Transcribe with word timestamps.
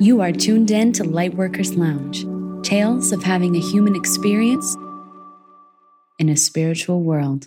You 0.00 0.20
are 0.22 0.32
tuned 0.32 0.72
in 0.72 0.92
to 0.94 1.04
Lightworkers 1.04 1.76
Lounge 1.76 2.26
tales 2.66 3.12
of 3.12 3.22
having 3.22 3.54
a 3.54 3.60
human 3.60 3.94
experience 3.94 4.76
in 6.18 6.28
a 6.28 6.36
spiritual 6.36 7.02
world. 7.02 7.46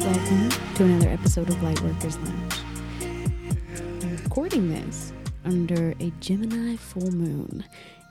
Welcome 0.00 0.50
to 0.76 0.84
another 0.84 1.08
episode 1.08 1.48
of 1.48 1.56
Lightworkers 1.56 2.24
Lounge. 2.24 2.60
I'm 4.04 4.16
recording 4.22 4.70
this 4.70 5.12
under 5.44 5.92
a 5.98 6.12
Gemini 6.20 6.76
full 6.76 7.10
moon. 7.10 7.64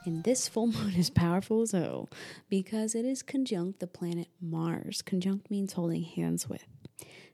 And 0.04 0.24
this 0.24 0.48
full 0.48 0.66
moon 0.72 0.94
is 0.94 1.10
powerful 1.10 1.62
as 1.62 1.72
hell 1.72 2.08
because 2.48 2.94
it 2.94 3.04
is 3.04 3.22
conjunct 3.22 3.80
the 3.80 3.86
planet 3.86 4.28
Mars. 4.40 5.02
Conjunct 5.02 5.50
means 5.50 5.74
holding 5.74 6.02
hands 6.02 6.48
with. 6.48 6.64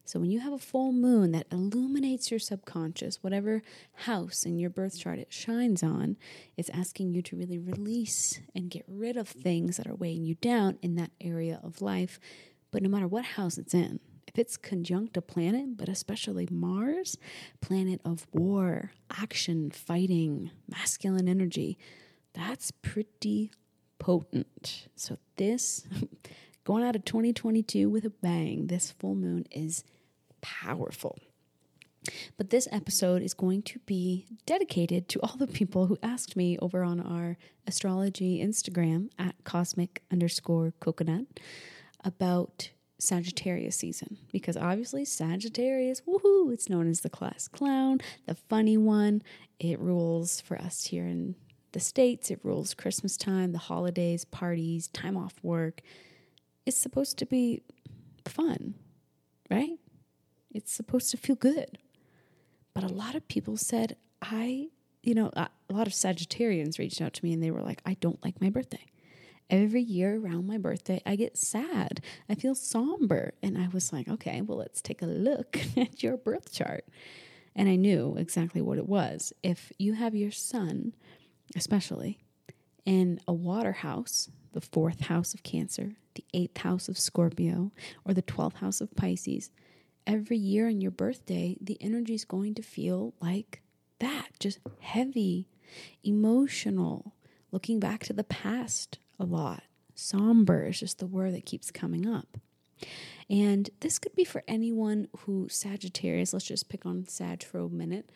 So 0.05 0.19
when 0.19 0.31
you 0.31 0.41
have 0.41 0.55
a 0.55 0.59
full 0.59 0.91
moon 0.93 1.33
that 1.33 1.49
illuminates 1.53 2.31
your 2.31 2.41
subconscious, 2.41 3.23
whatever 3.23 3.63
house 3.93 4.45
in 4.45 4.59
your 4.59 4.71
birth 4.71 4.99
chart 4.99 5.19
it 5.19 5.31
shines 5.31 5.83
on, 5.83 6.17
it's 6.57 6.71
asking 6.71 7.13
you 7.13 7.21
to 7.21 7.37
really 7.37 7.59
release 7.59 8.41
and 8.55 8.71
get 8.71 8.85
rid 8.89 9.19
of 9.19 9.29
things 9.29 9.77
that 9.77 9.87
are 9.87 9.95
weighing 9.95 10.25
you 10.25 10.35
down 10.37 10.79
in 10.81 10.95
that 10.95 11.11
area 11.21 11.61
of 11.63 11.83
life. 11.83 12.19
But 12.71 12.83
no 12.83 12.89
matter 12.89 13.07
what 13.07 13.25
house 13.27 13.59
it's 13.59 13.75
in, 13.75 14.01
if 14.27 14.39
it's 14.39 14.57
conjunct 14.57 15.19
a 15.19 15.23
planet, 15.23 15.77
but 15.77 15.91
especially 15.91 16.49
Mars, 16.51 17.19
planet 17.61 18.01
of 18.03 18.27
war, 18.33 18.93
action, 19.11 19.71
fighting, 19.71 20.51
masculine 20.69 21.29
energy, 21.29 21.77
that's 22.39 22.71
pretty 22.71 23.51
potent. 23.99 24.87
So 24.95 25.19
this 25.37 25.87
going 26.65 26.85
out 26.85 26.97
of 26.97 27.05
2022 27.05 27.91
with 27.91 28.05
a 28.05 28.11
bang, 28.11 28.69
this 28.69 28.93
full 28.93 29.15
moon 29.15 29.47
is 29.51 29.85
powerful. 30.41 31.19
But 32.37 32.51
this 32.51 32.69
episode 32.71 33.23
is 33.23 33.35
going 33.35 33.63
to 33.63 33.81
be 33.81 34.27
dedicated 34.47 35.09
to 35.11 35.21
all 35.21 35.37
the 35.37 35.49
people 35.49 35.87
who 35.87 35.99
asked 36.03 36.37
me 36.37 36.57
over 36.59 36.83
on 36.83 37.01
our 37.01 37.37
astrology 37.67 38.43
Instagram 38.43 39.11
at 39.19 39.35
cosmic 39.45 40.03
underscore 40.11 40.73
coconut 40.81 41.27
about 42.05 42.71
Sagittarius 43.01 43.77
season. 43.77 44.19
Because 44.33 44.57
obviously, 44.57 45.05
Sagittarius, 45.05 46.03
woohoo, 46.03 46.53
it's 46.53 46.71
known 46.71 46.89
as 46.89 47.01
the 47.01 47.11
class 47.11 47.49
clown, 47.49 48.01
the 48.27 48.37
funny 48.37 48.77
one. 48.77 49.23
It 49.59 49.79
rules 49.81 50.41
for 50.41 50.57
us 50.57 50.87
here 50.87 51.05
in 51.05 51.35
the 51.73 51.81
States, 51.81 52.31
it 52.31 52.41
rules 52.43 52.75
Christmas 52.75 53.17
time, 53.17 53.53
the 53.53 53.59
holidays, 53.59 54.25
parties, 54.25 54.89
time 54.89 55.17
off 55.17 55.35
work. 55.43 55.81
It's 56.67 56.77
supposed 56.77 57.19
to 57.19 57.27
be 57.27 57.63
fun, 58.27 58.75
right? 59.51 59.79
It's 60.53 60.73
supposed 60.73 61.11
to 61.11 61.17
feel 61.17 61.37
good. 61.37 61.79
But 62.75 62.85
a 62.85 62.89
lot 62.89 63.15
of 63.15 63.27
people 63.29 63.57
said, 63.57 63.97
I, 64.23 64.69
you 65.03 65.15
know, 65.15 65.31
a 65.35 65.49
lot 65.71 65.87
of 65.87 65.93
Sagittarians 65.93 66.79
reached 66.79 67.01
out 67.01 67.13
to 67.15 67.25
me 67.25 67.33
and 67.33 67.43
they 67.43 67.51
were 67.51 67.63
like, 67.63 67.83
I 67.85 67.95
don't 67.95 68.23
like 68.25 68.41
my 68.41 68.51
birthday. 68.51 68.85
Every 69.51 69.81
year 69.81 70.19
around 70.19 70.47
my 70.47 70.59
birthday, 70.59 71.01
I 71.07 71.17
get 71.17 71.39
sad. 71.39 72.03
I 72.29 72.35
feel 72.35 72.55
somber. 72.55 73.33
And 73.43 73.57
I 73.57 73.69
was 73.69 73.93
like, 73.93 74.09
okay, 74.09 74.43
well, 74.43 74.59
let's 74.59 74.83
take 74.83 75.01
a 75.01 75.07
look 75.07 75.59
at 75.77 76.03
your 76.03 76.17
birth 76.17 76.53
chart. 76.53 76.85
And 77.57 77.69
I 77.69 77.77
knew 77.77 78.15
exactly 78.19 78.61
what 78.61 78.79
it 78.79 78.89
was. 78.89 79.33
If 79.43 79.73
you 79.79 79.95
have 79.95 80.15
your 80.15 80.31
sun, 80.31 80.95
especially, 81.57 82.19
in 82.85 83.21
a 83.29 83.33
water 83.33 83.73
house, 83.73 84.31
the 84.53 84.61
fourth 84.61 85.03
house 85.03 85.35
of 85.35 85.43
Cancer, 85.43 85.93
the 86.15 86.25
eighth 86.35 86.59
house 86.59 86.89
of 86.89 86.99
Scorpio, 86.99 87.73
or 88.05 88.15
the 88.15 88.23
12th 88.23 88.55
house 88.55 88.81
of 88.81 88.95
Pisces, 88.97 89.51
every 90.07 90.39
year 90.39 90.67
on 90.67 90.81
your 90.81 90.91
birthday, 90.91 91.57
the 91.61 91.77
energy 91.81 92.15
is 92.15 92.25
going 92.25 92.55
to 92.55 92.63
feel 92.63 93.15
like 93.21 93.63
that 94.01 94.29
just 94.41 94.59
heavy, 94.81 95.49
emotional, 96.03 97.15
looking 97.53 97.79
back 97.79 98.05
to 98.05 98.13
the 98.13 98.25
past 98.25 98.99
a 99.19 99.25
lot. 99.25 99.63
Somber 99.95 100.67
is 100.67 100.81
just 100.81 100.99
the 100.99 101.07
word 101.07 101.35
that 101.35 101.47
keeps 101.47 101.71
coming 101.71 102.07
up. 102.07 102.39
And 103.29 103.69
this 103.81 103.99
could 103.99 104.15
be 104.15 104.25
for 104.25 104.43
anyone 104.49 105.09
who 105.21 105.49
Sagittarius, 105.51 106.33
let's 106.33 106.47
just 106.47 106.69
pick 106.69 106.87
on 106.87 107.07
Sag 107.07 107.43
for 107.43 107.59
a 107.59 107.69
minute. 107.69 108.11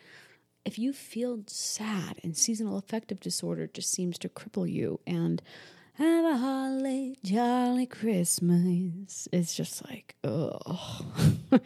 If 0.65 0.79
you 0.79 0.93
feel 0.93 1.41
sad 1.47 2.19
and 2.23 2.37
seasonal 2.37 2.77
affective 2.77 3.19
disorder 3.19 3.67
just 3.67 3.91
seems 3.91 4.17
to 4.19 4.29
cripple 4.29 4.71
you 4.71 5.01
and 5.05 5.41
have 5.95 6.25
a 6.25 6.37
holly 6.37 7.17
jolly 7.23 7.85
Christmas. 7.85 9.27
It's 9.31 9.53
just 9.53 9.85
like, 9.87 10.15
oh, 10.23 11.05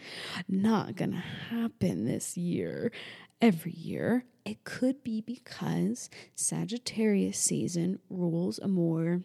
not 0.49 0.95
gonna 0.95 1.23
happen 1.49 2.05
this 2.05 2.35
year. 2.37 2.91
Every 3.39 3.71
year, 3.71 4.25
it 4.45 4.63
could 4.63 5.03
be 5.03 5.21
because 5.21 6.09
Sagittarius 6.35 7.37
season 7.37 7.99
rules 8.09 8.57
a 8.59 8.67
more 8.67 9.21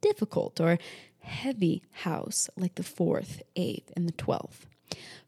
difficult 0.00 0.60
or 0.60 0.78
heavy 1.18 1.82
house 1.90 2.48
like 2.56 2.76
the 2.76 2.82
fourth, 2.82 3.42
eighth, 3.56 3.90
and 3.96 4.06
the 4.06 4.12
twelfth. 4.12 4.66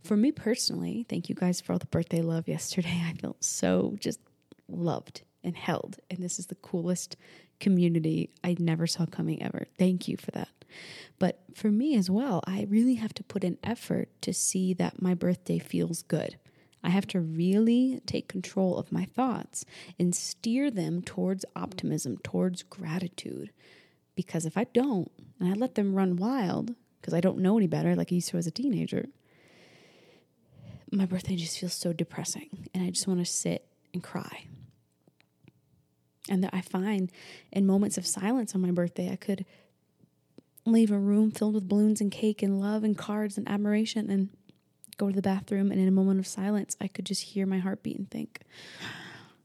For 0.03 0.17
me 0.17 0.33
personally, 0.33 1.07
thank 1.09 1.29
you 1.29 1.35
guys 1.35 1.61
for 1.61 1.73
all 1.73 1.79
the 1.79 1.87
birthday 1.87 2.23
love 2.23 2.49
yesterday. 2.49 3.03
I 3.05 3.15
felt 3.15 3.43
so 3.43 3.97
just 3.99 4.21
loved 4.69 5.23
and 5.43 5.57
held. 5.57 5.99
And 6.11 6.19
this 6.19 6.39
is 6.39 6.47
the 6.47 6.55
coolest 6.57 7.17
community 7.61 8.31
I 8.45 8.57
never 8.59 8.87
saw 8.87 9.07
coming 9.07 9.43
ever. 9.43 9.67
Thank 9.79 10.09
you 10.09 10.17
for 10.17 10.31
that. 10.33 10.49
But 11.19 11.41
for 11.55 11.71
me 11.71 11.97
as 11.97 12.11
well, 12.11 12.43
I 12.47 12.67
really 12.69 12.97
have 12.97 13.15
to 13.15 13.25
put 13.25 13.45
in 13.45 13.59
effort 13.65 14.09
to 14.23 14.35
see 14.35 14.75
that 14.75 15.01
my 15.01 15.15
birthday 15.15 15.59
feels 15.59 16.03
good. 16.03 16.37
I 16.83 16.91
have 16.91 17.07
to 17.09 17.21
really 17.21 18.01
take 18.07 18.29
control 18.29 18.77
of 18.77 18.93
my 18.93 19.05
thoughts 19.05 19.65
and 19.99 20.15
steer 20.15 20.71
them 20.71 21.03
towards 21.03 21.45
optimism, 21.55 22.19
towards 22.19 22.63
gratitude. 22.63 23.51
Because 24.15 24.47
if 24.47 24.57
I 24.57 24.65
don't, 24.65 25.11
and 25.41 25.51
I 25.51 25.55
let 25.55 25.75
them 25.75 25.95
run 25.95 26.17
wild, 26.17 26.75
because 27.01 27.15
I 27.15 27.21
don't 27.21 27.39
know 27.39 27.57
any 27.57 27.67
better, 27.67 27.97
like 27.97 28.13
I 28.13 28.17
used 28.17 28.29
to 28.31 28.37
as 28.37 28.47
a 28.47 28.53
teenager, 28.53 29.07
my 30.93 31.07
birthday 31.07 31.37
just 31.37 31.59
feels 31.59 31.75
so 31.75 31.93
depressing. 31.93 32.69
And 32.75 32.85
I 32.85 32.91
just 32.91 33.07
want 33.07 33.21
to 33.21 33.27
sit 33.27 33.67
and 33.93 34.03
cry. 34.03 34.47
And 36.29 36.43
that 36.43 36.53
I 36.53 36.61
find 36.61 37.11
in 37.53 37.67
moments 37.67 37.99
of 37.99 38.07
silence 38.07 38.55
on 38.55 38.61
my 38.61 38.71
birthday, 38.71 39.11
I 39.11 39.17
could 39.17 39.45
leave 40.65 40.91
a 40.91 40.99
room 40.99 41.31
filled 41.31 41.55
with 41.55 41.69
balloons 41.69 42.01
and 42.01 42.11
cake 42.11 42.43
and 42.43 42.61
love 42.61 42.83
and 42.83 42.99
cards 42.99 43.39
and 43.39 43.49
admiration 43.49 44.11
and 44.11 44.31
go 44.97 45.09
to 45.09 45.15
the 45.15 45.23
bathroom. 45.23 45.71
And 45.71 45.81
in 45.81 45.87
a 45.87 45.93
moment 45.93 46.19
of 46.19 46.27
silence, 46.27 46.77
I 46.81 46.89
could 46.89 47.07
just 47.07 47.23
hear 47.23 47.47
my 47.47 47.59
heartbeat 47.59 47.99
and 47.99 48.11
think, 48.11 48.41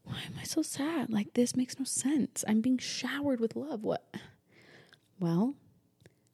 why 0.04 0.18
am 0.26 0.34
I 0.40 0.44
so 0.44 0.62
sad? 0.62 1.12
Like, 1.12 1.34
this 1.34 1.56
makes 1.56 1.78
no 1.78 1.86
sense. 1.86 2.44
I'm 2.48 2.62
being 2.62 2.80
showered 2.80 3.40
with 3.40 3.56
love. 3.56 3.84
What? 3.84 4.04
Well, 5.20 5.56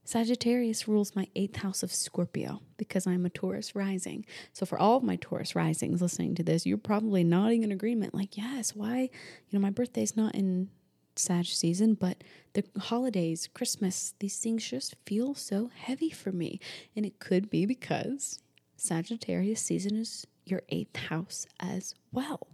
Sagittarius 0.07 0.87
rules 0.87 1.17
my 1.17 1.27
eighth 1.35 1.57
house 1.57 1.83
of 1.83 1.93
Scorpio 1.93 2.61
because 2.77 3.05
I'm 3.05 3.25
a 3.25 3.29
Taurus 3.29 3.75
rising. 3.75 4.25
So, 4.53 4.65
for 4.65 4.79
all 4.79 4.95
of 4.95 5.03
my 5.03 5.17
Taurus 5.17 5.53
risings 5.53 6.01
listening 6.01 6.33
to 6.35 6.43
this, 6.43 6.65
you're 6.65 6.77
probably 6.77 7.25
nodding 7.25 7.63
in 7.63 7.73
agreement, 7.73 8.15
like, 8.15 8.37
yes, 8.37 8.73
why? 8.73 8.99
You 9.01 9.09
know, 9.51 9.59
my 9.59 9.69
birthday's 9.69 10.15
not 10.15 10.33
in 10.33 10.69
Sag 11.17 11.47
season, 11.47 11.95
but 11.95 12.23
the 12.53 12.63
holidays, 12.79 13.49
Christmas, 13.53 14.13
these 14.19 14.39
things 14.39 14.65
just 14.65 14.95
feel 15.05 15.35
so 15.35 15.71
heavy 15.75 16.09
for 16.09 16.31
me. 16.31 16.61
And 16.95 17.05
it 17.05 17.19
could 17.19 17.49
be 17.49 17.65
because 17.65 18.39
Sagittarius 18.77 19.61
season 19.61 19.97
is 19.97 20.25
your 20.45 20.61
eighth 20.69 20.95
house 20.95 21.47
as 21.59 21.95
well. 22.13 22.47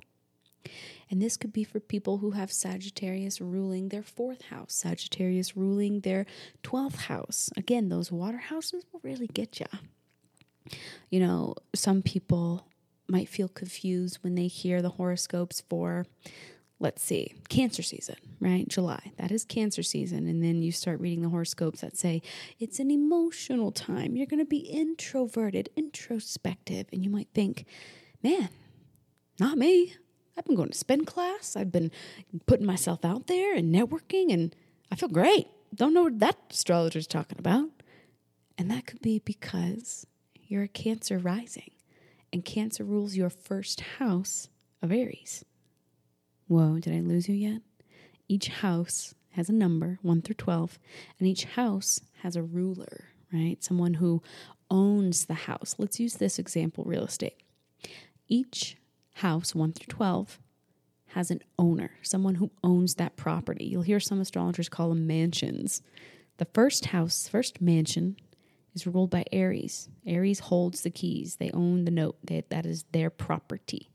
And 1.10 1.22
this 1.22 1.38
could 1.38 1.54
be 1.54 1.64
for 1.64 1.80
people 1.80 2.18
who 2.18 2.32
have 2.32 2.52
Sagittarius 2.52 3.40
ruling 3.42 3.90
their 3.90 4.04
fourth 4.04 4.44
house, 4.44 4.74
Sagittarius 4.74 5.56
ruling 5.56 6.00
their 6.00 6.26
12th 6.64 6.96
house. 6.96 7.50
Again, 7.56 7.90
those 7.90 8.12
water 8.12 8.38
houses 8.38 8.86
will 8.92 9.02
really 9.04 9.28
get 9.28 9.60
you. 9.60 9.68
You 11.10 11.20
know, 11.20 11.56
some 11.76 12.02
people 12.02 12.66
might 13.08 13.30
feel 13.30 13.50
confused 13.50 14.20
when 14.22 14.36
they 14.36 14.48
hear 14.48 14.82
the 14.82 14.90
horoscopes 14.90 15.62
for, 15.70 16.06
let's 16.80 17.04
see, 17.04 17.34
Cancer 17.50 17.84
season, 17.84 18.16
right? 18.40 18.68
July. 18.68 19.12
That 19.18 19.32
is 19.32 19.44
Cancer 19.44 19.84
season. 19.84 20.26
And 20.28 20.42
then 20.42 20.64
you 20.64 20.72
start 20.72 21.00
reading 21.00 21.22
the 21.22 21.30
horoscopes 21.30 21.82
that 21.82 21.98
say 21.98 22.22
it's 22.60 22.80
an 22.80 22.90
emotional 22.90 23.72
time. 23.72 24.16
You're 24.16 24.26
going 24.26 24.40
to 24.40 24.46
be 24.46 24.58
introverted, 24.60 25.70
introspective. 25.76 26.88
And 26.94 27.04
you 27.04 27.10
might 27.10 27.28
think, 27.34 27.66
man, 28.24 28.50
not 29.40 29.58
me. 29.58 29.96
I've 30.38 30.46
been 30.46 30.56
going 30.56 30.70
to 30.70 30.78
spin 30.78 31.06
class. 31.06 31.56
I've 31.56 31.72
been 31.72 31.92
putting 32.46 32.66
myself 32.66 33.06
out 33.06 33.28
there 33.28 33.56
and 33.56 33.74
networking, 33.74 34.34
and 34.34 34.56
I 34.92 34.96
feel 34.96 35.10
great. 35.10 35.48
Don't 35.74 35.94
know 35.94 36.04
what 36.04 36.20
that 36.20 36.38
astrologer's 36.52 37.08
talking 37.08 37.40
about. 37.40 37.70
And 38.58 38.70
that 38.70 38.86
could 38.86 39.02
be 39.02 39.20
because 39.20 40.06
you're 40.36 40.64
a 40.64 40.68
Cancer 40.68 41.18
rising, 41.18 41.72
and 42.32 42.46
Cancer 42.46 42.84
rules 42.84 43.16
your 43.16 43.30
first 43.30 43.82
house 43.98 44.50
of 44.82 44.92
Aries. 44.92 45.44
Whoa, 46.48 46.80
did 46.80 46.94
I 46.94 47.00
lose 47.00 47.28
you 47.28 47.36
yet? 47.36 47.62
Each 48.28 48.48
house 48.48 49.16
has 49.32 49.50
a 49.50 49.54
number, 49.54 49.98
1 50.04 50.22
through 50.22 50.36
12, 50.36 50.78
and 51.18 51.28
each 51.28 51.46
house 51.46 52.02
has 52.22 52.36
a 52.36 52.44
ruler, 52.44 53.06
right? 53.32 53.64
Someone 53.64 53.96
who 53.96 54.22
owns 54.70 55.26
the 55.26 55.34
house. 55.34 55.76
Let's 55.80 56.00
use 56.00 56.16
this 56.16 56.38
example 56.38 56.84
real 56.84 57.06
estate. 57.06 57.42
Each 58.28 58.78
house, 59.14 59.54
1 59.56 59.74
through 59.74 59.88
12, 59.88 60.40
has 61.08 61.30
an 61.30 61.42
owner, 61.60 61.92
someone 62.02 62.36
who 62.36 62.52
owns 62.64 62.96
that 62.96 63.16
property. 63.16 63.66
You'll 63.66 63.84
hear 63.84 64.00
some 64.00 64.20
astrologers 64.20 64.70
call 64.70 64.90
them 64.90 65.06
mansions. 65.06 65.82
The 66.38 66.48
first 66.54 66.86
house, 66.86 67.28
first 67.28 67.62
mansion, 67.62 68.18
is 68.74 68.88
ruled 68.88 69.12
by 69.12 69.26
Aries. 69.32 69.90
Aries 70.06 70.40
holds 70.40 70.82
the 70.82 70.90
keys, 70.90 71.36
they 71.36 71.52
own 71.52 71.86
the 71.86 71.92
note, 71.92 72.18
they, 72.24 72.44
that 72.50 72.66
is 72.66 72.86
their 72.92 73.10
property. 73.10 73.92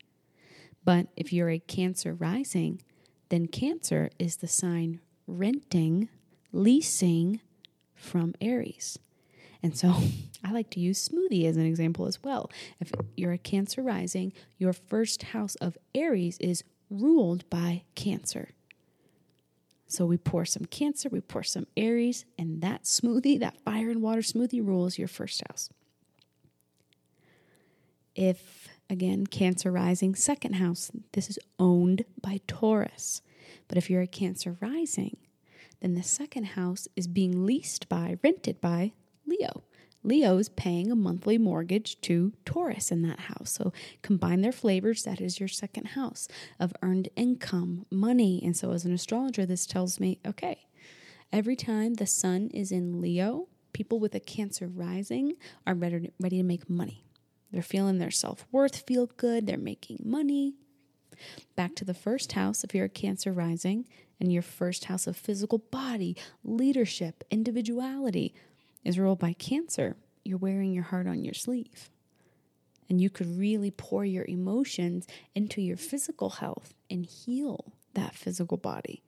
But 0.84 1.08
if 1.16 1.32
you're 1.32 1.50
a 1.50 1.58
Cancer 1.58 2.14
rising, 2.14 2.80
then 3.28 3.46
Cancer 3.46 4.10
is 4.18 4.36
the 4.36 4.46
sign 4.46 5.00
renting, 5.26 6.08
leasing 6.52 7.40
from 7.94 8.34
Aries. 8.40 8.98
And 9.62 9.76
so 9.76 9.94
I 10.44 10.52
like 10.52 10.70
to 10.70 10.80
use 10.80 11.08
smoothie 11.08 11.46
as 11.46 11.56
an 11.56 11.66
example 11.66 12.06
as 12.06 12.22
well. 12.22 12.50
If 12.80 12.92
you're 13.16 13.32
a 13.32 13.38
Cancer 13.38 13.82
rising, 13.82 14.32
your 14.56 14.72
first 14.72 15.24
house 15.24 15.56
of 15.56 15.76
Aries 15.94 16.38
is 16.38 16.64
ruled 16.90 17.48
by 17.50 17.82
Cancer. 17.94 18.50
So 19.88 20.04
we 20.04 20.18
pour 20.18 20.44
some 20.44 20.66
Cancer, 20.66 21.08
we 21.08 21.20
pour 21.20 21.42
some 21.42 21.66
Aries, 21.76 22.24
and 22.38 22.60
that 22.60 22.84
smoothie, 22.84 23.40
that 23.40 23.58
fire 23.64 23.90
and 23.90 24.02
water 24.02 24.20
smoothie, 24.20 24.64
rules 24.64 24.98
your 24.98 25.08
first 25.08 25.42
house. 25.48 25.70
If, 28.14 28.68
again, 28.90 29.26
Cancer 29.26 29.72
rising, 29.72 30.14
second 30.14 30.54
house, 30.54 30.90
this 31.12 31.30
is 31.30 31.38
owned 31.58 32.04
by 32.20 32.40
Taurus. 32.46 33.22
But 33.66 33.78
if 33.78 33.88
you're 33.88 34.02
a 34.02 34.06
Cancer 34.06 34.56
rising, 34.60 35.16
then 35.80 35.94
the 35.94 36.02
second 36.02 36.44
house 36.44 36.86
is 36.94 37.06
being 37.06 37.46
leased 37.46 37.88
by, 37.88 38.18
rented 38.22 38.60
by 38.60 38.92
Leo. 39.28 39.62
Leo 40.04 40.38
is 40.38 40.48
paying 40.48 40.90
a 40.90 40.96
monthly 40.96 41.38
mortgage 41.38 42.00
to 42.02 42.32
Taurus 42.44 42.90
in 42.90 43.02
that 43.02 43.20
house. 43.20 43.50
So 43.52 43.72
combine 44.02 44.40
their 44.40 44.52
flavors. 44.52 45.02
That 45.02 45.20
is 45.20 45.40
your 45.40 45.48
second 45.48 45.88
house 45.88 46.28
of 46.60 46.72
earned 46.82 47.08
income, 47.16 47.84
money. 47.90 48.40
And 48.44 48.56
so, 48.56 48.72
as 48.72 48.84
an 48.84 48.92
astrologer, 48.92 49.44
this 49.44 49.66
tells 49.66 49.98
me 49.98 50.20
okay, 50.26 50.66
every 51.32 51.56
time 51.56 51.94
the 51.94 52.06
sun 52.06 52.48
is 52.54 52.70
in 52.70 53.00
Leo, 53.00 53.48
people 53.72 53.98
with 53.98 54.14
a 54.14 54.20
Cancer 54.20 54.66
rising 54.68 55.34
are 55.66 55.74
ready, 55.74 56.10
ready 56.20 56.38
to 56.38 56.44
make 56.44 56.70
money. 56.70 57.04
They're 57.50 57.62
feeling 57.62 57.98
their 57.98 58.10
self 58.10 58.46
worth, 58.52 58.86
feel 58.86 59.06
good, 59.16 59.46
they're 59.46 59.58
making 59.58 59.98
money. 60.04 60.54
Back 61.56 61.74
to 61.76 61.84
the 61.84 61.94
first 61.94 62.32
house, 62.32 62.62
if 62.62 62.74
you're 62.74 62.84
a 62.84 62.88
Cancer 62.88 63.32
rising, 63.32 63.86
and 64.20 64.32
your 64.32 64.42
first 64.42 64.86
house 64.86 65.06
of 65.06 65.16
physical 65.16 65.58
body, 65.58 66.16
leadership, 66.44 67.24
individuality, 67.30 68.34
is 68.88 68.98
ruled 68.98 69.18
by 69.18 69.34
Cancer, 69.34 69.96
you're 70.24 70.38
wearing 70.38 70.72
your 70.72 70.84
heart 70.84 71.06
on 71.06 71.22
your 71.22 71.34
sleeve. 71.34 71.90
And 72.88 73.02
you 73.02 73.10
could 73.10 73.38
really 73.38 73.70
pour 73.70 74.02
your 74.02 74.24
emotions 74.24 75.06
into 75.34 75.60
your 75.60 75.76
physical 75.76 76.30
health 76.30 76.72
and 76.90 77.04
heal 77.04 77.74
that 77.92 78.14
physical 78.14 78.56
body. 78.56 79.02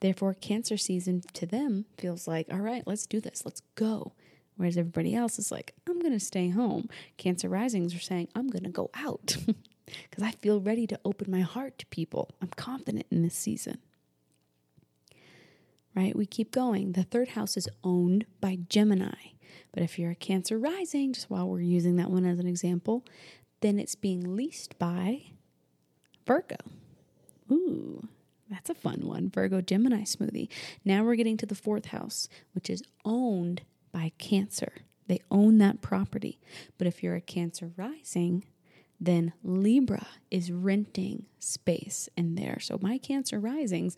Therefore, 0.00 0.34
Cancer 0.34 0.76
season 0.76 1.22
to 1.32 1.46
them 1.46 1.86
feels 1.96 2.28
like, 2.28 2.46
all 2.52 2.58
right, 2.58 2.82
let's 2.86 3.06
do 3.06 3.22
this, 3.22 3.42
let's 3.46 3.62
go. 3.74 4.12
Whereas 4.56 4.76
everybody 4.76 5.14
else 5.14 5.38
is 5.38 5.50
like, 5.50 5.72
I'm 5.88 5.98
going 5.98 6.12
to 6.12 6.20
stay 6.20 6.50
home. 6.50 6.90
Cancer 7.16 7.48
risings 7.48 7.94
are 7.94 8.00
saying, 8.00 8.28
I'm 8.34 8.48
going 8.48 8.64
to 8.64 8.70
go 8.70 8.90
out 8.94 9.38
because 9.86 10.22
I 10.22 10.32
feel 10.32 10.60
ready 10.60 10.86
to 10.88 11.00
open 11.06 11.30
my 11.30 11.40
heart 11.40 11.78
to 11.78 11.86
people. 11.86 12.28
I'm 12.42 12.48
confident 12.48 13.06
in 13.10 13.22
this 13.22 13.34
season 13.34 13.78
right? 15.94 16.16
We 16.16 16.26
keep 16.26 16.52
going. 16.52 16.92
The 16.92 17.02
third 17.02 17.30
house 17.30 17.56
is 17.56 17.68
owned 17.82 18.26
by 18.40 18.58
Gemini. 18.68 19.32
But 19.72 19.82
if 19.82 19.98
you're 19.98 20.10
a 20.10 20.16
Cancer 20.16 20.58
rising, 20.58 21.12
just 21.12 21.30
while 21.30 21.48
we're 21.48 21.60
using 21.60 21.96
that 21.96 22.10
one 22.10 22.24
as 22.24 22.38
an 22.38 22.46
example, 22.46 23.04
then 23.60 23.78
it's 23.78 23.94
being 23.94 24.36
leased 24.36 24.78
by 24.78 25.22
Virgo. 26.26 26.56
Ooh, 27.50 28.08
that's 28.48 28.70
a 28.70 28.74
fun 28.74 29.02
one. 29.04 29.30
Virgo 29.30 29.60
Gemini 29.60 30.02
smoothie. 30.02 30.48
Now 30.84 31.04
we're 31.04 31.16
getting 31.16 31.36
to 31.38 31.46
the 31.46 31.54
fourth 31.54 31.86
house, 31.86 32.28
which 32.52 32.70
is 32.70 32.82
owned 33.04 33.62
by 33.92 34.12
Cancer. 34.18 34.72
They 35.06 35.20
own 35.30 35.58
that 35.58 35.82
property. 35.82 36.38
But 36.78 36.86
if 36.86 37.02
you're 37.02 37.16
a 37.16 37.20
Cancer 37.20 37.72
rising, 37.76 38.44
then 39.00 39.32
Libra 39.42 40.06
is 40.30 40.52
renting 40.52 41.26
space 41.38 42.08
in 42.16 42.34
there. 42.34 42.58
So 42.60 42.78
my 42.80 42.98
Cancer 42.98 43.40
risings, 43.40 43.96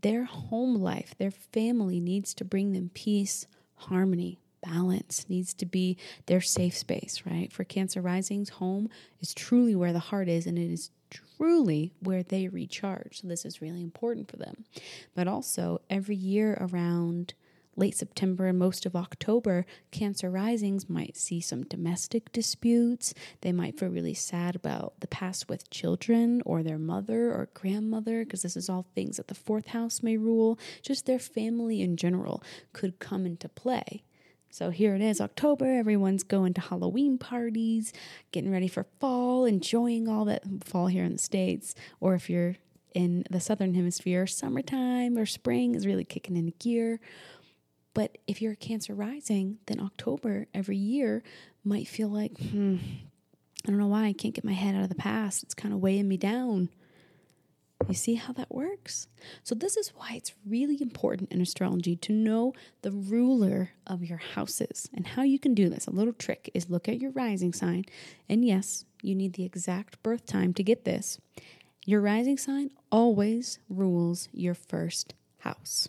their 0.00 0.24
home 0.24 0.76
life, 0.76 1.14
their 1.18 1.30
family 1.30 2.00
needs 2.00 2.34
to 2.34 2.44
bring 2.44 2.72
them 2.72 2.90
peace, 2.94 3.46
harmony, 3.74 4.40
balance, 4.62 5.26
needs 5.28 5.54
to 5.54 5.66
be 5.66 5.96
their 6.26 6.40
safe 6.40 6.76
space, 6.76 7.22
right? 7.24 7.52
For 7.52 7.64
Cancer 7.64 8.00
Risings, 8.00 8.48
home 8.50 8.88
is 9.20 9.34
truly 9.34 9.74
where 9.74 9.92
the 9.92 9.98
heart 9.98 10.28
is, 10.28 10.46
and 10.46 10.58
it 10.58 10.70
is 10.70 10.90
truly 11.10 11.92
where 12.00 12.22
they 12.22 12.48
recharge. 12.48 13.20
So, 13.20 13.28
this 13.28 13.44
is 13.44 13.62
really 13.62 13.82
important 13.82 14.30
for 14.30 14.36
them. 14.36 14.64
But 15.14 15.28
also, 15.28 15.80
every 15.88 16.16
year 16.16 16.58
around 16.60 17.34
late 17.78 17.96
September 17.96 18.46
and 18.46 18.58
most 18.58 18.84
of 18.84 18.96
October, 18.96 19.64
Cancer 19.90 20.30
risings 20.30 20.90
might 20.90 21.16
see 21.16 21.40
some 21.40 21.62
domestic 21.62 22.32
disputes. 22.32 23.14
They 23.40 23.52
might 23.52 23.78
feel 23.78 23.88
really 23.88 24.14
sad 24.14 24.56
about 24.56 25.00
the 25.00 25.06
past 25.06 25.48
with 25.48 25.70
children 25.70 26.42
or 26.44 26.62
their 26.62 26.78
mother 26.78 27.32
or 27.32 27.48
grandmother, 27.54 28.24
because 28.24 28.42
this 28.42 28.56
is 28.56 28.68
all 28.68 28.86
things 28.94 29.16
that 29.16 29.28
the 29.28 29.34
fourth 29.34 29.68
house 29.68 30.02
may 30.02 30.16
rule. 30.16 30.58
Just 30.82 31.06
their 31.06 31.18
family 31.18 31.80
in 31.80 31.96
general 31.96 32.42
could 32.72 32.98
come 32.98 33.24
into 33.24 33.48
play. 33.48 34.02
So 34.50 34.70
here 34.70 34.94
it 34.94 35.02
is, 35.02 35.20
October. 35.20 35.66
Everyone's 35.66 36.22
going 36.22 36.54
to 36.54 36.60
Halloween 36.62 37.18
parties, 37.18 37.92
getting 38.32 38.50
ready 38.50 38.66
for 38.66 38.86
fall, 38.98 39.44
enjoying 39.44 40.08
all 40.08 40.24
that 40.24 40.42
fall 40.64 40.86
here 40.86 41.04
in 41.04 41.12
the 41.12 41.18
States. 41.18 41.74
Or 42.00 42.14
if 42.14 42.30
you're 42.30 42.56
in 42.94 43.24
the 43.30 43.40
southern 43.40 43.74
hemisphere, 43.74 44.26
summertime 44.26 45.18
or 45.18 45.26
spring 45.26 45.74
is 45.74 45.86
really 45.86 46.04
kicking 46.04 46.36
into 46.36 46.52
gear. 46.52 46.98
But 47.94 48.18
if 48.26 48.40
you're 48.40 48.52
a 48.52 48.56
Cancer 48.56 48.94
rising, 48.94 49.58
then 49.66 49.80
October 49.80 50.46
every 50.54 50.76
year 50.76 51.22
might 51.64 51.88
feel 51.88 52.08
like, 52.08 52.38
hmm, 52.38 52.76
I 53.66 53.70
don't 53.70 53.78
know 53.78 53.88
why 53.88 54.04
I 54.04 54.12
can't 54.12 54.34
get 54.34 54.44
my 54.44 54.52
head 54.52 54.74
out 54.74 54.82
of 54.82 54.88
the 54.88 54.94
past. 54.94 55.42
It's 55.42 55.54
kind 55.54 55.74
of 55.74 55.80
weighing 55.80 56.08
me 56.08 56.16
down. 56.16 56.68
You 57.86 57.94
see 57.94 58.14
how 58.14 58.32
that 58.34 58.54
works? 58.54 59.06
So, 59.44 59.54
this 59.54 59.76
is 59.76 59.90
why 59.90 60.14
it's 60.14 60.34
really 60.44 60.82
important 60.82 61.32
in 61.32 61.40
astrology 61.40 61.94
to 61.96 62.12
know 62.12 62.52
the 62.82 62.90
ruler 62.90 63.70
of 63.86 64.04
your 64.04 64.18
houses 64.18 64.90
and 64.92 65.06
how 65.06 65.22
you 65.22 65.38
can 65.38 65.54
do 65.54 65.68
this. 65.68 65.86
A 65.86 65.92
little 65.92 66.12
trick 66.12 66.50
is 66.54 66.68
look 66.68 66.88
at 66.88 67.00
your 67.00 67.12
rising 67.12 67.52
sign, 67.52 67.84
and 68.28 68.44
yes, 68.44 68.84
you 69.00 69.14
need 69.14 69.34
the 69.34 69.44
exact 69.44 70.02
birth 70.02 70.26
time 70.26 70.52
to 70.54 70.62
get 70.64 70.84
this. 70.84 71.18
Your 71.86 72.00
rising 72.00 72.36
sign 72.36 72.70
always 72.90 73.60
rules 73.68 74.28
your 74.32 74.54
first 74.54 75.14
house. 75.38 75.88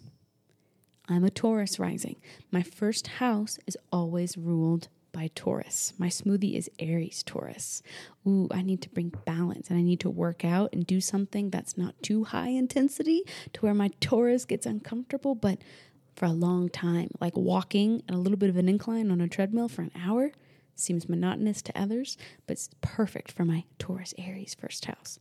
I'm 1.11 1.23
a 1.23 1.31
Taurus 1.31 1.79
rising. 1.79 2.17
My 2.51 2.61
first 2.61 3.07
house 3.07 3.57
is 3.65 3.75
always 3.91 4.37
ruled 4.37 4.89
by 5.11 5.31
Taurus. 5.33 5.91
My 5.97 6.05
smoothie 6.05 6.55
is 6.55 6.69
Aries 6.77 7.23
Taurus. 7.23 7.81
Ooh, 8.27 8.47
I 8.51 8.61
need 8.61 8.83
to 8.83 8.91
bring 8.91 9.11
balance 9.25 9.71
and 9.71 9.79
I 9.79 9.81
need 9.81 9.99
to 10.01 10.09
work 10.09 10.45
out 10.45 10.69
and 10.71 10.85
do 10.85 11.01
something 11.01 11.49
that's 11.49 11.75
not 11.75 11.95
too 12.03 12.25
high 12.25 12.49
intensity 12.49 13.23
to 13.53 13.61
where 13.61 13.73
my 13.73 13.89
Taurus 13.99 14.45
gets 14.45 14.67
uncomfortable, 14.67 15.33
but 15.33 15.57
for 16.15 16.25
a 16.25 16.31
long 16.31 16.69
time. 16.69 17.09
Like 17.19 17.35
walking 17.35 18.03
at 18.07 18.13
a 18.13 18.19
little 18.19 18.37
bit 18.37 18.51
of 18.51 18.57
an 18.57 18.69
incline 18.69 19.09
on 19.09 19.19
a 19.19 19.27
treadmill 19.27 19.67
for 19.67 19.81
an 19.81 19.91
hour 19.99 20.31
seems 20.75 21.09
monotonous 21.09 21.63
to 21.63 21.81
others, 21.81 22.17
but 22.45 22.53
it's 22.53 22.69
perfect 22.81 23.31
for 23.31 23.45
my 23.45 23.63
Taurus 23.79 24.13
Aries 24.19 24.53
first 24.53 24.85
house. 24.85 25.17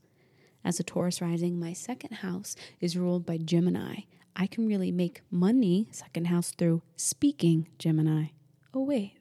As 0.62 0.78
a 0.78 0.82
Taurus 0.84 1.22
rising, 1.22 1.58
my 1.58 1.72
second 1.72 2.16
house 2.16 2.56
is 2.78 2.98
ruled 2.98 3.24
by 3.24 3.38
Gemini. 3.38 4.00
I 4.36 4.46
can 4.46 4.66
really 4.66 4.92
make 4.92 5.22
money, 5.30 5.88
second 5.90 6.26
house, 6.26 6.52
through 6.52 6.82
speaking 6.96 7.68
Gemini. 7.78 8.28
Oh, 8.72 8.82
wait. 8.82 9.14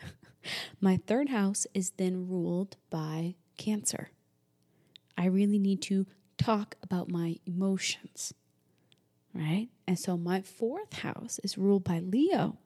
My 0.80 0.98
third 1.06 1.28
house 1.28 1.66
is 1.74 1.92
then 1.96 2.28
ruled 2.28 2.76
by 2.90 3.34
Cancer. 3.56 4.10
I 5.16 5.26
really 5.26 5.58
need 5.58 5.82
to 5.82 6.06
talk 6.38 6.76
about 6.82 7.10
my 7.10 7.36
emotions, 7.46 8.32
right? 9.34 9.68
And 9.86 9.98
so 9.98 10.16
my 10.16 10.40
fourth 10.40 10.94
house 10.94 11.38
is 11.44 11.58
ruled 11.58 11.84
by 11.84 11.98
Leo. 11.98 12.56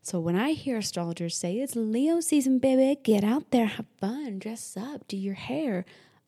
So 0.00 0.20
when 0.20 0.36
I 0.36 0.52
hear 0.52 0.78
astrologers 0.78 1.36
say 1.36 1.56
it's 1.56 1.74
Leo 1.74 2.20
season, 2.20 2.60
baby, 2.60 3.00
get 3.02 3.24
out 3.24 3.50
there, 3.50 3.66
have 3.66 3.86
fun, 4.00 4.38
dress 4.38 4.76
up, 4.76 5.08
do 5.08 5.16
your 5.16 5.34
hair, 5.34 5.84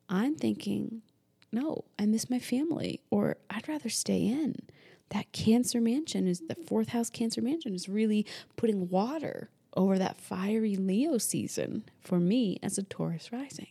I'm 0.09 0.35
thinking, 0.35 1.03
no, 1.53 1.85
I 1.99 2.07
miss 2.07 2.29
my 2.29 2.39
family, 2.39 3.01
or 3.11 3.37
I'd 3.51 3.69
rather 3.69 3.89
stay 3.89 4.27
in. 4.27 4.57
That 5.11 5.33
Cancer 5.33 5.81
mansion 5.81 6.27
is 6.27 6.43
the 6.49 6.55
fourth 6.55 6.89
house 6.91 7.09
Cancer 7.09 7.41
mansion 7.41 7.75
is 7.75 7.89
really 7.89 8.27
putting 8.57 8.89
water 8.89 9.49
over 9.75 9.99
that 9.99 10.21
fiery 10.21 10.77
Leo 10.77 11.19
season 11.19 11.85
for 12.01 12.19
me 12.19 12.59
as 12.63 12.77
a 12.79 12.83
Taurus 12.83 13.33
rising. 13.33 13.69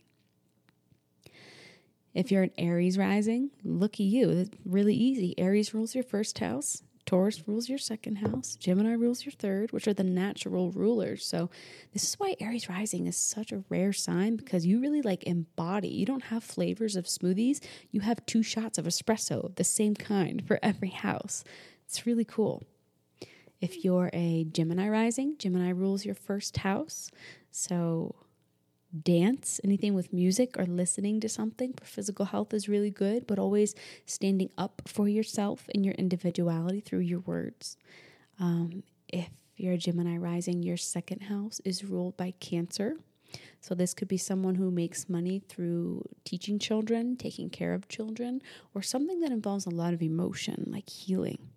If 2.13 2.31
you're 2.31 2.43
an 2.43 2.51
Aries 2.57 2.97
rising, 2.97 3.51
look 3.63 3.95
at 3.95 3.99
you. 3.99 4.29
It's 4.29 4.49
really 4.65 4.95
easy. 4.95 5.37
Aries 5.37 5.73
rules 5.75 5.93
your 5.93 6.03
first 6.03 6.39
house. 6.39 6.81
Taurus 7.07 7.47
rules 7.47 7.69
your 7.69 7.77
second 7.77 8.17
house, 8.17 8.57
Gemini 8.57 8.91
rules 8.91 9.25
your 9.25 9.31
third, 9.31 9.71
which 9.71 9.87
are 9.87 9.93
the 9.93 10.03
natural 10.03 10.71
rulers. 10.71 11.25
So, 11.25 11.49
this 11.93 12.03
is 12.03 12.15
why 12.15 12.35
Aries 12.41 12.67
rising 12.67 13.07
is 13.07 13.15
such 13.15 13.53
a 13.53 13.63
rare 13.69 13.93
sign 13.93 14.35
because 14.35 14.65
you 14.65 14.81
really 14.81 15.01
like 15.01 15.23
embody. 15.23 15.87
You 15.87 16.05
don't 16.05 16.25
have 16.25 16.43
flavors 16.43 16.97
of 16.97 17.05
smoothies, 17.05 17.63
you 17.91 18.01
have 18.01 18.25
two 18.25 18.43
shots 18.43 18.77
of 18.77 18.85
espresso 18.85 19.41
of 19.43 19.55
the 19.55 19.63
same 19.63 19.95
kind 19.95 20.45
for 20.45 20.59
every 20.61 20.89
house. 20.89 21.45
It's 21.85 22.05
really 22.05 22.25
cool. 22.25 22.63
If 23.61 23.85
you're 23.85 24.09
a 24.11 24.43
Gemini 24.43 24.89
rising, 24.89 25.35
Gemini 25.39 25.69
rules 25.69 26.05
your 26.05 26.13
first 26.13 26.57
house. 26.57 27.09
So, 27.51 28.15
dance, 29.03 29.59
anything 29.63 29.93
with 29.93 30.13
music 30.13 30.57
or 30.57 30.65
listening 30.65 31.19
to 31.19 31.29
something 31.29 31.73
for 31.73 31.85
physical 31.85 32.25
health 32.25 32.53
is 32.53 32.69
really 32.69 32.91
good, 32.91 33.27
but 33.27 33.39
always 33.39 33.75
standing 34.05 34.49
up 34.57 34.81
for 34.87 35.07
yourself 35.07 35.67
and 35.73 35.85
your 35.85 35.95
individuality 35.95 36.79
through 36.79 36.99
your 36.99 37.19
words. 37.19 37.77
Um, 38.39 38.83
if 39.07 39.29
you're 39.55 39.73
a 39.73 39.77
Gemini 39.77 40.17
rising, 40.17 40.63
your 40.63 40.77
second 40.77 41.23
house 41.23 41.59
is 41.65 41.83
ruled 41.83 42.15
by 42.17 42.33
Cancer. 42.39 42.97
So, 43.59 43.75
this 43.75 43.93
could 43.93 44.07
be 44.07 44.17
someone 44.17 44.55
who 44.55 44.71
makes 44.71 45.09
money 45.09 45.39
through 45.39 46.07
teaching 46.23 46.59
children, 46.59 47.17
taking 47.17 47.49
care 47.49 47.73
of 47.73 47.89
children, 47.89 48.41
or 48.73 48.81
something 48.81 49.19
that 49.19 49.31
involves 49.31 49.65
a 49.65 49.69
lot 49.69 49.93
of 49.93 50.01
emotion, 50.01 50.69
like 50.71 50.89
healing. 50.89 51.49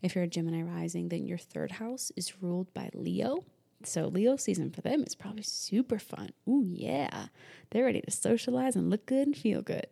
If 0.00 0.14
you're 0.14 0.24
a 0.24 0.28
Gemini 0.28 0.62
rising, 0.62 1.08
then 1.08 1.26
your 1.26 1.38
third 1.38 1.72
house 1.72 2.10
is 2.16 2.42
ruled 2.42 2.72
by 2.72 2.90
Leo. 2.94 3.44
So 3.86 4.08
Leo 4.08 4.36
season 4.36 4.70
for 4.70 4.80
them 4.80 5.02
is 5.02 5.14
probably 5.14 5.42
super 5.42 5.98
fun. 5.98 6.30
Ooh, 6.48 6.64
yeah. 6.66 7.26
They're 7.70 7.84
ready 7.84 8.00
to 8.00 8.10
socialize 8.10 8.76
and 8.76 8.90
look 8.90 9.06
good 9.06 9.26
and 9.26 9.36
feel 9.36 9.62
good. 9.62 9.86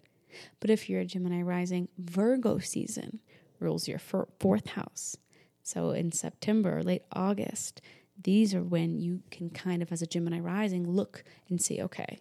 But 0.60 0.70
if 0.70 0.88
you're 0.88 1.00
a 1.00 1.06
Gemini 1.06 1.42
rising, 1.42 1.88
Virgo 1.98 2.58
season 2.58 3.20
rules 3.60 3.88
your 3.88 3.98
fourth 3.98 4.68
house. 4.68 5.16
So 5.62 5.90
in 5.90 6.12
September 6.12 6.78
or 6.78 6.82
late 6.82 7.02
August, 7.12 7.80
these 8.20 8.54
are 8.54 8.62
when 8.62 8.98
you 8.98 9.22
can 9.30 9.50
kind 9.50 9.82
of, 9.82 9.92
as 9.92 10.02
a 10.02 10.06
Gemini 10.06 10.40
rising, 10.40 10.88
look 10.88 11.24
and 11.48 11.60
see, 11.60 11.80
okay, 11.82 12.20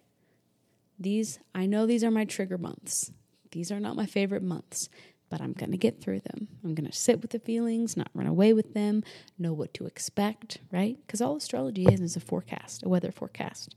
these, 0.98 1.40
I 1.54 1.66
know 1.66 1.86
these 1.86 2.04
are 2.04 2.10
my 2.10 2.24
trigger 2.24 2.58
months. 2.58 3.12
These 3.50 3.72
are 3.72 3.80
not 3.80 3.96
my 3.96 4.06
favorite 4.06 4.42
months 4.42 4.88
but 5.32 5.40
I'm 5.40 5.54
going 5.54 5.70
to 5.70 5.78
get 5.78 5.98
through 5.98 6.20
them. 6.20 6.46
I'm 6.62 6.74
going 6.74 6.88
to 6.88 6.94
sit 6.94 7.22
with 7.22 7.30
the 7.30 7.38
feelings, 7.38 7.96
not 7.96 8.10
run 8.12 8.26
away 8.26 8.52
with 8.52 8.74
them, 8.74 9.02
know 9.38 9.54
what 9.54 9.72
to 9.72 9.86
expect, 9.86 10.58
right? 10.70 10.98
Because 11.06 11.22
all 11.22 11.36
astrology 11.36 11.86
is 11.86 12.02
is 12.02 12.16
a 12.16 12.20
forecast, 12.20 12.82
a 12.82 12.88
weather 12.90 13.10
forecast. 13.10 13.74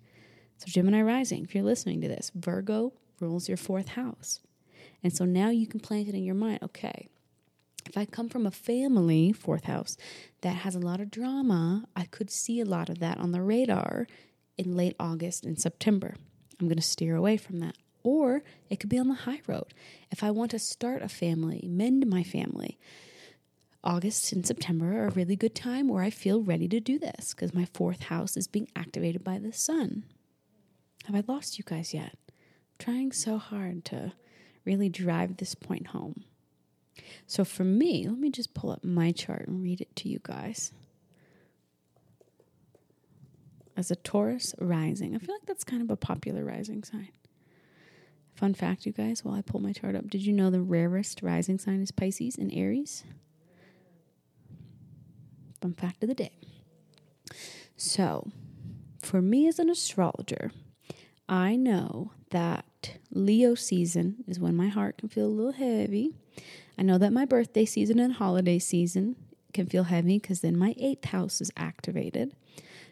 So, 0.57 0.65
Gemini 0.67 1.01
rising, 1.01 1.45
if 1.45 1.55
you're 1.55 1.63
listening 1.63 2.01
to 2.01 2.09
this, 2.09 2.29
Virgo 2.35 2.91
rules 3.21 3.47
your 3.47 3.55
fourth 3.55 3.87
house. 3.87 4.41
And 5.01 5.15
so 5.15 5.23
now 5.23 5.49
you 5.49 5.65
can 5.65 5.79
plant 5.79 6.09
it 6.09 6.13
in 6.13 6.25
your 6.25 6.35
mind 6.35 6.59
okay, 6.61 7.07
if 7.85 7.97
I 7.97 8.03
come 8.03 8.27
from 8.27 8.45
a 8.45 8.51
family, 8.51 9.31
fourth 9.31 9.63
house, 9.63 9.95
that 10.41 10.57
has 10.57 10.75
a 10.75 10.79
lot 10.79 10.99
of 10.99 11.09
drama, 11.09 11.85
I 11.95 12.03
could 12.03 12.29
see 12.29 12.59
a 12.59 12.65
lot 12.65 12.89
of 12.89 12.99
that 12.99 13.17
on 13.17 13.31
the 13.31 13.41
radar 13.41 14.07
in 14.57 14.75
late 14.75 14.97
August 14.99 15.45
and 15.45 15.57
September. 15.57 16.15
I'm 16.59 16.67
going 16.67 16.75
to 16.75 16.81
steer 16.81 17.15
away 17.15 17.37
from 17.37 17.59
that 17.59 17.77
or 18.05 18.43
it 18.69 18.79
could 18.79 18.89
be 18.89 18.99
on 18.99 19.07
the 19.07 19.15
high 19.15 19.41
road. 19.47 19.73
If 20.11 20.23
I 20.23 20.31
want 20.31 20.51
to 20.51 20.59
start 20.59 21.01
a 21.01 21.09
family, 21.09 21.67
mend 21.67 22.07
my 22.07 22.23
family, 22.23 22.77
August 23.83 24.31
and 24.31 24.45
September 24.45 24.99
are 24.99 25.07
a 25.07 25.11
really 25.11 25.35
good 25.35 25.55
time 25.55 25.87
where 25.87 26.03
I 26.03 26.09
feel 26.09 26.41
ready 26.41 26.67
to 26.67 26.79
do 26.79 26.97
this 26.97 27.33
because 27.33 27.53
my 27.53 27.65
fourth 27.65 28.03
house 28.03 28.37
is 28.37 28.47
being 28.47 28.67
activated 28.75 29.23
by 29.23 29.39
the 29.39 29.51
sun. 29.51 30.03
Have 31.05 31.15
I 31.15 31.23
lost 31.27 31.57
you 31.57 31.63
guys 31.65 31.93
yet? 31.93 32.15
I'm 32.29 32.77
trying 32.79 33.11
so 33.11 33.37
hard 33.37 33.85
to 33.85 34.13
really 34.65 34.89
drive 34.89 35.37
this 35.37 35.55
point 35.55 35.87
home. 35.87 36.23
So 37.27 37.43
for 37.43 37.63
me, 37.63 38.07
let 38.07 38.17
me 38.17 38.31
just 38.31 38.53
pull 38.53 38.71
up 38.71 38.83
my 38.83 39.11
chart 39.11 39.47
and 39.47 39.61
read 39.61 39.81
it 39.81 39.95
to 39.97 40.09
you 40.09 40.19
guys. 40.21 40.73
As 43.77 43.91
a 43.91 43.95
Taurus 43.95 44.55
rising, 44.59 45.15
I 45.15 45.19
feel 45.19 45.35
like 45.35 45.45
that's 45.45 45.63
kind 45.63 45.81
of 45.81 45.91
a 45.91 45.97
popular 45.97 46.45
rising 46.45 46.83
sign. 46.83 47.09
Fun 48.35 48.53
fact, 48.53 48.85
you 48.85 48.91
guys, 48.91 49.23
while 49.23 49.35
I 49.35 49.41
pull 49.41 49.61
my 49.61 49.71
chart 49.71 49.95
up, 49.95 50.09
did 50.09 50.25
you 50.25 50.33
know 50.33 50.49
the 50.49 50.61
rarest 50.61 51.21
rising 51.21 51.57
sign 51.57 51.81
is 51.81 51.91
Pisces 51.91 52.37
and 52.37 52.53
Aries? 52.53 53.05
Fun 55.61 55.73
fact 55.73 56.03
of 56.03 56.09
the 56.09 56.15
day. 56.15 56.33
So, 57.77 58.29
for 59.01 59.21
me 59.21 59.47
as 59.47 59.57
an 59.57 59.69
astrologer, 59.69 60.51
I 61.29 61.55
know 61.55 62.11
that 62.31 62.97
Leo 63.09 63.55
season 63.55 64.17
is 64.27 64.39
when 64.39 64.55
my 64.55 64.67
heart 64.67 64.97
can 64.97 65.07
feel 65.07 65.27
a 65.27 65.27
little 65.27 65.53
heavy. 65.53 66.11
I 66.77 66.83
know 66.83 66.97
that 66.97 67.13
my 67.13 67.23
birthday 67.23 67.65
season 67.65 67.99
and 67.99 68.13
holiday 68.13 68.59
season 68.59 69.15
can 69.53 69.65
feel 69.65 69.83
heavy 69.85 70.19
because 70.19 70.41
then 70.41 70.57
my 70.57 70.75
eighth 70.77 71.05
house 71.05 71.39
is 71.39 71.51
activated. 71.55 72.35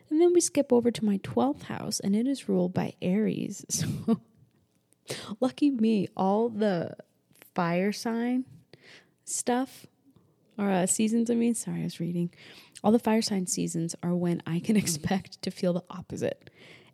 And 0.10 0.22
then 0.22 0.34
we 0.34 0.40
skip 0.40 0.72
over 0.72 0.90
to 0.90 1.06
my 1.06 1.18
12th 1.18 1.64
house, 1.64 2.00
and 2.00 2.16
it 2.16 2.28
is 2.28 2.48
ruled 2.48 2.74
by 2.74 2.94
Aries. 3.02 3.66
So 4.08 4.22
Lucky 5.40 5.70
me, 5.70 6.08
all 6.16 6.50
the 6.50 6.96
fire 7.54 7.92
sign 7.92 8.46
stuff 9.26 9.86
or 10.58 10.70
uh, 10.70 10.86
seasons, 10.86 11.30
I 11.30 11.36
mean, 11.36 11.56
sorry, 11.56 11.82
I 11.82 11.84
was 11.84 12.00
reading. 12.00 12.32
All 12.84 12.92
the 12.92 13.00
fire 13.00 13.22
sign 13.22 13.48
seasons 13.48 13.96
are 14.04 14.14
when 14.16 14.42
I 14.46 14.60
can 14.60 14.76
expect 14.84 15.42
to 15.42 15.52
feel 15.52 15.74
the 15.74 15.84
opposite. 15.90 16.50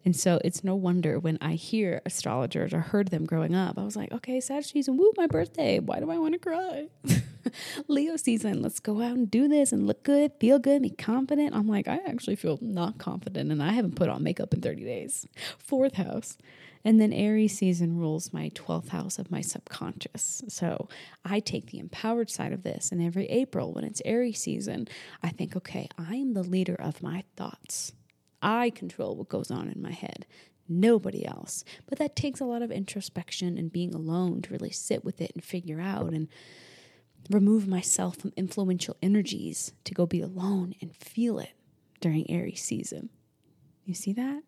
And 0.06 0.16
so 0.16 0.40
it's 0.46 0.64
no 0.64 0.76
wonder 0.76 1.20
when 1.20 1.38
I 1.42 1.54
hear 1.54 2.02
astrologers 2.06 2.74
or 2.74 2.80
heard 2.80 3.10
them 3.10 3.26
growing 3.26 3.54
up, 3.54 3.78
I 3.78 3.84
was 3.84 3.98
like, 3.98 4.12
okay, 4.14 4.40
Sag 4.40 4.64
season, 4.64 4.98
woo, 4.98 5.12
my 5.18 5.28
birthday. 5.28 5.80
Why 5.80 6.00
do 6.00 6.10
I 6.10 6.18
want 6.18 6.34
to 6.34 6.40
cry? 6.40 6.88
Leo 7.90 8.16
season, 8.16 8.62
let's 8.62 8.80
go 8.80 9.02
out 9.02 9.18
and 9.18 9.30
do 9.30 9.50
this 9.50 9.74
and 9.74 9.86
look 9.86 10.04
good, 10.04 10.32
feel 10.40 10.58
good, 10.58 10.82
be 10.84 10.90
confident. 10.90 11.54
I'm 11.54 11.68
like, 11.68 11.90
I 11.90 12.00
actually 12.08 12.38
feel 12.38 12.58
not 12.62 12.98
confident 12.98 13.52
and 13.52 13.62
I 13.62 13.74
haven't 13.74 13.96
put 13.96 14.08
on 14.08 14.24
makeup 14.24 14.54
in 14.54 14.62
30 14.62 14.84
days. 14.86 15.28
Fourth 15.58 15.96
house. 15.96 16.38
And 16.86 17.00
then 17.00 17.12
Aries 17.12 17.58
season 17.58 17.98
rules 17.98 18.32
my 18.32 18.50
12th 18.50 18.90
house 18.90 19.20
of 19.20 19.30
my 19.30 19.42
subconscious. 19.42 20.44
So 20.48 20.88
I 21.26 21.40
take 21.40 21.68
the 21.68 21.80
empowered 21.80 22.30
side 22.30 22.54
of 22.54 22.64
this. 22.64 22.92
And 22.92 23.02
every 23.02 23.26
April, 23.26 23.74
when 23.74 23.84
it's 23.84 24.02
Aries 24.06 24.40
season, 24.42 24.88
I 25.22 25.30
think, 25.30 25.56
okay, 25.58 25.90
I 25.98 26.16
am 26.16 26.34
the 26.34 26.44
leader 26.44 26.76
of 26.76 27.04
my 27.04 27.24
thoughts. 27.36 27.94
I 28.42 28.70
control 28.70 29.16
what 29.16 29.30
goes 29.30 29.52
on 29.52 29.68
in 29.68 29.82
my 29.82 29.92
head, 29.92 30.26
nobody 30.70 31.26
else. 31.26 31.66
But 31.88 31.98
that 32.00 32.16
takes 32.16 32.40
a 32.40 32.46
lot 32.46 32.62
of 32.62 32.72
introspection 32.72 33.58
and 33.58 33.72
being 33.72 33.94
alone 33.94 34.42
to 34.44 34.52
really 34.52 34.72
sit 34.72 35.04
with 35.04 35.20
it 35.20 35.32
and 35.36 35.44
figure 35.44 35.82
out 35.82 36.14
and 36.14 36.30
remove 37.30 37.68
myself 37.68 38.16
from 38.18 38.34
influential 38.38 38.96
energies 39.02 39.74
to 39.84 39.94
go 39.94 40.06
be 40.06 40.22
alone 40.22 40.74
and 40.82 40.96
feel 40.96 41.40
it 41.40 41.52
during 42.00 42.30
Aries 42.30 42.64
season. 42.64 43.10
You 43.86 43.94
see 43.94 44.14
that? 44.14 44.44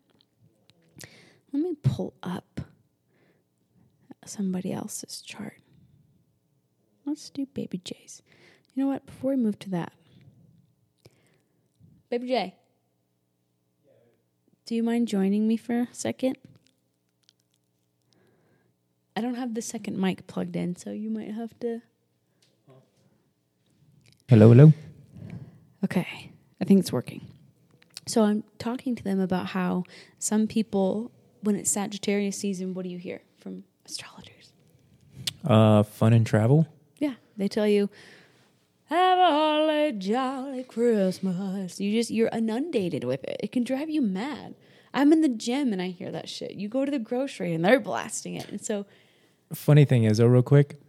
Let 1.52 1.62
me 1.62 1.74
pull 1.82 2.14
up 2.22 2.60
somebody 4.24 4.72
else's 4.72 5.20
chart. 5.20 5.58
Let's 7.04 7.28
do 7.30 7.46
Baby 7.46 7.80
J's. 7.84 8.22
You 8.74 8.84
know 8.84 8.90
what? 8.90 9.04
Before 9.04 9.32
we 9.32 9.36
move 9.36 9.58
to 9.60 9.70
that, 9.70 9.92
Baby 12.08 12.28
J, 12.28 12.54
do 14.66 14.74
you 14.74 14.82
mind 14.82 15.08
joining 15.08 15.46
me 15.46 15.56
for 15.56 15.80
a 15.80 15.88
second? 15.92 16.36
I 19.14 19.20
don't 19.20 19.34
have 19.34 19.54
the 19.54 19.62
second 19.62 19.98
mic 19.98 20.26
plugged 20.26 20.56
in, 20.56 20.76
so 20.76 20.90
you 20.90 21.10
might 21.10 21.32
have 21.32 21.58
to. 21.60 21.82
Hello, 24.28 24.48
hello. 24.48 24.72
Okay, 25.84 26.32
I 26.60 26.64
think 26.64 26.80
it's 26.80 26.92
working. 26.92 27.26
So 28.06 28.22
I'm 28.22 28.44
talking 28.58 28.94
to 28.94 29.04
them 29.04 29.20
about 29.20 29.48
how 29.48 29.84
some 30.18 30.46
people 30.46 31.10
when 31.42 31.56
it's 31.56 31.70
Sagittarius 31.70 32.36
season, 32.38 32.74
what 32.74 32.84
do 32.84 32.88
you 32.88 32.98
hear 32.98 33.22
from 33.38 33.64
astrologers? 33.84 34.52
Uh, 35.44 35.82
fun 35.82 36.12
and 36.12 36.26
travel. 36.26 36.66
Yeah, 36.98 37.14
they 37.36 37.48
tell 37.48 37.66
you, 37.66 37.90
"Have 38.86 39.18
a 39.18 39.30
holly 39.30 39.92
jolly 39.92 40.64
Christmas." 40.64 41.80
You 41.80 41.92
just 41.92 42.10
you're 42.10 42.30
inundated 42.32 43.04
with 43.04 43.24
it. 43.24 43.38
It 43.40 43.52
can 43.52 43.64
drive 43.64 43.90
you 43.90 44.00
mad. 44.00 44.54
I'm 44.94 45.12
in 45.12 45.22
the 45.22 45.28
gym 45.28 45.72
and 45.72 45.80
I 45.80 45.88
hear 45.88 46.10
that 46.12 46.28
shit. 46.28 46.52
You 46.52 46.68
go 46.68 46.84
to 46.84 46.90
the 46.90 46.98
grocery 46.98 47.54
and 47.54 47.64
they're 47.64 47.80
blasting 47.80 48.34
it, 48.34 48.48
and 48.48 48.64
so. 48.64 48.86
Funny 49.52 49.84
thing 49.84 50.04
is, 50.04 50.18
oh, 50.18 50.26
real 50.26 50.42
quick, 50.42 50.80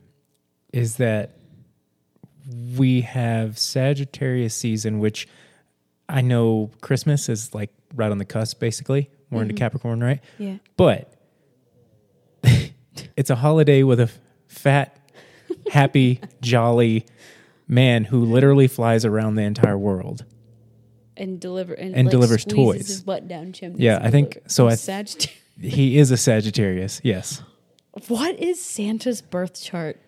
is 0.72 0.95
that 0.98 1.38
we 2.77 3.01
have 3.01 3.57
Sagittarius 3.57 4.55
season, 4.55 5.00
which 5.00 5.27
I 6.07 6.22
know 6.22 6.69
Christmas 6.81 7.27
is 7.27 7.53
like 7.53 7.72
right 7.93 8.12
on 8.12 8.19
the 8.19 8.25
cusp, 8.25 8.60
basically 8.60 9.10
more 9.33 9.41
mm-hmm. 9.41 9.51
into 9.51 9.59
Capricorn, 9.59 10.01
right? 10.03 10.21
Yeah. 10.37 10.57
But 10.77 11.13
it's 13.17 13.29
a 13.29 13.35
holiday 13.35 13.83
with 13.83 13.99
a 13.99 14.09
fat, 14.47 14.97
happy, 15.71 16.21
jolly 16.41 17.05
man 17.67 18.05
who 18.05 18.23
literally 18.25 18.67
flies 18.67 19.05
around 19.05 19.35
the 19.35 19.43
entire 19.43 19.77
world 19.77 20.25
and 21.15 21.39
deliver 21.39 21.73
and, 21.73 21.95
and 21.95 22.07
like 22.07 22.11
delivers 22.11 22.45
toys. 22.45 22.87
His 22.87 23.01
butt 23.01 23.27
down 23.27 23.53
chimney. 23.53 23.83
Yeah, 23.83 23.99
I 24.01 24.09
think 24.09 24.39
so. 24.47 24.67
I 24.69 24.77
he 25.59 25.97
is 25.97 26.11
a 26.11 26.17
Sagittarius. 26.17 27.01
Yes. 27.03 27.41
What 28.07 28.39
is 28.39 28.59
Santa's 28.59 29.21
birth 29.21 29.61
chart 29.61 29.99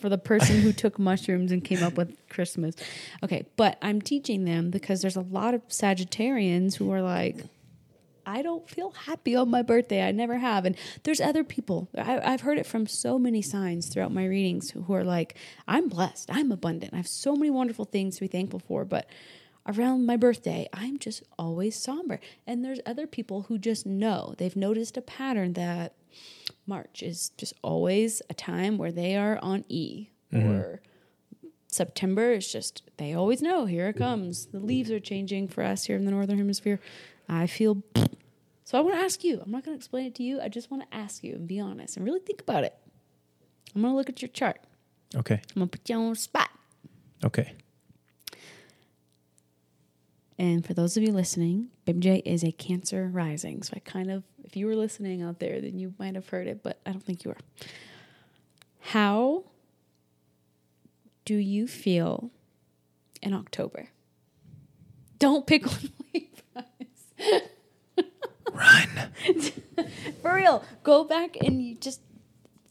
for 0.00 0.08
the 0.08 0.18
person 0.18 0.60
who 0.60 0.72
took 0.72 0.98
mushrooms 0.98 1.52
and 1.52 1.62
came 1.62 1.82
up 1.82 1.96
with 1.96 2.16
Christmas. 2.28 2.74
Okay, 3.22 3.46
but 3.56 3.78
I'm 3.82 4.00
teaching 4.00 4.44
them 4.44 4.70
because 4.70 5.02
there's 5.02 5.16
a 5.16 5.20
lot 5.20 5.54
of 5.54 5.66
Sagittarians 5.68 6.76
who 6.76 6.90
are 6.90 7.02
like, 7.02 7.44
I 8.26 8.42
don't 8.42 8.68
feel 8.68 8.90
happy 8.90 9.34
on 9.34 9.50
my 9.50 9.62
birthday. 9.62 10.02
I 10.02 10.12
never 10.12 10.38
have. 10.38 10.64
And 10.64 10.76
there's 11.02 11.20
other 11.20 11.44
people. 11.44 11.88
I, 11.96 12.30
have 12.30 12.42
heard 12.42 12.58
it 12.58 12.66
from 12.66 12.86
so 12.86 13.18
many 13.18 13.42
signs 13.42 13.88
throughout 13.88 14.12
my 14.12 14.24
readings 14.24 14.70
who 14.70 14.92
are 14.92 15.04
like, 15.04 15.36
I'm 15.66 15.88
blessed. 15.88 16.30
I'm 16.32 16.52
abundant. 16.52 16.94
I 16.94 16.98
have 16.98 17.08
so 17.08 17.34
many 17.34 17.50
wonderful 17.50 17.84
things 17.84 18.16
to 18.16 18.22
be 18.22 18.28
thankful 18.28 18.60
for. 18.60 18.84
But 18.84 19.06
around 19.66 20.06
my 20.06 20.16
birthday, 20.16 20.68
I'm 20.72 20.98
just 20.98 21.22
always 21.38 21.76
somber. 21.76 22.20
And 22.46 22.64
there's 22.64 22.80
other 22.86 23.06
people 23.06 23.42
who 23.42 23.58
just 23.58 23.86
know. 23.86 24.34
They've 24.38 24.56
noticed 24.56 24.96
a 24.96 25.02
pattern 25.02 25.54
that 25.54 25.94
March 26.66 27.02
is 27.02 27.30
just 27.36 27.54
always 27.62 28.22
a 28.30 28.34
time 28.34 28.78
where 28.78 28.92
they 28.92 29.16
are 29.16 29.38
on 29.42 29.64
E 29.68 30.10
mm-hmm. 30.32 30.48
or 30.48 30.80
September 31.72 32.32
is 32.32 32.50
just 32.50 32.82
they 32.96 33.14
always 33.14 33.40
know 33.40 33.64
here 33.64 33.88
it 33.88 33.96
comes. 33.96 34.46
The 34.46 34.58
leaves 34.58 34.90
are 34.90 35.00
changing 35.00 35.48
for 35.48 35.62
us 35.62 35.84
here 35.84 35.96
in 35.96 36.04
the 36.04 36.10
northern 36.10 36.38
hemisphere. 36.38 36.80
I 37.30 37.46
feel 37.46 37.82
so 38.64 38.76
I 38.76 38.80
want 38.82 38.96
to 38.96 39.00
ask 39.00 39.22
you. 39.22 39.40
I'm 39.42 39.52
not 39.52 39.64
going 39.64 39.76
to 39.76 39.78
explain 39.78 40.06
it 40.06 40.14
to 40.16 40.22
you. 40.22 40.40
I 40.40 40.48
just 40.48 40.70
want 40.70 40.82
to 40.82 40.96
ask 40.96 41.22
you 41.22 41.34
and 41.34 41.46
be 41.46 41.60
honest 41.60 41.96
and 41.96 42.04
really 42.04 42.20
think 42.20 42.42
about 42.42 42.64
it. 42.64 42.74
I'm 43.74 43.82
going 43.82 43.94
to 43.94 43.96
look 43.96 44.08
at 44.08 44.20
your 44.20 44.28
chart. 44.28 44.60
Okay. 45.14 45.34
I'm 45.34 45.60
going 45.60 45.68
to 45.68 45.78
put 45.78 45.88
you 45.88 45.96
on 45.96 46.10
the 46.10 46.16
spot. 46.16 46.50
Okay. 47.24 47.54
And 50.38 50.66
for 50.66 50.74
those 50.74 50.96
of 50.96 51.02
you 51.02 51.12
listening, 51.12 51.68
Baby 51.84 52.00
J 52.00 52.22
is 52.24 52.42
a 52.42 52.50
Cancer 52.50 53.08
rising. 53.12 53.62
So 53.62 53.74
I 53.76 53.80
kind 53.80 54.10
of, 54.10 54.24
if 54.42 54.56
you 54.56 54.66
were 54.66 54.74
listening 54.74 55.22
out 55.22 55.38
there, 55.38 55.60
then 55.60 55.78
you 55.78 55.94
might 55.98 56.14
have 56.14 56.28
heard 56.28 56.48
it, 56.48 56.62
but 56.62 56.80
I 56.84 56.92
don't 56.92 57.04
think 57.04 57.24
you 57.24 57.30
were. 57.30 57.66
How 58.80 59.44
do 61.24 61.36
you 61.36 61.68
feel 61.68 62.30
in 63.22 63.34
October? 63.34 63.90
Don't 65.18 65.46
pick 65.46 65.66
one 65.66 65.90
Run. 68.52 68.88
For 70.22 70.34
real. 70.34 70.64
Go 70.82 71.04
back 71.04 71.36
and 71.36 71.62
you 71.62 71.74
just 71.74 72.00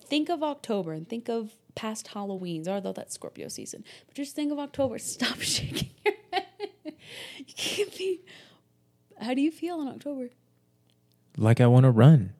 think 0.05 0.29
of 0.29 0.43
October 0.43 0.93
and 0.93 1.07
think 1.07 1.29
of 1.29 1.51
past 1.75 2.09
Halloweens, 2.13 2.67
although 2.67 2.93
that's 2.93 3.13
Scorpio 3.13 3.47
season. 3.47 3.83
But 4.07 4.15
just 4.15 4.35
think 4.35 4.51
of 4.51 4.59
October. 4.59 4.99
Stop 4.99 5.39
shaking 5.41 5.89
your 6.05 6.15
head. 6.31 6.45
You 7.37 7.53
can't 7.55 7.97
be. 7.97 8.21
How 9.19 9.33
do 9.33 9.41
you 9.41 9.51
feel 9.51 9.81
in 9.81 9.87
October? 9.87 10.29
Like 11.37 11.61
I 11.61 11.67
want 11.67 11.85
to 11.85 11.91
run. 11.91 12.33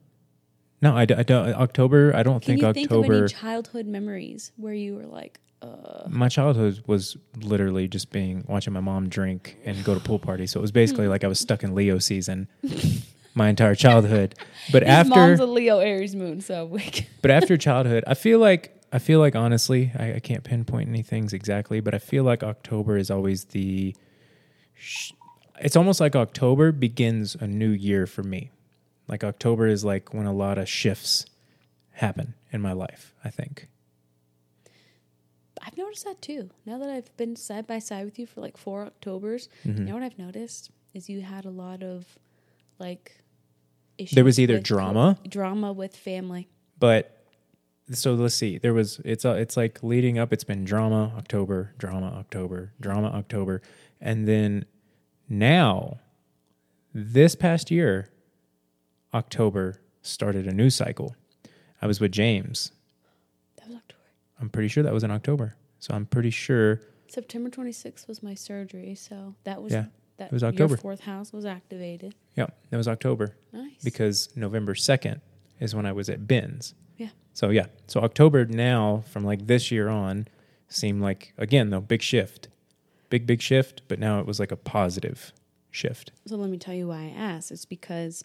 No, 0.82 0.96
I, 0.96 1.02
I 1.02 1.06
don't. 1.06 1.54
October. 1.56 2.14
I 2.16 2.24
don't 2.24 2.42
Can 2.42 2.58
think 2.58 2.62
you 2.62 2.68
October. 2.68 3.02
Think 3.02 3.14
of 3.14 3.22
any 3.22 3.28
childhood 3.28 3.86
memories 3.86 4.52
where 4.56 4.74
you 4.74 4.96
were 4.96 5.06
like, 5.06 5.40
uh, 5.62 6.08
my 6.08 6.30
childhood 6.30 6.82
was 6.88 7.18
literally 7.38 7.88
just 7.88 8.12
being 8.12 8.46
watching 8.48 8.72
my 8.72 8.80
mom 8.80 9.10
drink 9.10 9.58
and 9.66 9.84
go 9.84 9.94
to 9.94 10.00
pool 10.00 10.20
parties. 10.20 10.52
So 10.52 10.60
it 10.60 10.62
was 10.62 10.72
basically 10.72 11.08
like 11.10 11.24
I 11.24 11.28
was 11.28 11.40
stuck 11.40 11.64
in 11.64 11.76
Leo 11.76 12.00
season 12.00 12.48
my 13.40 13.50
entire 13.50 13.74
childhood. 13.74 14.36
But 14.72 14.84
His 14.84 14.92
after 14.92 15.10
mom's 15.10 15.40
a 15.40 15.48
Leo 15.48 15.80
Aries 15.80 16.16
moon, 16.16 16.42
so 16.42 16.78
but 17.24 17.32
after 17.32 17.58
childhood, 17.58 18.04
I 18.06 18.14
feel 18.14 18.38
like 18.38 18.80
I 18.94 19.00
feel 19.00 19.20
like 19.20 19.36
honestly, 19.36 19.92
I, 19.98 20.16
I, 20.16 20.20
can't 20.20 20.44
pinpoint 20.44 20.90
any 20.90 21.04
things 21.04 21.32
exactly, 21.32 21.80
but 21.80 21.94
I 21.94 22.00
feel 22.00 22.24
like 22.24 22.44
October 22.44 22.98
is 22.98 23.10
always 23.10 23.46
the. 23.46 23.96
Sh- 24.76 25.14
it's 25.60 25.76
almost 25.76 26.00
like 26.00 26.16
October 26.16 26.72
begins 26.72 27.36
a 27.36 27.48
new 27.48 27.70
year 27.70 28.06
for 28.06 28.24
me. 28.24 28.52
Like 29.08 29.24
October 29.24 29.68
is 29.68 29.84
like 29.84 30.14
when 30.14 30.26
a 30.26 30.34
lot 30.34 30.58
of 30.58 30.70
shifts 30.70 31.26
happen 31.92 32.36
in 32.52 32.62
my 32.62 32.74
life. 32.74 33.14
I 33.24 33.30
think. 33.30 33.68
I've 35.62 35.78
noticed 35.78 36.06
that 36.06 36.22
too. 36.22 36.50
Now 36.66 36.78
that 36.78 36.90
I've 36.90 37.16
been 37.18 37.36
side 37.36 37.68
by 37.68 37.80
side 37.80 38.06
with 38.06 38.18
you 38.18 38.26
for 38.26 38.42
like 38.42 38.58
four 38.58 38.86
Octobers, 38.86 39.50
mm-hmm. 39.66 39.80
you 39.80 39.86
know 39.86 39.94
what 39.96 40.04
I've 40.04 40.18
noticed 40.18 40.72
is 40.94 41.10
you 41.10 41.22
had 41.22 41.46
a 41.46 41.50
lot 41.50 41.84
of 41.84 42.18
like 42.80 43.20
issues. 44.00 44.16
There 44.16 44.24
was 44.24 44.40
either 44.40 44.60
drama, 44.60 45.18
co- 45.24 45.30
drama 45.30 45.74
with 45.74 45.96
family, 45.96 46.48
but 46.80 47.26
so 47.92 48.14
let's 48.14 48.36
see. 48.36 48.58
There 48.58 48.74
was 48.74 49.02
it's 49.04 49.26
a, 49.26 49.36
it's 49.36 49.58
like 49.58 49.82
leading 49.84 50.18
up. 50.18 50.32
It's 50.34 50.44
been 50.44 50.64
drama 50.66 51.14
October, 51.18 51.74
drama 51.78 52.08
October, 52.18 52.74
drama 52.80 53.08
October, 53.10 53.62
and 54.00 54.28
then 54.28 54.66
now 55.28 56.00
this 56.94 57.36
past 57.36 57.70
year, 57.72 58.10
October 59.14 59.82
started 60.02 60.48
a 60.48 60.54
new 60.54 60.70
cycle. 60.70 61.16
I 61.82 61.88
was 61.88 62.00
with 62.00 62.12
James 62.12 62.72
That 63.58 63.68
was 63.68 63.78
October. 63.78 64.02
I'm 64.40 64.50
pretty 64.50 64.68
sure 64.68 64.84
that 64.84 64.94
was 64.94 65.04
in 65.04 65.12
October. 65.12 65.56
So 65.80 65.94
I'm 65.94 66.06
pretty 66.06 66.30
sure 66.32 66.82
September 67.08 67.50
26th 67.50 68.08
was 68.08 68.22
my 68.22 68.34
surgery. 68.34 68.96
So 68.96 69.36
that 69.44 69.62
was 69.62 69.74
yeah, 69.74 69.86
that 70.20 70.28
it 70.28 70.32
was 70.32 70.44
October. 70.44 70.74
Your 70.74 70.78
fourth 70.78 71.02
house 71.02 71.34
was 71.34 71.46
activated. 71.46 72.16
Yeah, 72.36 72.48
that 72.70 72.78
was 72.78 72.88
October. 72.88 73.36
Nice. 73.52 73.84
Because 73.84 74.30
November 74.36 74.74
2nd 74.74 75.22
is 75.60 75.74
when 75.74 75.86
I 75.86 75.92
was 75.92 76.10
at 76.10 76.28
Ben's. 76.28 76.76
Yeah. 76.98 77.10
So 77.34 77.50
yeah, 77.50 77.66
so 77.88 78.02
October 78.02 78.46
now 78.46 79.04
from 79.10 79.24
like 79.24 79.48
this 79.48 79.72
year 79.72 79.90
on 79.90 80.28
seemed 80.68 81.02
like 81.02 81.34
again 81.38 81.70
though 81.72 81.82
big 81.82 82.02
shift, 82.02 82.50
big 83.10 83.26
big 83.26 83.42
shift. 83.42 83.82
But 83.88 84.00
now 84.00 84.20
it 84.20 84.26
was 84.26 84.40
like 84.40 84.52
a 84.52 84.58
positive 84.58 85.34
shift. 85.72 86.12
So 86.26 86.36
let 86.36 86.50
me 86.50 86.58
tell 86.58 86.74
you 86.74 86.88
why 86.88 87.14
I 87.16 87.20
asked. 87.20 87.52
It's 87.52 87.66
because 87.66 88.24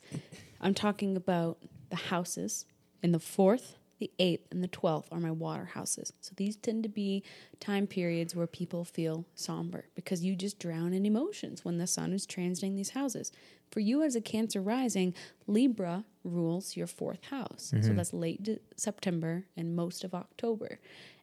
I'm 0.61 0.75
talking 0.75 1.17
about 1.17 1.59
the 1.91 1.97
houses 1.97 2.67
in 3.03 3.13
the 3.13 3.19
fourth 3.19 3.77
the 3.99 4.11
8th, 4.19 4.41
and 4.51 4.63
the 4.63 4.69
12th 4.69 5.07
are 5.13 5.21
my 5.21 5.31
water 5.31 5.67
houses. 5.67 6.13
So 6.21 6.33
these 6.37 6.57
tend 6.57 6.83
to 6.83 6.89
be 6.89 7.23
time 7.61 7.87
periods 7.87 8.35
where 8.35 8.47
people 8.47 8.85
feel 8.85 9.25
somber 9.35 9.87
because 9.95 10.25
you 10.25 10.35
just 10.37 10.59
drown 10.59 10.93
in 10.93 11.07
emotions 11.07 11.65
when 11.65 11.79
the 11.79 11.87
sun 11.87 12.13
is 12.13 12.27
transiting 12.27 12.77
these 12.77 12.91
houses. 12.91 13.33
For 13.71 13.81
you 13.81 14.03
as 14.03 14.15
a 14.15 14.21
Cancer 14.21 14.61
rising, 14.61 15.15
Libra 15.47 16.05
rules 16.23 16.77
your 16.77 16.87
fourth 16.87 17.25
house. 17.25 17.73
Mm-hmm. 17.75 17.87
So 17.87 17.93
that's 17.95 18.13
late 18.13 18.61
September 18.77 19.47
and 19.57 19.75
most 19.75 20.05
of 20.05 20.15
October. 20.15 20.79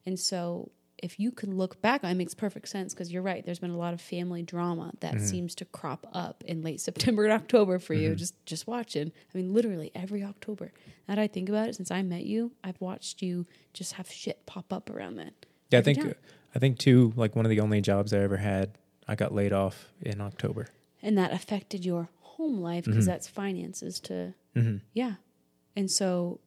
And 0.06 0.20
so 0.20 0.72
if 1.02 1.20
you 1.20 1.32
can 1.32 1.58
look 1.58 1.82
back, 1.82 2.04
it 2.04 2.14
makes 2.16 2.34
perfect 2.34 2.70
sense 2.70 2.94
because 2.94 3.12
you're 3.12 3.22
right. 3.22 3.46
There's 3.46 3.60
been 3.60 3.72
a 3.72 3.78
lot 3.78 3.94
of 3.94 4.02
family 4.02 4.44
drama 4.44 4.92
that 5.00 5.16
mm-hmm. 5.16 5.26
seems 5.26 5.56
to 5.56 5.66
crop 5.66 6.08
up 6.14 6.44
in 6.46 6.62
late 6.62 6.80
September 6.88 7.24
and 7.24 7.34
October 7.34 7.80
for 7.80 7.94
mm-hmm. 7.94 8.04
you. 8.04 8.16
Just 8.16 8.46
just 8.46 8.68
watching. 8.68 9.12
I 9.34 9.38
mean, 9.38 9.54
literally 9.54 9.92
every 9.96 10.24
October. 10.24 10.72
Now 11.08 11.16
that 11.16 11.22
I 11.22 11.28
think 11.28 11.50
about 11.50 11.70
it, 11.70 11.76
since 11.76 11.92
I 11.92 12.02
met 12.02 12.26
you, 12.26 12.52
I've 12.64 12.80
watched 12.80 13.22
you 13.22 13.46
just 13.74 13.94
have 13.94 14.10
shit 14.10 14.46
pop 14.46 14.72
up 14.72 14.90
around 14.90 15.16
that. 15.16 15.34
Yeah, 15.70 15.80
I 15.80 15.82
think 15.82 16.00
time. 16.00 16.16
I 16.56 16.60
think 16.60 16.78
too. 16.78 17.14
Like 17.16 17.36
one 17.36 17.46
of 17.46 17.50
the 17.50 17.60
only 17.60 17.82
jobs 17.82 18.14
I 18.14 18.20
ever 18.20 18.38
had, 18.38 18.78
I 19.08 19.16
got 19.16 19.34
laid 19.34 19.54
off 19.54 19.92
in 20.02 20.22
October, 20.22 20.68
and 21.02 21.18
that 21.18 21.34
affected 21.34 21.86
your 21.86 22.10
home 22.20 22.62
life 22.62 22.86
because 22.86 23.06
mm-hmm. 23.06 23.12
that's 23.12 23.28
finances 23.28 24.00
to 24.02 24.34
mm-hmm. 24.56 24.78
yeah, 24.94 25.16
and 25.76 25.90
so 25.90 26.40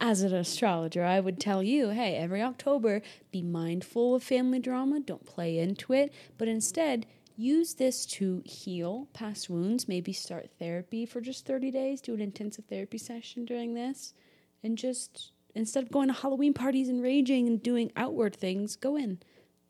as 0.00 0.22
an 0.22 0.34
astrologer, 0.34 1.04
I 1.04 1.20
would 1.20 1.38
tell 1.38 1.62
you, 1.62 1.90
hey, 1.90 2.16
every 2.16 2.42
October, 2.42 3.00
be 3.30 3.42
mindful 3.42 4.14
of 4.14 4.22
family 4.22 4.58
drama, 4.58 5.00
don't 5.00 5.24
play 5.24 5.58
into 5.58 5.92
it, 5.92 6.12
but 6.36 6.48
instead 6.48 7.06
use 7.36 7.74
this 7.74 8.06
to 8.06 8.42
heal 8.44 9.08
past 9.12 9.48
wounds. 9.48 9.88
Maybe 9.88 10.12
start 10.12 10.50
therapy 10.58 11.06
for 11.06 11.20
just 11.20 11.46
30 11.46 11.70
days, 11.70 12.00
do 12.00 12.14
an 12.14 12.20
intensive 12.20 12.64
therapy 12.66 12.98
session 12.98 13.44
during 13.44 13.74
this, 13.74 14.14
and 14.62 14.76
just 14.76 15.32
instead 15.54 15.84
of 15.84 15.90
going 15.90 16.08
to 16.08 16.14
Halloween 16.14 16.54
parties 16.54 16.88
and 16.88 17.02
raging 17.02 17.46
and 17.46 17.62
doing 17.62 17.92
outward 17.96 18.34
things, 18.34 18.76
go 18.76 18.96
in 18.96 19.18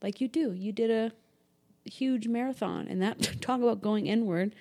like 0.03 0.21
you 0.21 0.29
do. 0.29 0.53
You 0.53 0.73
did 0.73 0.91
a 0.91 1.13
huge 1.89 2.29
marathon, 2.29 2.87
and 2.89 3.03
that 3.03 3.21
talk 3.41 3.61
about 3.61 3.83
going 3.83 4.07
inward 4.07 4.55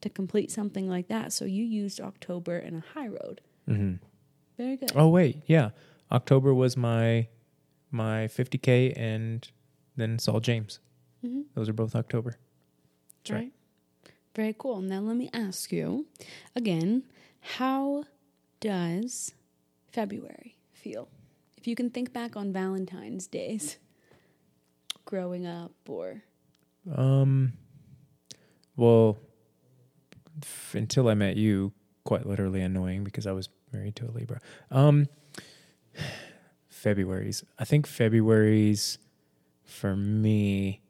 to 0.00 0.08
complete 0.08 0.50
something 0.50 0.88
like 0.88 1.08
that. 1.08 1.32
So 1.32 1.44
you 1.44 1.64
used 1.64 2.00
October 2.00 2.58
in 2.58 2.76
a 2.76 2.98
high 2.98 3.08
road. 3.08 3.42
Mm-hmm. 3.68 3.96
Very 4.60 4.76
good. 4.76 4.92
Oh 4.94 5.08
wait, 5.08 5.42
yeah. 5.46 5.70
October 6.12 6.52
was 6.52 6.76
my 6.76 7.28
my 7.90 8.26
50k 8.26 8.92
and 8.94 9.50
then 9.96 10.18
Saul 10.18 10.40
James. 10.40 10.80
Mm-hmm. 11.24 11.40
Those 11.54 11.70
are 11.70 11.72
both 11.72 11.96
October. 11.96 12.36
That's 13.22 13.30
right. 13.30 13.38
right. 13.38 13.52
Very 14.36 14.54
cool. 14.58 14.82
Now 14.82 15.00
let 15.00 15.16
me 15.16 15.30
ask 15.32 15.72
you 15.72 16.04
again, 16.54 17.04
how 17.40 18.04
does 18.60 19.32
February 19.92 20.58
feel? 20.74 21.08
If 21.56 21.66
you 21.66 21.74
can 21.74 21.88
think 21.88 22.12
back 22.12 22.36
on 22.36 22.52
Valentine's 22.52 23.26
days 23.26 23.78
growing 25.06 25.46
up 25.46 25.72
or 25.88 26.22
um 26.94 27.54
well 28.76 29.16
f- 30.42 30.74
until 30.74 31.08
I 31.08 31.14
met 31.14 31.38
you, 31.38 31.72
quite 32.04 32.26
literally 32.26 32.60
annoying 32.60 33.04
because 33.04 33.26
I 33.26 33.32
was 33.32 33.48
married 33.72 33.96
to 33.96 34.06
a 34.06 34.10
Libra. 34.10 34.40
Um, 34.70 35.08
February's. 36.68 37.44
I 37.58 37.64
think 37.64 37.86
February's 37.86 38.98
for 39.64 39.94
me 39.94 40.80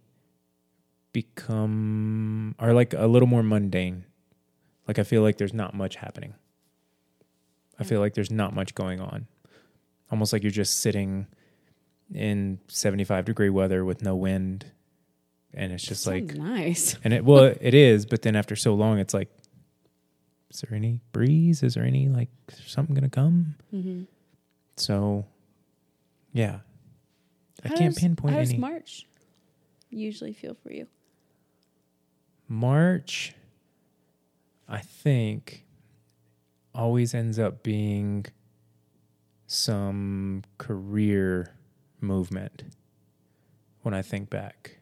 become 1.13 2.55
are 2.59 2.73
like 2.73 2.95
a 2.95 3.07
little 3.07 3.29
more 3.29 3.43
mundane. 3.43 4.05
Like 4.87 4.99
I 4.99 5.03
feel 5.03 5.23
like 5.23 5.39
there's 5.39 5.55
not 5.55 5.75
much 5.75 5.97
happening. 5.97 6.35
I 7.79 7.85
feel 7.85 8.01
like 8.01 8.15
there's 8.15 8.31
not 8.31 8.55
much 8.55 8.75
going 8.75 9.01
on. 9.01 9.27
Almost 10.11 10.33
like 10.33 10.43
you're 10.43 10.51
just 10.51 10.81
sitting 10.81 11.27
in 12.13 12.59
75 12.69 13.25
degree 13.25 13.51
weather 13.51 13.85
with 13.85 14.03
no 14.03 14.17
wind 14.17 14.67
and 15.55 15.73
it's 15.73 15.85
just 15.85 16.07
like 16.07 16.35
nice. 16.35 16.97
and 17.05 17.13
it 17.15 17.25
well 17.25 17.55
it 17.61 17.73
is 17.73 18.05
but 18.05 18.23
then 18.23 18.35
after 18.35 18.57
so 18.57 18.75
long 18.75 18.99
it's 18.99 19.15
like 19.15 19.29
is 20.51 20.61
there 20.63 20.77
any 20.77 21.01
breeze 21.13 21.63
is 21.63 21.75
there 21.75 21.85
any 21.85 22.09
like 22.09 22.29
something 22.65 22.95
gonna 22.95 23.09
come 23.09 23.55
Mm-hmm. 23.75 24.03
so 24.77 25.25
yeah 26.33 26.61
i 27.65 27.69
can't 27.69 27.95
does- 27.95 27.99
pinpoint 27.99 28.35
How 28.35 28.41
does 28.41 28.51
any 28.51 28.59
March 28.59 29.07
usually 29.91 30.33
feel 30.33 30.55
for 30.63 30.73
you? 30.73 30.87
march 32.49 33.35
i 34.69 34.79
think 34.81 35.65
always 36.75 37.15
ends 37.15 37.39
up 37.39 37.63
being 37.63 38.27
some 39.47 40.43
career 40.59 41.55
movement 42.01 42.65
when 43.83 43.95
i 43.95 44.03
think 44.03 44.31
back. 44.31 44.79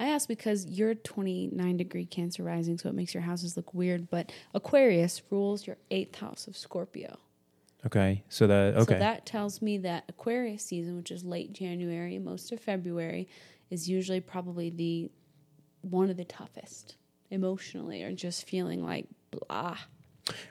I 0.00 0.06
ask 0.08 0.26
because 0.26 0.64
you're 0.66 0.94
29 0.94 1.76
degree 1.76 2.06
Cancer 2.06 2.42
rising, 2.42 2.78
so 2.78 2.88
it 2.88 2.94
makes 2.94 3.12
your 3.12 3.22
houses 3.22 3.56
look 3.56 3.74
weird. 3.74 4.08
But 4.08 4.32
Aquarius 4.54 5.20
rules 5.30 5.66
your 5.66 5.76
eighth 5.90 6.16
house 6.16 6.46
of 6.48 6.56
Scorpio. 6.56 7.18
okay 7.86 8.24
so 8.28 8.46
that 8.46 8.76
okay 8.76 8.94
So 8.94 8.98
that 8.98 9.26
tells 9.26 9.60
me 9.62 9.78
that 9.78 10.04
Aquarius 10.08 10.64
season, 10.64 10.96
which 10.96 11.10
is 11.10 11.22
late 11.22 11.52
January 11.52 12.18
most 12.18 12.50
of 12.50 12.60
February, 12.60 13.28
is 13.68 13.88
usually 13.88 14.20
probably 14.20 14.70
the 14.70 15.10
one 15.82 16.08
of 16.10 16.16
the 16.16 16.24
toughest 16.24 16.96
emotionally, 17.30 18.02
or 18.02 18.12
just 18.12 18.48
feeling 18.48 18.82
like 18.84 19.06
blah. 19.30 19.76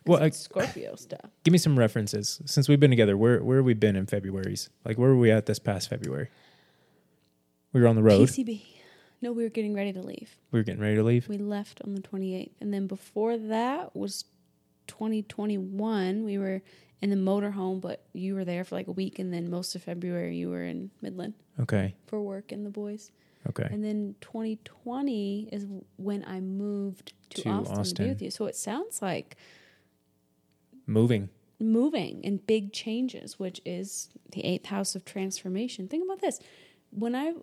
Well, 0.05 0.29
Scorpio 0.31 0.95
stuff. 0.95 1.31
give 1.43 1.51
me 1.53 1.57
some 1.57 1.77
references 1.79 2.41
since 2.45 2.67
we've 2.67 2.79
been 2.79 2.89
together 2.91 3.17
where 3.17 3.43
where 3.43 3.57
have 3.57 3.65
we 3.65 3.73
been 3.73 3.95
in 3.95 4.05
february's 4.07 4.69
like 4.83 4.97
where 4.97 5.09
were 5.09 5.17
we 5.17 5.31
at 5.31 5.45
this 5.45 5.57
past 5.59 5.89
february 5.89 6.27
we 7.71 7.79
were 7.79 7.88
on 7.88 7.95
the 7.95 8.03
road 8.03 8.27
PCB. 8.27 8.62
No, 9.21 9.32
we 9.34 9.43
were 9.43 9.49
getting 9.49 9.73
ready 9.73 9.91
to 9.93 10.01
leave. 10.01 10.38
we 10.51 10.60
were 10.60 10.63
getting 10.63 10.82
ready 10.82 10.95
to 10.95 11.03
leave 11.03 11.27
We 11.27 11.38
left 11.38 11.82
on 11.84 11.93
the 11.93 12.01
28th. 12.01 12.51
And 12.62 12.73
then 12.73 12.88
before 12.88 13.38
that 13.38 13.95
was 13.95 14.25
2021. 14.89 16.25
We 16.25 16.38
were 16.38 16.62
in 17.01 17.10
the 17.10 17.15
motorhome, 17.15 17.79
but 17.79 18.03
you 18.12 18.36
were 18.36 18.43
there 18.43 18.65
for 18.65 18.75
like 18.75 18.88
a 18.88 18.91
week. 18.91 19.19
And 19.19 19.34
then 19.34 19.49
most 19.49 19.75
of 19.75 19.84
February, 19.84 20.36
you 20.36 20.49
were 20.49 20.63
in 20.63 20.91
Midland 21.01 21.36
okay 21.60 21.95
for 22.08 22.21
work 22.21 22.51
and 22.51 22.65
the 22.65 22.69
boys. 22.69 23.12
okay 23.47 23.67
And 23.71 23.84
then 23.84 24.15
2020 24.19 25.49
is 25.51 25.65
when 25.97 26.25
I 26.25 26.41
moved 26.41 27.13
to, 27.32 27.41
To 27.43 27.49
Austin, 27.49 27.95
to 27.95 28.03
be 28.03 28.10
with 28.10 28.21
you. 28.21 28.32
So 28.32 28.47
it 28.47 28.55
sounds 28.55 29.01
like 29.01 29.38
moving 30.86 31.29
moving 31.62 32.21
and 32.23 32.45
big 32.47 32.71
changes, 32.73 33.38
which 33.38 33.62
is 33.65 34.10
the 34.32 34.43
eighth 34.45 34.67
house 34.67 34.95
of 34.95 35.03
transformation. 35.05 35.88
Think 35.88 36.05
about 36.05 36.21
this. 36.21 36.39
When 36.91 37.15
I 37.15 37.34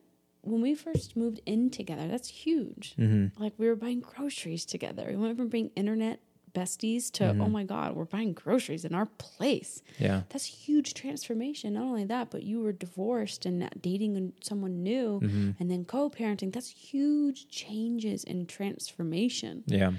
when 0.46 0.60
we 0.62 0.74
first 0.74 1.16
moved 1.16 1.40
in 1.46 1.70
together, 1.70 2.06
that's 2.08 2.28
huge. 2.28 2.94
mm-hmm. 2.98 3.40
Like 3.42 3.54
we 3.58 3.66
were 3.68 3.76
buying 3.76 4.00
groceries 4.00 4.64
together. 4.64 5.04
We 5.08 5.16
went 5.16 5.36
from 5.36 5.48
being 5.48 5.70
internet 5.76 6.20
besties 6.54 7.10
to 7.12 7.24
Mm-hmm. 7.24 7.42
oh 7.42 7.48
my 7.50 7.64
god, 7.64 7.94
we're 7.96 8.06
buying 8.06 8.32
groceries 8.32 8.84
in 8.86 8.94
our 8.94 9.06
place. 9.18 9.82
yeah 9.98 10.22
That's 10.30 10.46
huge 10.46 10.94
transformation. 10.94 11.74
Not 11.74 11.82
only 11.84 12.04
that, 12.04 12.30
but 12.30 12.42
you 12.44 12.60
were 12.60 12.72
divorced 12.72 13.44
and 13.44 13.68
dating 13.80 14.32
someone 14.42 14.82
new 14.82 15.20
mm-hmm. 15.22 15.50
and 15.60 15.70
then 15.70 15.84
co-parenting. 15.84 16.52
That's 16.54 16.70
huge 16.70 17.48
changes 17.48 18.24
in 18.24 18.46
transformation. 18.46 19.64
yeah 19.66 19.92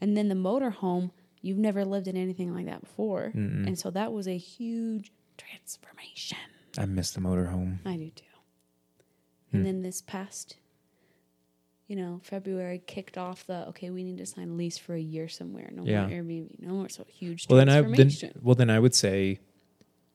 And 0.00 0.16
then 0.16 0.28
the 0.28 0.34
motorhome, 0.34 1.10
you've 1.42 1.58
never 1.68 1.84
lived 1.84 2.08
in 2.08 2.16
anything 2.16 2.52
like 2.56 2.66
that 2.66 2.80
before. 2.80 3.32
Mm-mm. 3.34 3.66
And 3.66 3.78
so 3.78 3.90
that 3.90 4.12
was 4.12 4.26
a 4.26 4.36
huge 4.36 5.12
transformation. 5.38 6.38
i 6.78 6.86
miss 6.86 7.08
the 7.12 7.20
motorhome 7.20 7.78
I 7.86 7.96
do 7.96 8.10
too. 8.10 8.24
Hmm. 9.50 9.56
And 9.58 9.66
then 9.66 9.82
this 9.82 10.00
past, 10.02 10.56
you 11.88 11.96
know, 11.96 12.20
February 12.22 12.80
kicked 12.86 13.18
off 13.18 13.46
the 13.46 13.66
okay, 13.68 13.90
we 13.90 14.04
need 14.04 14.18
to 14.18 14.26
sign 14.26 14.50
a 14.50 14.52
lease 14.54 14.78
for 14.78 14.94
a 14.94 15.00
year 15.00 15.28
somewhere. 15.28 15.70
No 15.72 15.84
Yeah. 15.84 16.06
more 16.06 16.10
Airbnb, 16.22 16.60
no 16.60 16.74
more. 16.74 16.88
So 16.88 17.04
huge 17.08 17.46
well 17.48 17.58
then 17.58 17.68
i 17.68 17.80
then, 17.80 17.92
transformation. 17.94 18.40
well 18.42 18.54
then 18.54 18.70
i 18.70 18.78
would 18.78 18.94
say 18.94 19.40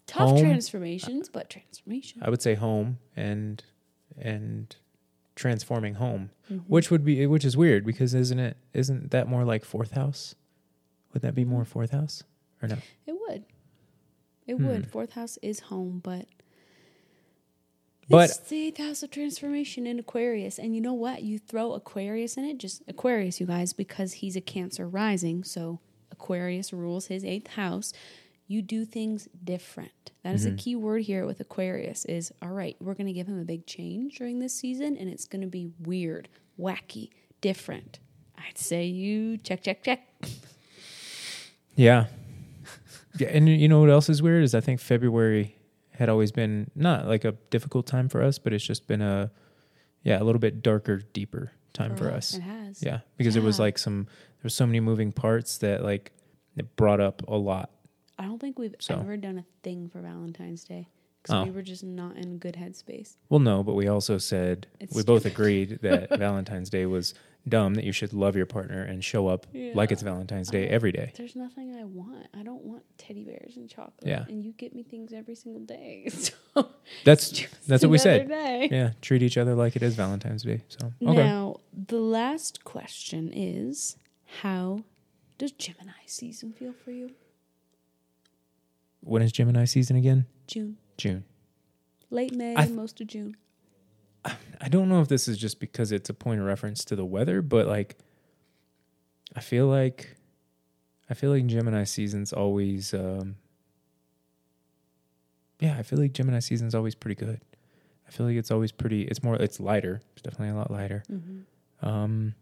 Tough 0.08 0.30
home- 0.30 0.39
transformations, 0.41 1.30
but 1.30 1.50
transformation. 1.50 2.21
i 2.24 2.30
would 2.30 2.41
say 2.41 2.54
home 2.56 3.00
and 3.15 3.63
and 4.17 4.76
transforming 5.36 5.95
home 5.95 6.30
Mhm. 6.50 6.63
which 6.67 6.89
would 6.91 7.04
be 7.04 7.26
which 7.28 7.43
is 7.43 7.58
weird 7.58 7.86
because 7.86 8.13
isn't 8.13 8.39
it 8.39 8.56
isn't 8.74 9.12
that 9.12 9.28
more 9.28 9.43
like 9.43 9.65
fourth 9.65 9.91
house 9.91 10.36
would 11.12 11.21
that 11.24 11.36
be 11.36 11.43
more 11.43 11.65
fourth 11.65 11.91
house 11.91 12.24
or 12.62 12.69
no 12.69 12.78
It 13.06 13.17
would. 13.28 13.43
It 14.48 14.56
Hmm. 14.58 14.67
would. 14.67 14.88
Fourth 14.88 15.12
house 15.13 15.38
is 15.41 15.60
home, 15.62 16.00
but 16.04 16.28
But- 18.09 18.29
it's 18.29 18.37
the 18.39 18.67
eighth 18.67 18.77
house 18.77 19.03
of 19.03 19.11
transformation 19.11 19.87
in 19.87 19.97
Aquarius. 19.99 20.59
And 20.59 20.75
you 20.75 20.81
know 20.81 20.93
what? 20.93 21.23
You 21.23 21.39
throw 21.39 21.73
Aquarius 21.73 22.37
in 22.37 22.45
it, 22.45 22.57
just 22.59 22.83
Aquarius, 22.87 23.39
you 23.39 23.45
guys, 23.47 23.73
because 23.73 24.13
he's 24.13 24.35
a 24.35 24.41
Cancer 24.41 24.87
rising. 24.87 25.43
So 25.43 25.79
Aquarius 26.11 26.71
rules 26.71 27.07
his 27.07 27.25
eighth 27.25 27.47
house. 27.47 27.93
You 28.47 28.61
do 28.61 28.85
things 28.85 29.27
different. 29.43 30.11
That 30.23 30.35
is 30.35 30.45
a 30.45 30.51
Mhm. 30.51 30.57
key 30.59 30.75
word 30.75 31.01
here 31.03 31.25
with 31.25 31.39
Aquarius 31.39 32.05
is 32.05 32.31
all 32.43 32.49
right, 32.51 32.75
we're 32.79 32.93
gonna 32.93 33.11
give 33.13 33.27
him 33.27 33.39
a 33.39 33.43
big 33.43 33.65
change 33.65 34.17
during 34.19 34.37
this 34.39 34.53
season, 34.53 34.95
and 34.97 35.09
it's 35.09 35.25
gonna 35.25 35.47
be 35.47 35.71
weird, 35.79 36.29
wacky, 36.59 37.09
different. 37.41 37.97
I'd 38.37 38.57
say 38.59 38.85
you 38.85 39.37
check, 39.37 39.63
check, 39.63 39.81
check. 39.83 40.07
Yeah. 41.75 42.05
Yeah, 43.19 43.29
and 43.29 43.47
you 43.49 43.67
know 43.67 43.79
what 43.79 43.89
else 43.89 44.09
is 44.09 44.21
weird 44.21 44.43
is 44.43 44.53
I 44.53 44.61
think 44.61 44.79
February 44.79 45.55
had 45.97 46.10
always 46.10 46.31
been 46.31 46.69
not 46.75 47.08
like 47.08 47.25
a 47.25 47.34
difficult 47.49 47.86
time 47.88 48.10
for 48.10 48.21
us, 48.21 48.38
but 48.38 48.53
it's 48.53 48.63
just 48.65 48.88
been 48.88 49.01
a 49.01 49.31
yeah, 50.03 50.21
a 50.21 50.23
little 50.23 50.39
bit 50.39 50.62
darker, 50.62 50.97
deeper 51.13 51.51
time 51.73 51.95
for 51.95 52.05
mm, 52.05 52.13
us. 52.13 52.36
It 52.36 52.41
has. 52.41 52.84
Yeah, 52.84 52.99
because 53.17 53.36
it 53.36 53.43
was 53.43 53.60
like 53.60 53.77
some 53.77 54.05
there 54.05 54.43
was 54.43 54.53
so 54.53 54.65
many 54.65 54.79
moving 54.79 55.12
parts 55.12 55.58
that 55.60 55.84
like 55.84 56.12
it 56.55 56.75
brought 56.75 56.99
up 56.99 57.27
a 57.27 57.36
lot. 57.36 57.71
I 58.17 58.25
don't 58.25 58.39
think 58.39 58.58
we've 58.60 58.75
So. 58.79 58.99
ever 58.99 59.17
done 59.17 59.38
a 59.39 59.45
thing 59.63 59.89
for 59.89 59.99
Valentine's 60.01 60.63
Day 60.63 60.88
because 61.21 61.36
Oh. 61.36 61.43
we 61.43 61.51
were 61.51 61.63
just 61.63 61.84
not 61.84 62.15
in 62.15 62.38
good 62.38 62.55
headspace. 62.55 63.17
Well, 63.29 63.39
no, 63.41 63.63
but 63.63 63.73
we 63.73 63.88
also 63.88 64.17
said 64.17 64.67
It's 64.79 64.95
we 64.95 65.03
both 65.03 65.25
agreed 65.25 65.79
that 65.81 66.10
Valentine's 66.17 66.69
Day 66.69 66.86
was 66.86 67.13
dumb 67.47 67.75
that 67.75 67.84
you 67.84 67.91
should 67.91 68.12
love 68.13 68.36
your 68.36 68.45
partner 68.45 68.81
and 68.81 69.03
show 69.03 69.27
up 69.27 69.45
like 69.73 69.91
it's 69.91 70.01
Valentine's 70.01 70.49
Day 70.49 70.67
every 70.67 70.91
day. 70.91 71.12
There's 71.15 71.36
nothing 71.36 71.75
I 71.75 71.84
want. 71.84 72.27
I 72.34 72.43
don't 72.43 72.63
want 72.63 72.84
teddy 72.97 73.23
bears 73.23 73.55
and 73.58 73.69
chocolate. 73.69 73.93
Yeah. 74.05 74.25
And 74.27 74.43
you 74.43 74.51
get 74.53 74.73
me 74.73 74.84
things 74.84 75.13
every 75.13 75.36
single 75.36 75.62
day. 75.63 76.08
So 76.55 76.69
That's 77.03 77.45
that's 77.67 77.84
what 77.84 77.91
we 77.91 77.97
said. 77.97 78.29
Day. 78.29 78.69
Yeah, 78.71 78.91
treat 79.01 79.21
each 79.21 79.38
other 79.38 79.55
like 79.55 79.75
it 79.75 79.84
is 79.84 79.95
Valentine's 79.95 80.43
Day. 80.43 80.62
So 80.69 80.93
okay. 81.03 81.13
Now, 81.15 81.58
the 81.73 81.97
last 81.99 82.63
question 82.63 83.31
is 83.34 83.97
how 84.41 84.84
does 85.38 85.51
Gemini 85.51 85.91
season 86.08 86.53
feel 86.53 86.73
for 86.73 86.91
you? 86.91 87.12
when 89.01 89.21
is 89.21 89.31
Gemini 89.31 89.65
season 89.65 89.95
again? 89.95 90.25
June. 90.47 90.77
June. 90.97 91.23
Late 92.10 92.34
May, 92.34 92.55
th- 92.55 92.69
most 92.69 93.01
of 93.01 93.08
June. 93.08 93.36
I 94.61 94.69
don't 94.69 94.89
know 94.89 95.01
if 95.01 95.07
this 95.07 95.27
is 95.27 95.38
just 95.38 95.59
because 95.59 95.91
it's 95.91 96.09
a 96.09 96.13
point 96.13 96.39
of 96.39 96.45
reference 96.47 96.83
to 96.85 96.95
the 96.95 97.05
weather, 97.05 97.41
but 97.41 97.67
like 97.67 97.97
I 99.35 99.41
feel 99.41 99.67
like 99.67 100.15
I 101.09 101.13
feel 101.13 101.29
like 101.29 101.45
Gemini 101.45 101.83
season's 101.83 102.33
always 102.33 102.93
um 102.93 103.35
yeah, 105.59 105.75
I 105.77 105.83
feel 105.83 105.99
like 105.99 106.13
Gemini 106.13 106.39
season's 106.39 106.75
always 106.75 106.95
pretty 106.95 107.15
good. 107.15 107.39
I 108.07 108.11
feel 108.11 108.25
like 108.25 108.35
it's 108.35 108.51
always 108.51 108.71
pretty 108.71 109.03
it's 109.03 109.23
more 109.23 109.35
it's 109.35 109.59
lighter. 109.59 110.01
It's 110.13 110.21
definitely 110.21 110.49
a 110.49 110.57
lot 110.57 110.71
lighter. 110.71 111.03
Mm-hmm. 111.11 111.88
Um 111.88 112.35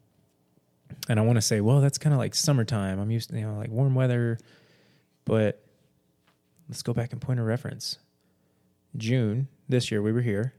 and 1.09 1.19
I 1.19 1.23
want 1.23 1.37
to 1.37 1.41
say, 1.41 1.59
well, 1.59 1.81
that's 1.81 1.97
kind 1.97 2.13
of 2.13 2.19
like 2.19 2.35
summertime. 2.35 2.99
I'm 2.99 3.11
used 3.11 3.31
to, 3.31 3.37
you 3.37 3.47
know, 3.47 3.57
like 3.57 3.71
warm 3.71 3.95
weather, 3.95 4.37
but 5.25 5.61
let's 6.69 6.83
go 6.83 6.93
back 6.93 7.11
and 7.11 7.19
point 7.19 7.39
of 7.39 7.45
reference. 7.45 7.97
June 8.95 9.47
this 9.67 9.91
year 9.91 10.01
we 10.01 10.11
were 10.11 10.21
here. 10.21 10.53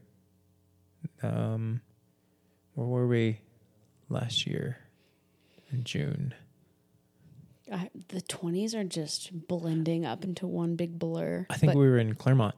Um 1.23 1.81
where 2.73 2.87
were 2.87 3.07
we 3.07 3.39
last 4.09 4.45
year 4.45 4.77
in 5.71 5.83
June? 5.83 6.33
I, 7.71 7.89
the 8.09 8.21
20s 8.21 8.75
are 8.75 8.83
just 8.83 9.47
blending 9.47 10.05
up 10.05 10.23
into 10.23 10.45
one 10.45 10.75
big 10.75 10.99
blur. 10.99 11.47
I 11.49 11.57
think 11.57 11.73
But- 11.73 11.79
we 11.79 11.87
were 11.87 11.97
in 11.97 12.13
Claremont. 12.15 12.53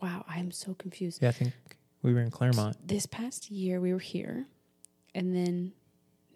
wow, 0.00 0.24
I 0.28 0.38
am 0.38 0.50
so 0.50 0.74
confused. 0.74 1.22
Yeah, 1.22 1.28
I 1.28 1.32
think 1.32 1.52
we 2.02 2.12
were 2.14 2.20
in 2.20 2.30
Claremont. 2.30 2.76
This 2.86 3.06
past 3.06 3.50
year 3.50 3.80
we 3.80 3.92
were 3.92 3.98
here, 3.98 4.46
and 5.14 5.34
then 5.34 5.72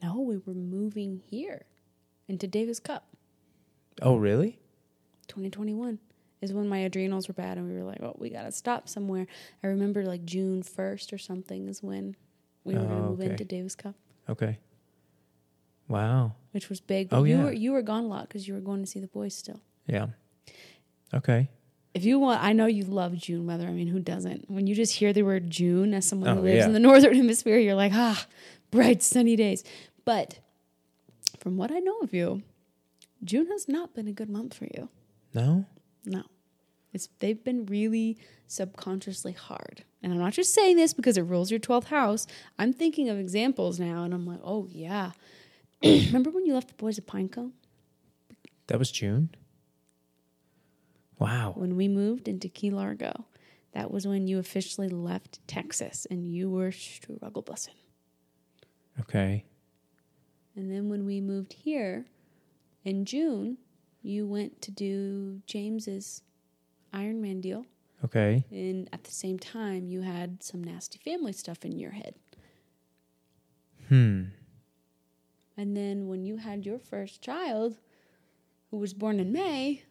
no, 0.02 0.20
we 0.20 0.38
were 0.38 0.54
moving 0.54 1.22
here 1.26 1.64
into 2.28 2.46
Davis 2.46 2.80
Cup. 2.80 3.06
Oh, 4.02 4.16
really? 4.16 4.58
2021 5.28 5.98
is 6.40 6.52
when 6.52 6.68
my 6.68 6.78
adrenals 6.78 7.28
were 7.28 7.34
bad, 7.34 7.58
and 7.58 7.68
we 7.68 7.74
were 7.74 7.84
like, 7.84 8.00
"Oh, 8.02 8.14
we 8.18 8.30
gotta 8.30 8.52
stop 8.52 8.88
somewhere." 8.88 9.26
I 9.62 9.66
remember 9.68 10.04
like 10.04 10.24
June 10.24 10.62
1st 10.62 11.12
or 11.12 11.18
something 11.18 11.68
is 11.68 11.82
when 11.82 12.16
we 12.64 12.74
were 12.74 12.80
gonna 12.82 13.06
Oh, 13.06 13.08
move 13.10 13.20
okay. 13.20 13.30
into 13.30 13.44
Davis 13.44 13.74
Cup, 13.74 13.94
Okay. 14.28 14.58
Wow. 15.88 16.34
which 16.52 16.68
was 16.68 16.80
big. 16.80 17.08
But 17.08 17.18
Oh, 17.20 17.24
you 17.24 17.36
yeah. 17.38 17.44
were 17.44 17.52
you 17.52 17.72
were 17.72 17.82
gone 17.82 18.04
a 18.04 18.08
lot 18.08 18.28
because 18.28 18.46
you 18.46 18.54
were 18.54 18.60
going 18.60 18.80
to 18.82 18.86
see 18.86 19.00
the 19.00 19.06
boys 19.08 19.34
still. 19.34 19.60
Yeah. 19.86 20.08
Okay. 21.14 21.48
If 21.94 22.04
you 22.04 22.18
want, 22.18 22.42
I 22.44 22.52
know 22.52 22.66
you 22.66 22.84
love 22.84 23.16
June 23.16 23.46
weather. 23.46 23.66
I 23.66 23.72
mean, 23.72 23.88
who 23.88 23.98
doesn't? 23.98 24.50
When 24.50 24.66
you 24.66 24.74
just 24.74 24.94
hear 24.94 25.12
the 25.14 25.22
word 25.22 25.48
June 25.50 25.94
as 25.94 26.04
someone 26.06 26.34
who 26.36 26.40
Oh, 26.40 26.44
lives 26.44 26.58
yeah. 26.58 26.66
in 26.66 26.72
the 26.74 26.78
northern 26.90 27.14
hemisphere, 27.14 27.58
you're 27.58 27.74
like, 27.74 27.92
ah, 27.94 28.26
bright 28.70 29.02
sunny 29.02 29.34
days. 29.36 29.64
But 30.04 30.38
from 31.38 31.56
what 31.56 31.72
I 31.72 31.78
know 31.78 31.98
of 32.00 32.12
you, 32.12 32.42
June 33.24 33.46
has 33.46 33.66
not 33.66 33.94
been 33.94 34.06
a 34.06 34.12
good 34.12 34.28
month 34.28 34.52
for 34.54 34.66
you. 34.66 34.90
No. 35.34 35.64
No. 36.04 36.22
It's 36.92 37.08
they've 37.18 37.42
been 37.42 37.66
really 37.66 38.18
subconsciously 38.46 39.32
hard. 39.32 39.84
And 40.02 40.12
I'm 40.12 40.18
not 40.18 40.32
just 40.32 40.54
saying 40.54 40.76
this 40.76 40.94
because 40.94 41.18
it 41.18 41.22
rules 41.22 41.50
your 41.50 41.60
12th 41.60 41.84
house. 41.84 42.26
I'm 42.58 42.72
thinking 42.72 43.08
of 43.08 43.18
examples 43.18 43.78
now 43.78 44.04
and 44.04 44.14
I'm 44.14 44.26
like, 44.26 44.40
"Oh 44.42 44.66
yeah. 44.70 45.12
Remember 45.84 46.30
when 46.30 46.46
you 46.46 46.54
left 46.54 46.68
the 46.68 46.74
boys 46.74 46.98
at 46.98 47.06
Pinecone? 47.06 47.52
That 48.68 48.78
was 48.78 48.90
June. 48.90 49.30
Wow. 51.18 51.52
When 51.56 51.76
we 51.76 51.88
moved 51.88 52.28
into 52.28 52.48
Key 52.48 52.70
Largo. 52.70 53.26
That 53.72 53.90
was 53.90 54.06
when 54.06 54.26
you 54.26 54.38
officially 54.38 54.88
left 54.88 55.46
Texas 55.46 56.06
and 56.10 56.26
you 56.26 56.50
were 56.50 56.72
struggle 56.72 57.42
bussing. 57.42 57.76
Okay. 59.00 59.44
And 60.56 60.72
then 60.72 60.88
when 60.88 61.04
we 61.04 61.20
moved 61.20 61.52
here 61.52 62.06
in 62.84 63.04
June, 63.04 63.58
you 64.02 64.26
went 64.26 64.60
to 64.62 64.70
do 64.70 65.40
James's 65.46 66.22
Ironman 66.92 67.40
deal. 67.40 67.66
Okay. 68.04 68.44
And 68.50 68.88
at 68.92 69.04
the 69.04 69.10
same 69.10 69.38
time, 69.38 69.88
you 69.88 70.02
had 70.02 70.42
some 70.42 70.62
nasty 70.62 70.98
family 70.98 71.32
stuff 71.32 71.64
in 71.64 71.78
your 71.78 71.90
head. 71.90 72.14
Hmm. 73.88 74.24
And 75.56 75.76
then 75.76 76.06
when 76.06 76.24
you 76.24 76.36
had 76.36 76.64
your 76.64 76.78
first 76.78 77.20
child, 77.20 77.78
who 78.70 78.76
was 78.76 78.94
born 78.94 79.18
in 79.18 79.32
May, 79.32 79.82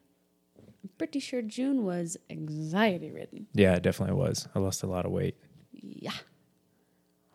I'm 0.57 0.89
pretty 0.97 1.19
sure 1.19 1.41
June 1.41 1.83
was 1.83 2.15
anxiety 2.29 3.11
ridden. 3.11 3.47
Yeah, 3.53 3.75
it 3.75 3.83
definitely 3.83 4.15
was. 4.15 4.47
I 4.55 4.59
lost 4.59 4.83
a 4.83 4.87
lot 4.87 5.05
of 5.05 5.11
weight. 5.11 5.35
Yeah. 5.73 6.11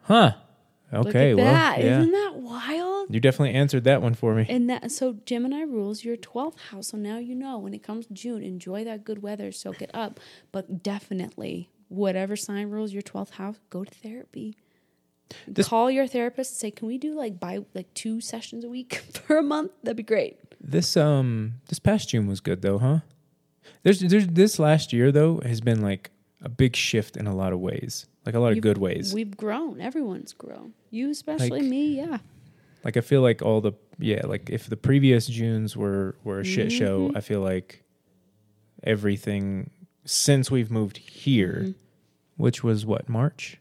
Huh. 0.05 0.33
Okay. 0.93 1.35
well, 1.35 1.45
that. 1.45 1.83
yeah. 1.83 2.05
not 2.05 2.13
that 2.13 2.35
wild? 2.37 3.15
You 3.15 3.21
definitely 3.21 3.55
answered 3.55 3.85
that 3.85 4.03
one 4.03 4.15
for 4.15 4.35
me. 4.35 4.47
And 4.49 4.69
that 4.69 4.91
so 4.91 5.17
Gemini 5.25 5.63
rules 5.63 6.05
your 6.05 6.17
12th 6.17 6.59
house. 6.71 6.89
So 6.89 6.97
now 6.97 7.19
you 7.19 7.35
know 7.35 7.59
when 7.59 7.75
it 7.75 7.83
comes 7.83 8.07
June, 8.13 8.43
enjoy 8.43 8.85
that 8.85 9.05
good 9.05 9.23
weather, 9.23 9.53
soak 9.53 9.81
it 9.81 9.91
up. 9.95 10.21
But 10.51 10.83
definitely, 10.83 11.71
whatever 11.89 12.37
sign 12.37 12.69
rules 12.71 12.93
your 12.93 13.03
12th 13.03 13.31
house, 13.31 13.57
go 13.71 13.85
to 13.85 13.91
therapy. 13.91 14.57
This- 15.47 15.69
Call 15.69 15.91
your 15.91 16.07
therapist 16.07 16.53
and 16.53 16.59
say, 16.59 16.71
Can 16.71 16.89
we 16.89 16.99
do 16.99 17.15
like 17.15 17.41
by 17.41 17.61
like 17.75 17.93
two 17.95 18.21
sessions 18.21 18.65
a 18.65 18.69
week 18.69 18.95
for 19.13 19.39
a 19.39 19.43
month? 19.43 19.73
That'd 19.83 19.97
be 19.97 20.03
great. 20.03 20.39
This 20.61 20.97
um 20.97 21.55
this 21.69 21.79
past 21.79 22.11
June 22.11 22.27
was 22.27 22.41
good 22.41 22.63
though, 22.63 22.79
huh? 22.79 22.99
There's 23.83 24.01
there's 24.01 24.29
this 24.29 24.59
last 24.59 24.93
year 24.93 25.11
though 25.11 25.41
has 25.45 25.61
been 25.61 25.81
like 25.81 26.11
a 26.43 26.49
big 26.49 26.75
shift 26.77 27.17
in 27.17 27.27
a 27.27 27.35
lot 27.35 27.53
of 27.53 27.61
ways. 27.61 28.07
Like 28.27 28.35
a 28.35 28.39
lot 28.41 28.49
of 28.49 28.57
You've- 28.57 28.69
good 28.69 28.79
ways. 28.79 29.13
We've 29.15 29.37
grown. 29.37 29.81
Everyone's 29.81 30.33
grown. 30.33 30.75
You 30.91 31.11
especially 31.11 31.51
Like- 31.61 31.63
me, 31.65 31.97
yeah. 31.97 32.19
Like 32.85 32.97
I 32.97 33.01
feel 33.01 33.21
like 33.23 33.43
all 33.43 33.61
the 33.61 33.73
yeah, 33.99 34.23
like 34.27 34.51
if 34.51 34.67
the 34.69 34.77
previous 34.77 35.27
Junes 35.29 35.77
were 35.77 36.17
were 36.25 36.41
a 36.41 36.45
shit 36.45 36.73
show, 36.73 37.09
Mm-hmm. 37.09 37.17
I 37.17 37.21
feel 37.21 37.41
like 37.41 37.85
everything 38.83 39.71
since 40.05 40.51
we've 40.51 40.71
moved 40.71 40.97
here, 40.99 41.59
Mm-hmm. 41.63 42.43
which 42.43 42.65
was 42.65 42.85
what, 42.85 43.09
March? 43.09 43.59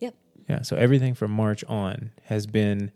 Yep. 0.00 0.14
Yeah, 0.48 0.62
so 0.62 0.76
everything 0.76 1.14
from 1.14 1.32
March 1.32 1.64
on 1.64 2.10
has 2.26 2.46
been 2.46 2.92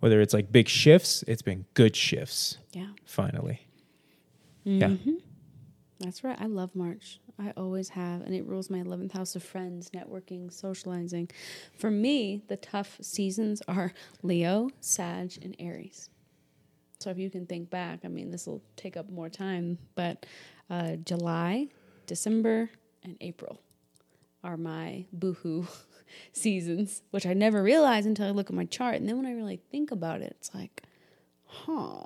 whether 0.00 0.20
it's 0.20 0.34
like 0.34 0.52
big 0.52 0.68
shifts, 0.68 1.24
it's 1.26 1.42
been 1.42 1.64
good 1.74 1.96
shifts 1.96 2.58
Yeah. 2.72 2.88
finally. 3.04 3.66
Yeah. 4.64 4.94
That's 6.04 6.22
right. 6.22 6.36
I 6.38 6.46
love 6.46 6.74
March. 6.74 7.18
I 7.38 7.52
always 7.56 7.88
have, 7.88 8.20
and 8.20 8.34
it 8.34 8.44
rules 8.44 8.68
my 8.68 8.78
11th 8.78 9.12
house 9.12 9.36
of 9.36 9.42
friends, 9.42 9.90
networking, 9.90 10.52
socializing. 10.52 11.30
For 11.78 11.90
me, 11.90 12.42
the 12.46 12.58
tough 12.58 12.98
seasons 13.00 13.62
are 13.68 13.92
Leo, 14.22 14.68
Sag, 14.80 15.32
and 15.40 15.56
Aries. 15.58 16.10
So 17.00 17.08
if 17.08 17.16
you 17.18 17.30
can 17.30 17.46
think 17.46 17.70
back, 17.70 18.00
I 18.04 18.08
mean, 18.08 18.30
this 18.30 18.46
will 18.46 18.62
take 18.76 18.98
up 18.98 19.08
more 19.10 19.30
time, 19.30 19.78
but 19.94 20.26
uh, 20.68 20.96
July, 20.96 21.68
December, 22.06 22.68
and 23.02 23.16
April 23.22 23.58
are 24.42 24.58
my 24.58 25.06
boohoo 25.10 25.64
seasons, 26.32 27.02
which 27.12 27.24
I 27.24 27.32
never 27.32 27.62
realized 27.62 28.06
until 28.06 28.26
I 28.26 28.30
look 28.30 28.50
at 28.50 28.56
my 28.56 28.66
chart. 28.66 28.96
And 28.96 29.08
then 29.08 29.16
when 29.16 29.26
I 29.26 29.32
really 29.32 29.60
think 29.70 29.90
about 29.90 30.20
it, 30.20 30.36
it's 30.38 30.54
like, 30.54 30.82
huh, 31.46 32.04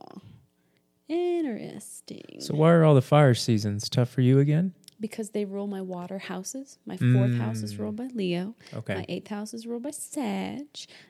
interesting. 1.09 2.40
So 2.40 2.55
why 2.55 2.73
are 2.73 2.85
all 2.85 2.94
the 2.94 3.03
fire 3.03 3.35
seasons 3.35 3.88
tough 3.88 4.11
for 4.11 4.21
you 4.21 4.38
again? 4.38 4.75
because 5.01 5.31
they 5.31 5.44
rule 5.44 5.66
my 5.66 5.81
water 5.81 6.18
houses. 6.18 6.79
My 6.85 6.97
fourth 6.97 7.35
house 7.37 7.62
is 7.62 7.79
ruled 7.79 7.94
mm. 7.94 8.09
by 8.09 8.14
Leo. 8.14 8.55
Okay. 8.75 8.97
My 8.97 9.07
eighth 9.09 9.29
house 9.29 9.55
is 9.55 9.66
ruled 9.66 9.85
by 9.85 9.90
Sag. 9.90 10.66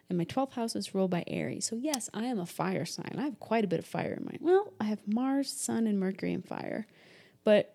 And 0.09 0.19
my 0.19 0.25
twelfth 0.25 0.55
house 0.55 0.77
is 0.77 0.95
ruled 0.95 1.11
by 1.11 1.25
Aries. 1.27 1.67
So, 1.67 1.77
yes, 1.77 2.11
I 2.13 2.25
am 2.25 2.39
a 2.39 2.47
fire 2.47 2.85
sign. 2.85 3.15
I 3.19 3.23
have 3.23 3.41
quite 3.41 3.65
a 3.65 3.69
bit 3.69 3.79
of 3.79 3.87
fire 3.87 4.15
in 4.15 4.25
mine. 4.25 4.39
Well, 4.41 4.73
I 4.81 4.85
have 4.85 5.01
Mars, 5.07 5.51
Sun, 5.51 5.87
and 5.87 5.99
Mercury 5.99 6.33
in 6.33 6.43
fire. 6.43 6.87
But 7.45 7.75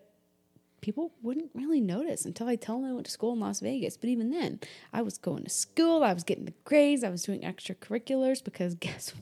people 0.80 1.12
wouldn't 1.22 1.50
really 1.54 1.80
notice 1.80 2.24
until 2.24 2.46
I 2.46 2.56
tell 2.56 2.80
them 2.80 2.90
I 2.90 2.92
went 2.92 3.06
to 3.06 3.12
school 3.12 3.32
in 3.32 3.40
Las 3.40 3.60
Vegas. 3.60 3.96
But 3.96 4.10
even 4.10 4.30
then, 4.30 4.60
I 4.92 5.02
was 5.02 5.18
going 5.18 5.42
to 5.44 5.50
school, 5.50 6.04
I 6.04 6.12
was 6.12 6.24
getting 6.24 6.44
the 6.44 6.54
grades, 6.64 7.02
I 7.02 7.08
was 7.08 7.22
doing 7.22 7.40
extracurriculars 7.40 8.44
because 8.44 8.74
guess 8.80 9.12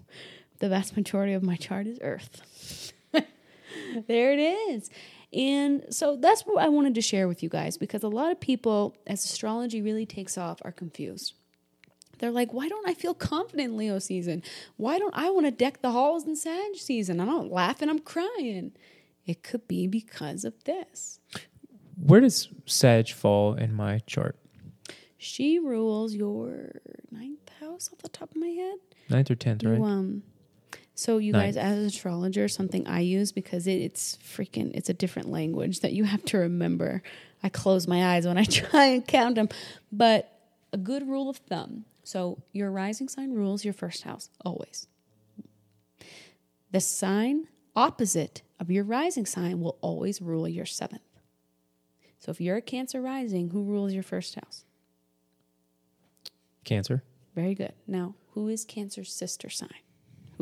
the 0.62 0.68
vast 0.68 0.96
majority 0.96 1.32
of 1.32 1.42
my 1.42 1.56
chart 1.56 1.88
is 1.88 1.98
Earth. 2.02 2.92
there 3.12 4.32
it 4.32 4.38
is. 4.38 4.90
And 5.32 5.84
so 5.90 6.16
that's 6.16 6.42
what 6.42 6.62
I 6.62 6.68
wanted 6.68 6.94
to 6.94 7.00
share 7.00 7.26
with 7.26 7.42
you 7.42 7.48
guys 7.48 7.76
because 7.76 8.04
a 8.04 8.08
lot 8.08 8.30
of 8.30 8.38
people, 8.38 8.96
as 9.04 9.24
astrology 9.24 9.82
really 9.82 10.06
takes 10.06 10.38
off, 10.38 10.60
are 10.62 10.70
confused. 10.70 11.34
They're 12.20 12.30
like, 12.30 12.52
why 12.52 12.68
don't 12.68 12.88
I 12.88 12.94
feel 12.94 13.12
confident 13.12 13.70
in 13.70 13.76
Leo 13.76 13.98
season? 13.98 14.44
Why 14.76 15.00
don't 15.00 15.16
I 15.16 15.30
want 15.30 15.46
to 15.46 15.50
deck 15.50 15.82
the 15.82 15.90
halls 15.90 16.24
in 16.28 16.36
Sag 16.36 16.76
season? 16.76 17.20
I'm 17.20 17.26
not 17.26 17.50
laughing, 17.50 17.88
I'm 17.88 17.98
crying. 17.98 18.70
It 19.26 19.42
could 19.42 19.66
be 19.66 19.88
because 19.88 20.44
of 20.44 20.62
this. 20.62 21.18
Where 22.00 22.20
does 22.20 22.50
Sag 22.66 23.08
fall 23.08 23.54
in 23.54 23.74
my 23.74 23.98
chart? 24.06 24.36
She 25.18 25.58
rules 25.58 26.14
your 26.14 26.82
ninth 27.10 27.50
house 27.60 27.90
off 27.92 27.98
the 27.98 28.08
top 28.08 28.30
of 28.30 28.36
my 28.36 28.46
head. 28.46 28.78
Ninth 29.08 29.30
or 29.30 29.34
tenth, 29.34 29.64
right? 29.64 29.80
Um, 29.80 30.22
so 31.02 31.18
you 31.18 31.32
guys, 31.32 31.56
as 31.56 31.78
an 31.78 31.84
astrologer, 31.86 32.46
something 32.46 32.86
I 32.86 33.00
use 33.00 33.32
because 33.32 33.66
it, 33.66 33.80
it's 33.80 34.16
freaking, 34.18 34.70
it's 34.72 34.88
a 34.88 34.94
different 34.94 35.30
language 35.30 35.80
that 35.80 35.92
you 35.92 36.04
have 36.04 36.24
to 36.26 36.38
remember. 36.38 37.02
I 37.42 37.48
close 37.48 37.88
my 37.88 38.14
eyes 38.14 38.24
when 38.24 38.38
I 38.38 38.44
try 38.60 38.84
and 38.84 39.04
count 39.06 39.34
them, 39.34 39.48
but 39.90 40.30
a 40.72 40.78
good 40.78 41.08
rule 41.08 41.28
of 41.28 41.38
thumb. 41.38 41.86
So 42.04 42.40
your 42.52 42.70
rising 42.70 43.08
sign 43.08 43.32
rules 43.32 43.64
your 43.64 43.74
first 43.74 44.04
house 44.04 44.30
always. 44.44 44.86
The 46.70 46.80
sign 46.80 47.48
opposite 47.74 48.42
of 48.60 48.70
your 48.70 48.84
rising 48.84 49.26
sign 49.26 49.60
will 49.60 49.78
always 49.80 50.22
rule 50.22 50.46
your 50.46 50.66
seventh. 50.66 51.02
So 52.20 52.30
if 52.30 52.40
you're 52.40 52.58
a 52.58 52.62
Cancer 52.62 53.02
rising, 53.02 53.50
who 53.50 53.64
rules 53.64 53.92
your 53.92 54.04
first 54.04 54.36
house? 54.36 54.64
Cancer. 56.62 57.02
Very 57.34 57.56
good. 57.56 57.72
Now, 57.88 58.14
who 58.34 58.46
is 58.46 58.64
Cancer's 58.64 59.12
sister 59.12 59.50
sign? 59.50 59.81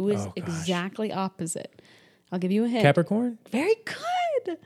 Who 0.00 0.08
is 0.08 0.22
Oh, 0.26 0.32
exactly 0.34 1.12
opposite? 1.12 1.82
I'll 2.32 2.38
give 2.38 2.50
you 2.50 2.64
a 2.64 2.68
hint. 2.68 2.82
Capricorn? 2.82 3.36
Very 3.50 3.74
good. 3.84 4.56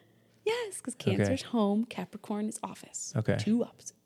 Yes, 0.45 0.77
because 0.77 0.95
Cancer's 0.95 1.43
home, 1.43 1.87
Capricorn 1.87 2.49
is 2.49 2.61
office. 2.63 3.13
Okay. 3.17 3.37
Two 3.37 3.65
opposite. 3.65 3.97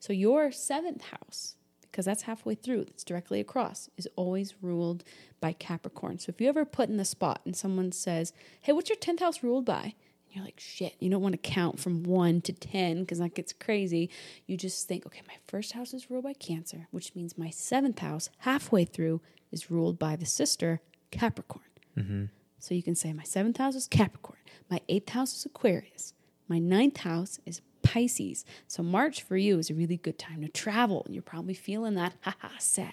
So 0.00 0.12
your 0.12 0.52
seventh 0.52 1.00
house, 1.04 1.56
because 1.80 2.04
that's 2.04 2.22
halfway 2.22 2.56
through, 2.56 2.84
that's 2.84 3.04
directly 3.04 3.40
across, 3.40 3.88
is 3.96 4.06
always 4.16 4.52
ruled 4.60 5.02
by 5.40 5.52
Capricorn. 5.54 6.18
So 6.18 6.28
if 6.28 6.42
you 6.42 6.48
ever 6.50 6.66
put 6.66 6.90
in 6.90 6.98
the 6.98 7.06
spot 7.06 7.40
and 7.46 7.56
someone 7.56 7.90
says, 7.90 8.34
Hey, 8.60 8.72
what's 8.72 8.90
your 8.90 8.98
10th 8.98 9.20
house 9.20 9.42
ruled 9.42 9.64
by? 9.64 9.94
You're 10.36 10.44
like, 10.44 10.60
shit, 10.60 10.94
you 11.00 11.08
don't 11.08 11.22
want 11.22 11.32
to 11.32 11.38
count 11.38 11.80
from 11.80 12.02
one 12.02 12.42
to 12.42 12.52
10 12.52 13.00
because 13.00 13.20
that 13.20 13.34
gets 13.34 13.54
crazy. 13.54 14.10
You 14.46 14.58
just 14.58 14.86
think, 14.86 15.06
okay, 15.06 15.22
my 15.26 15.36
first 15.46 15.72
house 15.72 15.94
is 15.94 16.10
ruled 16.10 16.24
by 16.24 16.34
Cancer, 16.34 16.88
which 16.90 17.14
means 17.14 17.38
my 17.38 17.48
seventh 17.48 18.00
house, 18.00 18.28
halfway 18.40 18.84
through, 18.84 19.22
is 19.50 19.70
ruled 19.70 19.98
by 19.98 20.14
the 20.14 20.26
sister, 20.26 20.82
Capricorn. 21.10 21.64
Mm-hmm. 21.96 22.24
So 22.58 22.74
you 22.74 22.82
can 22.82 22.94
say 22.94 23.14
my 23.14 23.22
seventh 23.22 23.56
house 23.56 23.74
is 23.74 23.88
Capricorn, 23.88 24.40
my 24.70 24.82
eighth 24.90 25.08
house 25.08 25.34
is 25.34 25.46
Aquarius, 25.46 26.12
my 26.48 26.58
ninth 26.58 26.98
house 26.98 27.40
is 27.46 27.62
Pisces. 27.82 28.44
So 28.68 28.82
March 28.82 29.22
for 29.22 29.38
you 29.38 29.58
is 29.58 29.70
a 29.70 29.74
really 29.74 29.96
good 29.96 30.18
time 30.18 30.42
to 30.42 30.48
travel. 30.48 31.02
And 31.06 31.14
you're 31.14 31.22
probably 31.22 31.54
feeling 31.54 31.94
that, 31.94 32.12
haha, 32.20 32.48
Sag. 32.58 32.92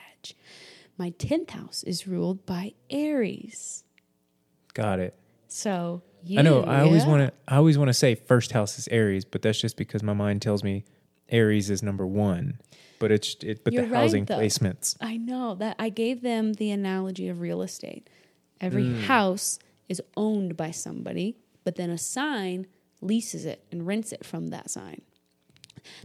My 0.98 1.10
tenth 1.10 1.50
house 1.50 1.84
is 1.84 2.08
ruled 2.08 2.46
by 2.46 2.74
Aries. 2.90 3.84
Got 4.74 5.00
it. 5.00 5.16
So 5.48 6.04
you, 6.26 6.40
I 6.40 6.42
know. 6.42 6.64
I 6.64 6.82
always 6.82 7.06
want 7.06 7.28
to. 7.28 7.34
I 7.48 7.58
always 7.58 7.78
want 7.78 7.90
to 7.90 7.94
say 7.94 8.16
first 8.16 8.52
house 8.52 8.78
is 8.80 8.88
Aries, 8.90 9.26
but 9.26 9.42
that's 9.42 9.60
just 9.60 9.78
because 9.78 10.04
my 10.04 10.14
mind 10.14 10.42
tells 10.42 10.64
me 10.64 10.84
Aries 11.30 11.70
is 11.70 11.82
number 11.84 12.06
one. 12.06 12.60
But 13.00 13.12
it's 13.12 13.36
it. 13.44 13.64
But 13.64 13.74
You're 13.74 13.84
the 13.86 13.90
right, 13.92 14.00
housing 14.02 14.26
though. 14.26 14.38
placements. 14.40 14.96
I 15.02 15.18
know 15.18 15.56
that 15.56 15.76
I 15.80 15.90
gave 15.90 16.22
them 16.22 16.54
the 16.54 16.72
analogy 16.72 17.28
of 17.30 17.42
real 17.42 17.62
estate. 17.62 18.10
Every 18.62 18.86
Mm. 18.86 19.02
house 19.04 19.60
is 19.90 20.02
owned 20.16 20.56
by 20.56 20.72
somebody, 20.72 21.36
but 21.64 21.76
then 21.76 21.90
a 21.90 21.98
sign 21.98 22.68
leases 23.02 23.46
it 23.46 23.66
and 23.72 23.86
rents 23.86 24.14
it 24.14 24.26
from 24.26 24.48
that 24.48 24.70
sign. 24.70 25.02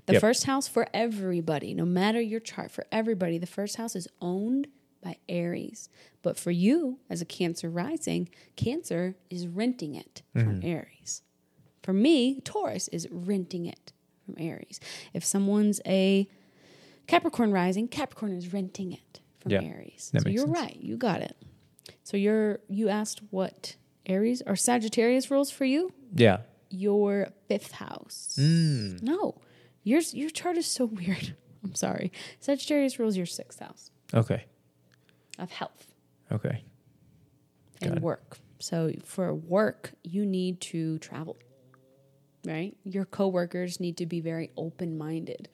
The 0.07 0.14
Yep. 0.14 0.20
first 0.20 0.44
house 0.44 0.66
for 0.66 0.88
everybody, 0.92 1.72
no 1.72 1.85
matter 1.85 2.20
your 2.20 2.40
chart, 2.40 2.72
for 2.72 2.85
everybody, 2.90 3.38
the 3.38 3.46
first 3.46 3.76
house 3.76 3.94
is 3.94 4.09
owned 4.20 4.66
by 5.03 5.17
Aries. 5.29 5.89
But 6.23 6.39
for 6.39 6.51
you, 6.51 6.99
as 7.09 7.21
a 7.23 7.25
Cancer 7.25 7.71
rising, 7.71 8.29
Cancer 8.57 9.15
is 9.31 9.47
renting 9.47 9.95
it 9.95 10.23
from 10.35 10.61
Aries. 10.63 11.23
For 11.83 11.93
me, 11.93 12.41
Taurus 12.43 12.89
is 12.89 13.07
renting 13.11 13.67
it 13.67 13.93
from 14.27 14.35
Aries. 14.39 14.81
If 15.15 15.25
someone's 15.25 15.81
a 15.87 16.29
Capricorn 17.07 17.53
rising, 17.53 17.89
Capricorn 17.89 18.33
is 18.33 18.53
renting 18.53 18.93
it 18.93 19.21
from 19.41 19.53
Yeah, 19.53 19.63
Aries. 19.63 20.11
so 20.21 20.29
you're 20.29 20.47
sense. 20.47 20.59
right. 20.59 20.77
You 20.81 20.97
got 20.97 21.23
it. 21.23 21.37
So 22.05 22.17
you're 22.17 22.61
you 22.69 22.89
asked 22.89 23.21
what 23.31 23.77
Aries 24.07 24.43
or 24.47 24.57
Sagittarius 24.57 25.31
rules 25.31 25.51
for 25.51 25.65
you? 25.65 25.93
Yeah. 26.15 26.39
Your 26.71 27.29
fifth 27.49 27.73
house. 27.73 28.37
Mm. 28.39 29.03
No. 29.03 29.41
Yours 29.85 30.13
your 30.13 30.29
chart 30.31 30.59
is 30.59 30.67
so 30.67 30.85
weird. 31.01 31.35
I'm 31.65 31.75
sorry. 31.75 32.13
Sagittarius 32.41 32.99
rules 32.99 33.17
your 33.17 33.27
sixth 33.27 33.61
house 33.61 33.91
Okay. 34.13 34.45
Of 35.38 35.51
health 35.51 35.87
Okay. 36.31 36.62
Got 37.81 37.88
and 37.88 37.96
it. 37.98 38.03
work. 38.03 38.38
So 38.59 38.92
for 39.05 39.35
work, 39.35 39.92
you 40.03 40.27
need 40.27 40.61
to 40.62 40.98
travel. 40.98 41.37
Right? 42.46 42.77
Your 42.85 43.05
coworkers 43.05 43.81
need 43.81 43.96
to 43.98 44.07
be 44.07 44.20
very 44.20 44.51
open-minded. 44.57 45.48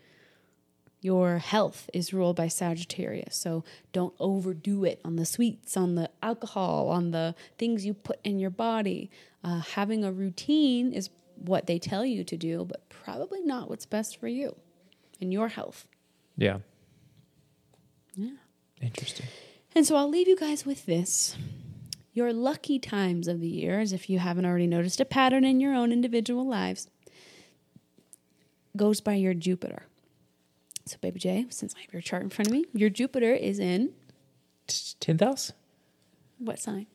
Your 1.01 1.39
health 1.39 1.91
is 1.93 2.15
ruled 2.15 2.37
by 2.37 2.49
Sagittarius. 2.49 3.37
So 3.37 3.65
don't 3.93 4.15
overdo 4.19 4.85
it 4.85 5.01
on 5.05 5.17
the 5.17 5.27
sweets, 5.27 5.77
on 5.77 5.97
the 5.97 6.11
alcohol, 6.23 6.89
on 6.89 7.11
the 7.11 7.35
things 7.59 7.85
you 7.85 7.95
put 7.95 8.19
in 8.25 8.39
your 8.39 8.51
body. 8.51 9.11
Uh, 9.43 9.61
having 9.61 10.05
a 10.05 10.13
routine 10.13 10.93
is 10.93 11.11
what 11.37 11.67
they 11.67 11.79
tell 11.79 12.05
you 12.07 12.25
to 12.25 12.37
do, 12.37 12.65
but 12.65 12.89
probably 12.89 13.43
not 13.43 13.69
what's 13.69 13.87
best 13.87 14.19
for 14.19 14.29
you 14.29 14.57
and 15.21 15.33
your 15.33 15.49
health. 15.49 15.87
Yeah. 16.37 16.59
Yeah. 18.17 18.31
Interesting. 18.81 19.27
And 19.75 19.87
so 19.87 19.97
I'll 19.97 20.09
leave 20.09 20.29
you 20.29 20.37
guys 20.37 20.65
with 20.65 20.87
this. 20.87 21.37
Your 22.13 22.33
lucky 22.33 22.79
times 22.79 23.27
of 23.27 23.41
the 23.41 23.49
year, 23.49 23.81
as 23.81 23.93
if 23.93 24.09
you 24.09 24.21
haven't 24.21 24.47
already 24.47 24.69
noticed 24.69 25.01
a 25.01 25.05
pattern 25.05 25.45
in 25.45 25.61
your 25.61 25.75
own 25.75 25.91
individual 25.91 26.47
lives, 26.47 26.89
goes 28.77 29.01
by 29.01 29.15
your 29.15 29.35
Jupiter. 29.35 29.87
So, 30.87 30.97
Baby 31.01 31.19
J, 31.19 31.47
since 31.51 31.75
I 31.77 31.81
have 31.81 31.93
your 31.93 32.03
chart 32.03 32.23
in 32.23 32.31
front 32.31 32.49
of 32.49 32.53
me, 32.53 32.67
your 32.73 32.91
Jupiter 32.91 33.33
is 33.33 33.59
in 33.59 33.93
Tenth 35.01 35.21
house. 35.21 35.53
what 36.39 36.59
sign? 36.61 36.87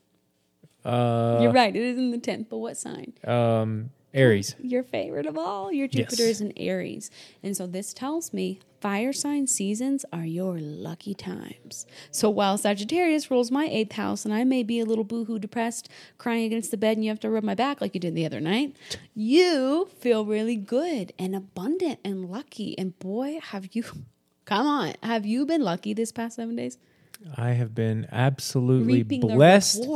Uh, 0.84 1.40
You're 1.42 1.52
right, 1.52 1.74
it 1.76 1.82
is 1.82 1.98
in 1.98 2.10
the 2.10 2.18
10th, 2.18 2.46
but 2.48 2.56
what 2.58 2.78
sign? 2.78 3.12
um, 3.26 3.90
Aries. 4.12 4.56
Your 4.60 4.82
favorite 4.82 5.26
of 5.26 5.38
all. 5.38 5.72
Your 5.72 5.86
Jupiter 5.88 6.24
Yes. 6.24 6.36
is 6.36 6.40
in 6.40 6.52
Aries. 6.56 7.10
And 7.42 7.56
so 7.56 7.66
this 7.66 7.92
tells 7.92 8.32
me 8.32 8.58
fire 8.80 9.12
sign 9.12 9.46
seasons 9.46 10.04
are 10.12 10.24
your 10.24 10.58
lucky 10.58 11.14
times. 11.14 11.86
So 12.10 12.28
while 12.30 12.58
Sagittarius 12.58 13.30
rules 13.30 13.50
my 13.50 13.66
eighth 13.70 13.92
house 13.92 14.24
and 14.24 14.34
I 14.34 14.42
may 14.44 14.62
be 14.62 14.80
a 14.80 14.84
little 14.84 15.04
boohoo 15.04 15.38
depressed, 15.38 15.88
crying 16.18 16.44
against 16.44 16.70
the 16.70 16.76
bed 16.76 16.96
and 16.96 17.04
you 17.04 17.10
have 17.10 17.20
to 17.20 17.30
rub 17.30 17.44
my 17.44 17.54
back 17.54 17.80
like 17.80 17.94
you 17.94 18.00
did 18.00 18.14
the 18.14 18.26
other 18.26 18.40
night, 18.40 18.74
you 19.14 19.88
feel 20.00 20.24
really 20.24 20.56
good 20.56 21.12
and 21.18 21.36
abundant 21.36 22.00
and 22.04 22.24
lucky. 22.30 22.76
And 22.78 22.98
boy, 22.98 23.38
have 23.42 23.68
you, 23.74 23.84
come 24.44 24.66
on, 24.66 24.94
have 25.02 25.24
you 25.26 25.46
been 25.46 25.62
lucky 25.62 25.92
this 25.94 26.10
past 26.10 26.36
seven 26.36 26.56
days? 26.56 26.78
I 27.36 27.50
have 27.50 27.74
been 27.74 28.06
absolutely 28.10 28.94
Reaping 29.02 29.20
blessed 29.20 29.86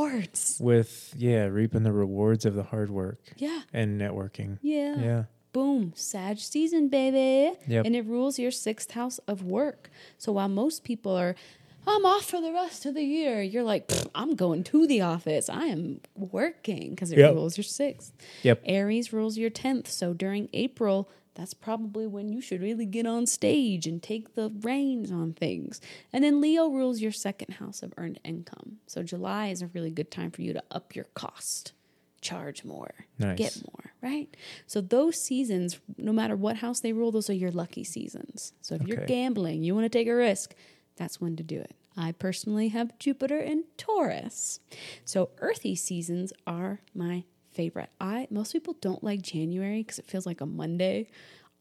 with 0.59 1.13
yeah, 1.17 1.45
reaping 1.45 1.83
the 1.83 1.91
rewards 1.91 2.45
of 2.45 2.55
the 2.55 2.63
hard 2.63 2.89
work 2.89 3.19
Yeah. 3.37 3.61
and 3.73 3.99
networking. 3.99 4.57
Yeah. 4.61 4.99
Yeah. 4.99 5.23
Boom, 5.51 5.93
Sag 5.95 6.37
season, 6.39 6.89
baby. 6.89 7.57
Yep. 7.67 7.85
And 7.85 7.95
it 7.95 8.05
rules 8.05 8.37
your 8.37 8.51
sixth 8.51 8.91
house 8.91 9.19
of 9.27 9.41
work. 9.43 9.89
So 10.17 10.33
while 10.33 10.49
most 10.49 10.83
people 10.83 11.15
are, 11.15 11.35
I'm 11.87 12.05
off 12.05 12.25
for 12.25 12.41
the 12.41 12.51
rest 12.51 12.85
of 12.85 12.93
the 12.93 13.03
year, 13.03 13.41
you're 13.41 13.63
like, 13.63 13.89
I'm 14.13 14.35
going 14.35 14.63
to 14.65 14.85
the 14.85 15.01
office. 15.01 15.47
I 15.49 15.65
am 15.65 16.01
working 16.15 16.89
because 16.89 17.11
it 17.11 17.19
Yep. 17.19 17.35
rules 17.35 17.57
your 17.57 17.63
sixth. 17.63 18.11
Yep. 18.43 18.63
Aries 18.65 19.13
rules 19.13 19.37
your 19.37 19.49
10th. 19.49 19.87
So 19.87 20.13
during 20.13 20.49
April, 20.51 21.09
that's 21.35 21.53
probably 21.53 22.07
when 22.07 22.29
you 22.29 22.41
should 22.41 22.61
really 22.61 22.85
get 22.85 23.05
on 23.05 23.25
stage 23.27 23.85
and 23.85 24.01
take 24.01 24.35
the 24.35 24.51
reins 24.61 25.11
on 25.11 25.33
things. 25.33 25.81
And 26.11 26.23
then 26.23 26.41
Leo 26.41 26.69
rules 26.69 27.01
your 27.01 27.11
second 27.11 27.55
house 27.55 27.83
of 27.83 27.93
earned 27.97 28.19
income. 28.23 28.77
So 28.87 29.03
July 29.03 29.47
is 29.49 29.61
a 29.61 29.67
really 29.67 29.91
good 29.91 30.09
time 30.09 30.31
for 30.31 30.41
you 30.41 30.53
to 30.53 30.63
up 30.71 30.95
your 30.95 31.05
cost, 31.13 31.73
charge 32.21 32.63
more, 32.63 32.93
Nice. 33.19 33.37
get 33.37 33.61
more, 33.67 33.91
right? 34.01 34.35
So 34.65 34.79
those 34.81 35.19
seasons, 35.19 35.79
no 35.97 36.13
matter 36.13 36.35
what 36.35 36.57
house 36.57 36.79
they 36.79 36.93
rule, 36.93 37.11
those 37.11 37.29
are 37.29 37.33
your 37.33 37.51
lucky 37.51 37.83
seasons. 37.83 38.53
So 38.61 38.75
if 38.75 38.87
you're 38.87 39.05
gambling, 39.05 39.61
you 39.63 39.75
want 39.75 39.85
to 39.85 39.89
take 39.89 40.07
a 40.07 40.15
risk, 40.15 40.55
that's 40.95 41.19
when 41.19 41.35
to 41.35 41.43
do 41.43 41.59
it. 41.59 41.75
I 41.97 42.11
personally 42.13 42.69
have 42.69 42.97
Jupiter 42.99 43.37
in 43.39 43.65
Taurus. 43.77 44.59
So 45.05 45.29
earthy 45.39 45.75
seasons 45.75 46.33
are 46.47 46.81
my 46.93 47.23
favorite. 47.55 47.89
I 47.99 48.27
most 48.29 48.51
people 48.51 48.75
don't 48.81 49.03
like 49.03 49.21
January 49.21 49.81
because 49.81 49.99
it 49.99 50.05
feels 50.05 50.25
like 50.25 50.41
a 50.41 50.45
Monday. 50.45 51.07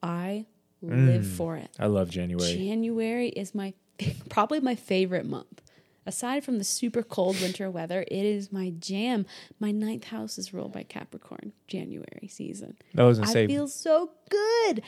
I 0.03 0.47
live 0.83 1.25
mm. 1.25 1.37
for 1.37 1.57
it. 1.57 1.71
I 1.79 1.87
love 1.87 2.11
January. 2.11 2.55
January 2.55 3.29
is 3.29 3.55
my 3.55 3.73
probably 4.29 4.61
my 4.61 4.75
favorite 4.75 5.27
month. 5.27 5.63
Aside 6.07 6.45
from 6.45 6.59
the 6.59 6.65
super 6.65 7.03
cold 7.03 7.41
winter 7.41 7.71
weather, 7.71 8.03
it 8.03 8.25
is 8.25 8.53
my 8.53 8.75
jam. 8.79 9.25
My 9.59 9.71
ninth 9.71 10.05
house 10.05 10.37
is 10.37 10.53
ruled 10.53 10.73
by 10.73 10.83
Capricorn, 10.83 11.53
January 11.67 12.29
season. 12.29 12.77
That 12.93 13.05
was 13.05 13.19
gonna 13.19 13.31
I 13.31 13.47
feel 13.47 13.69
so 13.69 14.11
good. 14.29 14.83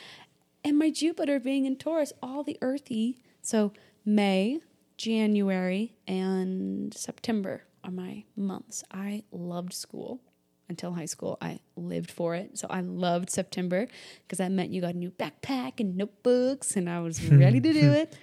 And 0.62 0.78
my 0.78 0.90
Jupiter 0.90 1.40
being 1.40 1.64
in 1.64 1.76
Taurus, 1.76 2.12
all 2.22 2.42
the 2.42 2.58
earthy. 2.60 3.18
So 3.40 3.72
May, 4.04 4.60
January, 4.98 5.94
and 6.06 6.92
September 6.92 7.62
are 7.82 7.90
my 7.90 8.24
months. 8.36 8.84
I 8.90 9.22
loved 9.30 9.72
school 9.72 10.20
until 10.68 10.92
high 10.92 11.06
school. 11.06 11.38
I 11.40 11.60
lived 11.76 12.10
for 12.10 12.34
it. 12.34 12.58
So 12.58 12.66
I 12.68 12.80
loved 12.80 13.30
September 13.30 13.86
because 14.22 14.38
that 14.38 14.50
meant 14.50 14.70
you 14.70 14.80
got 14.80 14.94
a 14.94 14.98
new 14.98 15.10
backpack 15.10 15.80
and 15.80 15.96
notebooks, 15.96 16.76
and 16.76 16.88
I 16.88 17.00
was 17.00 17.22
ready 17.30 17.60
to 17.60 17.72
do 17.72 17.92
it. 17.92 18.16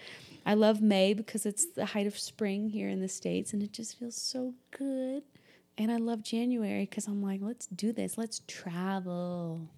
I 0.46 0.56
love 0.56 0.82
May 0.82 1.14
because 1.14 1.46
it's 1.46 1.66
the 1.74 1.86
height 1.86 2.08
of 2.08 2.18
spring 2.18 2.70
here 2.70 2.90
in 2.90 3.02
the 3.02 3.08
States, 3.08 3.54
and 3.54 3.64
it 3.64 3.72
just 3.72 3.98
feels 3.98 4.20
so 4.20 4.54
good. 4.78 5.24
And 5.78 5.92
I 5.92 5.98
love 5.98 6.22
January 6.22 6.86
because 6.86 7.08
I'm 7.08 7.24
like, 7.24 7.40
let's 7.42 7.66
do 7.68 7.92
this. 7.94 8.18
Let's 8.18 8.42
travel. 8.48 9.70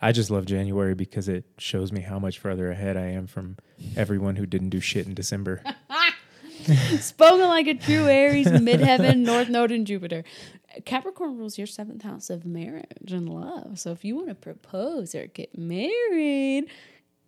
I 0.00 0.12
just 0.12 0.30
love 0.30 0.46
January 0.46 0.94
because 0.94 1.28
it 1.28 1.44
shows 1.58 1.90
me 1.90 2.00
how 2.00 2.18
much 2.18 2.38
further 2.38 2.70
ahead 2.70 2.96
I 2.96 3.08
am 3.08 3.26
from 3.26 3.56
everyone 3.96 4.36
who 4.36 4.46
didn't 4.46 4.70
do 4.70 4.80
shit 4.80 5.06
in 5.06 5.14
December. 5.14 5.62
Spoken 7.00 7.46
like 7.46 7.66
a 7.66 7.74
true 7.74 8.06
Aries, 8.06 8.46
midheaven, 8.46 9.18
North 9.18 9.48
Node, 9.48 9.70
and 9.72 9.86
Jupiter. 9.86 10.24
Capricorn 10.84 11.38
rules 11.38 11.56
your 11.58 11.66
seventh 11.66 12.02
house 12.02 12.28
of 12.28 12.44
marriage 12.44 13.12
and 13.12 13.28
love. 13.28 13.78
So 13.78 13.92
if 13.92 14.04
you 14.04 14.16
want 14.16 14.28
to 14.28 14.34
propose 14.34 15.14
or 15.14 15.26
get 15.26 15.56
married, 15.56 16.66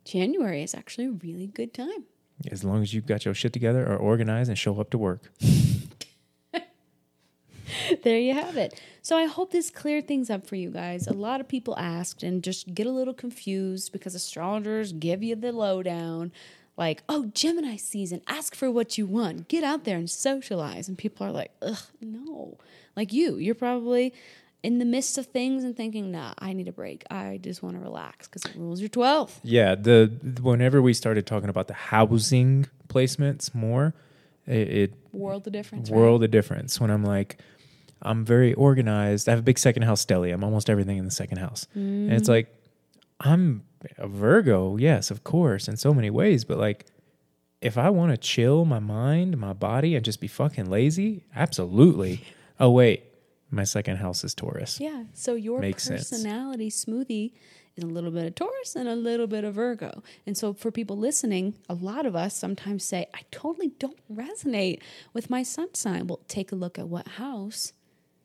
January 0.04 0.62
is 0.62 0.74
actually 0.74 1.06
a 1.06 1.12
really 1.12 1.46
good 1.46 1.72
time. 1.72 2.04
as 2.50 2.64
long 2.64 2.82
as 2.82 2.92
you've 2.94 3.06
got 3.06 3.24
your 3.24 3.34
shit 3.34 3.52
together, 3.52 3.86
or 3.86 3.96
organized, 3.96 4.48
and 4.48 4.58
show 4.58 4.80
up 4.80 4.90
to 4.90 4.98
work. 4.98 5.32
there 8.02 8.18
you 8.18 8.34
have 8.34 8.56
it. 8.56 8.80
So 9.02 9.16
I 9.16 9.24
hope 9.26 9.50
this 9.50 9.70
cleared 9.70 10.06
things 10.06 10.30
up 10.30 10.46
for 10.46 10.56
you 10.56 10.70
guys. 10.70 11.06
A 11.06 11.12
lot 11.12 11.40
of 11.40 11.48
people 11.48 11.76
asked 11.78 12.22
and 12.22 12.42
just 12.42 12.74
get 12.74 12.86
a 12.86 12.90
little 12.90 13.14
confused 13.14 13.92
because 13.92 14.14
astrologers 14.14 14.92
give 14.92 15.22
you 15.22 15.36
the 15.36 15.52
lowdown. 15.52 16.32
Like, 16.78 17.02
oh, 17.08 17.26
Gemini 17.34 17.74
season, 17.76 18.22
ask 18.28 18.54
for 18.54 18.70
what 18.70 18.96
you 18.96 19.04
want. 19.04 19.48
Get 19.48 19.64
out 19.64 19.82
there 19.84 19.96
and 19.96 20.08
socialize. 20.08 20.86
And 20.86 20.96
people 20.96 21.26
are 21.26 21.32
like, 21.32 21.50
ugh, 21.60 21.82
no. 22.00 22.56
Like 22.96 23.12
you, 23.12 23.36
you're 23.36 23.56
probably 23.56 24.14
in 24.62 24.78
the 24.78 24.84
midst 24.84 25.18
of 25.18 25.26
things 25.26 25.64
and 25.64 25.76
thinking, 25.76 26.12
nah, 26.12 26.34
I 26.38 26.52
need 26.52 26.68
a 26.68 26.72
break. 26.72 27.04
I 27.10 27.40
just 27.42 27.64
want 27.64 27.74
to 27.74 27.82
relax 27.82 28.28
because 28.28 28.44
it 28.44 28.56
rules 28.56 28.80
your 28.80 28.88
12th. 28.90 29.40
Yeah, 29.42 29.74
the 29.74 30.12
whenever 30.40 30.80
we 30.80 30.94
started 30.94 31.26
talking 31.26 31.48
about 31.48 31.66
the 31.66 31.74
housing 31.74 32.66
placements 32.88 33.52
more, 33.52 33.92
it, 34.46 34.68
it 34.68 34.94
World 35.12 35.48
of 35.48 35.52
difference. 35.52 35.90
right? 35.90 35.98
world 35.98 36.22
of 36.22 36.30
difference. 36.30 36.80
When 36.80 36.90
I'm 36.90 37.04
like, 37.04 37.38
I'm 38.02 38.24
very 38.24 38.54
organized. 38.54 39.28
I 39.28 39.32
have 39.32 39.40
a 39.40 39.42
big 39.42 39.58
second 39.58 39.82
house 39.82 40.04
stellium. 40.06 40.34
I'm 40.34 40.44
almost 40.44 40.70
everything 40.70 40.98
in 40.98 41.04
the 41.04 41.10
second 41.10 41.38
house, 41.38 41.66
and 41.74 42.12
it's 42.12 42.28
mm. 42.28 42.32
like 42.32 42.54
I'm 43.20 43.64
a 43.96 44.06
Virgo. 44.08 44.76
Yes, 44.76 45.10
of 45.10 45.24
course, 45.24 45.68
in 45.68 45.76
so 45.76 45.92
many 45.94 46.10
ways. 46.10 46.44
But 46.44 46.58
like, 46.58 46.86
if 47.60 47.76
I 47.76 47.90
want 47.90 48.12
to 48.12 48.16
chill 48.16 48.64
my 48.64 48.78
mind, 48.78 49.36
my 49.38 49.52
body, 49.52 49.94
and 49.96 50.04
just 50.04 50.20
be 50.20 50.28
fucking 50.28 50.68
lazy, 50.70 51.24
absolutely. 51.34 52.22
Oh 52.60 52.70
wait, 52.72 53.04
my 53.52 53.62
second 53.62 53.98
house 53.98 54.24
is 54.24 54.34
Taurus. 54.34 54.80
Yeah. 54.80 55.04
So 55.12 55.36
your 55.36 55.60
Makes 55.60 55.84
sense. 55.84 56.10
personality 56.10 56.70
smoothie 56.70 57.34
is 57.76 57.84
a 57.84 57.86
little 57.86 58.10
bit 58.10 58.26
of 58.26 58.34
Taurus 58.34 58.74
and 58.74 58.88
a 58.88 58.96
little 58.96 59.28
bit 59.28 59.44
of 59.44 59.54
Virgo. 59.54 60.02
And 60.26 60.36
so 60.36 60.52
for 60.52 60.72
people 60.72 60.98
listening, 60.98 61.54
a 61.68 61.74
lot 61.74 62.04
of 62.04 62.16
us 62.16 62.36
sometimes 62.36 62.82
say, 62.84 63.06
I 63.14 63.20
totally 63.30 63.68
don't 63.78 63.96
resonate 64.12 64.80
with 65.12 65.30
my 65.30 65.44
sun 65.44 65.72
sign. 65.74 66.08
Well, 66.08 66.18
take 66.26 66.50
a 66.50 66.56
look 66.56 66.80
at 66.80 66.88
what 66.88 67.06
house 67.06 67.72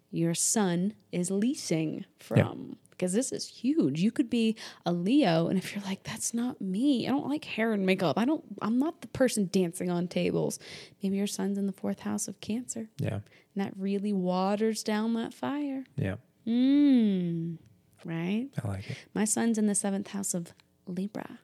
your 0.10 0.34
sun 0.34 0.96
is 1.12 1.30
leasing 1.30 2.06
from. 2.18 2.78
Because 2.94 3.14
this 3.14 3.32
is 3.32 3.48
huge. 3.48 4.00
You 4.02 4.12
could 4.12 4.30
be 4.30 4.56
a 4.86 4.94
Leo, 4.94 5.48
and 5.48 5.58
if 5.58 5.74
you're 5.76 5.84
like, 5.84 6.04
that's 6.04 6.34
not 6.34 6.62
me, 6.62 7.08
I 7.08 7.12
don't 7.12 7.28
like 7.28 7.44
hair 7.46 7.74
and 7.74 7.86
makeup. 7.86 8.18
I 8.18 8.26
don't, 8.26 8.44
I'm 8.62 8.78
not 8.80 9.02
the 9.02 9.08
person 9.08 9.50
dancing 9.52 9.90
on 9.92 10.08
tables. 10.08 10.60
Maybe 11.02 11.18
your 11.18 11.28
sun's 11.28 11.58
in 11.58 11.66
the 11.68 11.74
fourth 11.74 12.02
house 12.02 12.28
of 12.28 12.40
Cancer, 12.40 12.90
Yeah. 13.00 13.16
and 13.16 13.24
that 13.56 13.74
really 13.78 14.14
waters 14.14 14.84
down 14.84 15.14
that 15.16 15.34
fire. 15.34 15.84
Yeah. 15.98 16.16
Mmm. 16.48 17.58
Right? 18.06 18.50
I 18.64 18.68
like 18.68 18.90
it. 18.90 18.98
My 19.14 19.26
sun's 19.26 19.58
in 19.58 19.68
the 19.68 19.76
seventh 19.76 20.08
house 20.10 20.34
of 20.34 20.54
Libra. 20.88 21.40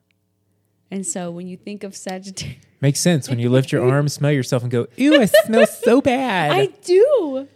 And 0.92 1.06
so 1.06 1.30
when 1.32 1.48
you 1.48 1.56
think 1.56 1.84
of 1.84 1.96
Sagittarius, 1.96 2.58
Makes 2.82 3.00
sense 3.02 3.30
when 3.30 3.40
you 3.40 3.50
lift 3.50 3.72
your 3.72 3.88
arm, 3.90 4.08
smell 4.10 4.32
yourself, 4.32 4.64
and 4.64 4.72
go, 4.72 4.88
"Ew, 4.96 5.20
I 5.22 5.26
smell 5.26 5.68
so 5.68 6.00
bad." 6.14 6.52
I 6.52 6.66
do. 6.84 7.48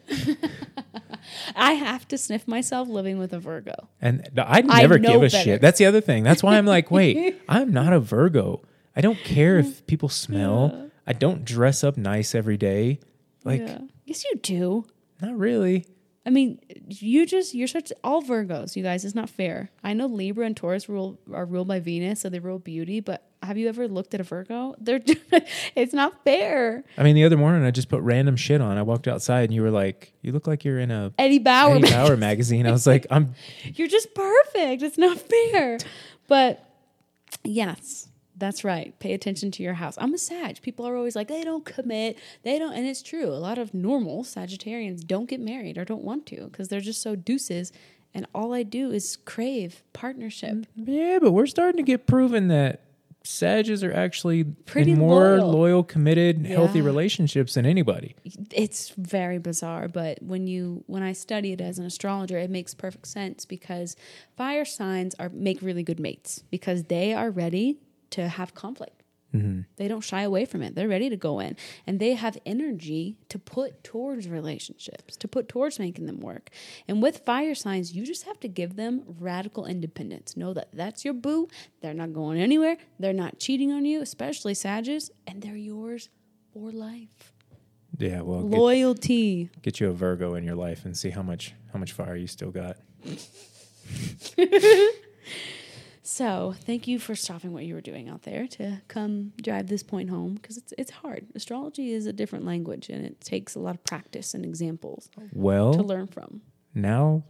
I 1.55 1.73
have 1.73 2.07
to 2.09 2.17
sniff 2.17 2.47
myself 2.47 2.87
living 2.87 3.17
with 3.19 3.33
a 3.33 3.39
Virgo. 3.39 3.73
and 4.01 4.27
I 4.37 4.63
I 4.67 4.81
never 4.81 4.99
know 4.99 5.13
give 5.13 5.23
a 5.23 5.29
better. 5.29 5.43
shit. 5.43 5.61
That's 5.61 5.77
the 5.79 5.85
other 5.85 6.01
thing. 6.01 6.23
That's 6.23 6.43
why 6.43 6.57
I'm 6.57 6.65
like, 6.65 6.91
wait, 6.91 7.41
I'm 7.49 7.71
not 7.71 7.93
a 7.93 7.99
Virgo. 7.99 8.61
I 8.95 9.01
don't 9.01 9.17
care 9.19 9.57
if 9.59 9.85
people 9.87 10.09
smell. 10.09 10.89
I 11.07 11.13
don't 11.13 11.43
dress 11.45 11.83
up 11.83 11.97
nice 11.97 12.33
every 12.35 12.57
day. 12.57 12.99
Like, 13.43 13.61
Yeah. 13.61 13.79
Yes, 14.05 14.23
you 14.25 14.35
do. 14.41 14.85
not 15.21 15.37
really. 15.37 15.85
I 16.25 16.29
mean, 16.29 16.59
you 16.87 17.25
just 17.25 17.53
you're 17.53 17.67
such 17.67 17.91
all 18.03 18.21
Virgos, 18.21 18.75
you 18.77 18.83
guys. 18.83 19.03
It's 19.03 19.15
not 19.15 19.29
fair. 19.29 19.69
I 19.83 19.93
know 19.93 20.05
Libra 20.05 20.45
and 20.45 20.55
Taurus 20.55 20.87
rule 20.87 21.19
are 21.33 21.45
ruled 21.45 21.67
by 21.67 21.79
Venus, 21.81 22.21
so 22.21 22.29
they 22.29 22.39
rule 22.39 22.59
beauty. 22.59 23.01
But 23.01 23.27
have 23.43 23.57
you 23.57 23.67
ever 23.69 23.87
looked 23.87 24.13
at 24.13 24.19
a 24.19 24.23
Virgo? 24.23 24.75
They're 24.79 25.01
it's 25.75 25.93
not 25.93 26.23
fair. 26.23 26.83
I 26.97 27.03
mean, 27.03 27.15
the 27.15 27.25
other 27.25 27.37
morning 27.37 27.65
I 27.65 27.71
just 27.71 27.89
put 27.89 28.01
random 28.01 28.35
shit 28.35 28.61
on. 28.61 28.77
I 28.77 28.81
walked 28.81 29.07
outside 29.07 29.45
and 29.45 29.53
you 29.53 29.61
were 29.61 29.71
like, 29.71 30.13
"You 30.21 30.31
look 30.31 30.47
like 30.47 30.63
you're 30.63 30.79
in 30.79 30.91
a 30.91 31.11
Eddie 31.17 31.39
Bauer, 31.39 31.75
Eddie 31.75 31.91
Bauer 31.91 32.17
magazine." 32.17 32.65
I 32.67 32.71
was 32.71 32.87
like, 32.87 33.05
"I'm 33.09 33.35
you're 33.75 33.87
just 33.87 34.13
perfect. 34.15 34.81
It's 34.83 34.97
not 34.97 35.17
fair. 35.19 35.77
But 36.27 36.65
yes, 37.43 38.07
that's 38.37 38.63
right. 38.63 38.97
Pay 38.99 39.13
attention 39.13 39.51
to 39.51 39.63
your 39.63 39.73
house. 39.73 39.95
I'm 39.99 40.13
a 40.13 40.17
Sag. 40.17 40.61
People 40.61 40.87
are 40.87 40.95
always 40.95 41.15
like, 41.15 41.27
they 41.27 41.43
don't 41.43 41.65
commit. 41.65 42.17
They 42.43 42.57
don't. 42.57 42.73
And 42.73 42.85
it's 42.87 43.01
true. 43.03 43.27
A 43.27 43.35
lot 43.37 43.57
of 43.57 43.73
normal 43.73 44.23
Sagittarians 44.23 45.05
don't 45.05 45.29
get 45.29 45.39
married 45.39 45.77
or 45.77 45.85
don't 45.85 46.03
want 46.03 46.25
to 46.27 46.45
because 46.45 46.69
they're 46.69 46.81
just 46.81 47.01
so 47.01 47.15
deuces. 47.15 47.71
And 48.13 48.27
all 48.33 48.53
I 48.53 48.63
do 48.63 48.91
is 48.91 49.17
crave 49.25 49.83
partnership. 49.93 50.65
yeah," 50.75 51.19
but 51.19 51.31
we're 51.31 51.47
starting 51.47 51.77
to 51.77 51.83
get 51.83 52.05
proven 52.07 52.47
that 52.49 52.81
Sages 53.25 53.83
are 53.83 53.93
actually 53.93 54.43
Pretty 54.43 54.93
more 54.93 55.37
loyal. 55.37 55.51
loyal, 55.51 55.83
committed, 55.83 56.45
healthy 56.45 56.81
relationships 56.81 57.53
than 57.53 57.65
anybody. 57.65 58.15
It's 58.51 58.89
very 58.89 59.37
bizarre, 59.37 59.87
but 59.87 60.21
when 60.21 60.45
you 60.47 60.83
when 60.87 61.03
I 61.03 61.13
study 61.13 61.53
it 61.53 61.61
as 61.61 61.79
an 61.79 61.85
astrologer, 61.85 62.37
it 62.37 62.49
makes 62.49 62.73
perfect 62.73 63.07
sense 63.07 63.45
because 63.45 63.95
fire 64.35 64.65
signs 64.65 65.15
are 65.19 65.29
make 65.29 65.61
really 65.61 65.83
good 65.83 65.99
mates 65.99 66.43
because 66.51 66.83
they 66.83 67.13
are 67.13 67.29
ready 67.31 67.79
to 68.09 68.27
have 68.27 68.53
conflict. 68.53 69.02
Mm-hmm. 69.33 69.61
They 69.77 69.87
don't 69.87 70.01
shy 70.01 70.21
away 70.21 70.45
from 70.45 70.61
it. 70.61 70.75
They're 70.75 70.87
ready 70.87 71.09
to 71.09 71.17
go 71.17 71.39
in 71.39 71.55
and 71.87 71.99
they 71.99 72.13
have 72.13 72.37
energy 72.45 73.17
to 73.29 73.39
put 73.39 73.83
towards 73.83 74.27
relationships, 74.29 75.17
to 75.17 75.27
put 75.27 75.49
towards 75.49 75.79
making 75.79 76.05
them 76.05 76.19
work. 76.19 76.49
And 76.87 77.01
with 77.01 77.25
fire 77.25 77.55
signs, 77.55 77.93
you 77.93 78.05
just 78.05 78.23
have 78.23 78.39
to 78.41 78.47
give 78.47 78.75
them 78.75 79.03
radical 79.19 79.65
independence. 79.65 80.37
Know 80.37 80.53
that 80.53 80.69
that's 80.73 81.03
your 81.03 81.15
boo. 81.15 81.47
They're 81.81 81.93
not 81.93 82.13
going 82.13 82.39
anywhere. 82.39 82.77
They're 82.99 83.13
not 83.13 83.39
cheating 83.39 83.71
on 83.71 83.85
you, 83.85 84.01
especially 84.01 84.53
Sages, 84.53 85.09
and 85.25 85.41
they're 85.41 85.55
yours 85.55 86.09
for 86.53 86.71
life. 86.71 87.33
Yeah, 87.97 88.21
well, 88.21 88.43
get, 88.43 88.57
Loyalty. 88.59 89.49
get 89.61 89.79
you 89.79 89.89
a 89.89 89.93
Virgo 89.93 90.35
in 90.35 90.43
your 90.43 90.55
life 90.55 90.85
and 90.85 90.97
see 90.97 91.09
how 91.09 91.21
much 91.21 91.53
how 91.71 91.79
much 91.79 91.91
fire 91.91 92.15
you 92.15 92.27
still 92.27 92.51
got. 92.51 92.77
So, 96.13 96.53
thank 96.67 96.87
you 96.87 96.99
for 96.99 97.15
stopping 97.15 97.53
what 97.53 97.65
you 97.65 97.73
were 97.73 97.81
doing 97.81 98.07
out 98.07 98.21
there 98.21 98.45
to 98.45 98.83
come 98.87 99.33
drive 99.41 99.65
this 99.65 99.81
point 99.81 100.11
home 100.11 100.35
because 100.35 100.57
it's 100.57 100.71
it's 100.77 100.91
hard. 100.91 101.25
Astrology 101.33 101.91
is 101.91 102.05
a 102.05 102.13
different 102.13 102.45
language 102.45 102.89
and 102.89 103.03
it 103.03 103.19
takes 103.19 103.55
a 103.55 103.59
lot 103.59 103.73
of 103.73 103.83
practice 103.83 104.35
and 104.35 104.45
examples 104.45 105.09
well 105.33 105.73
to 105.73 105.81
learn 105.81 106.05
from. 106.05 106.41
now, 106.75 107.23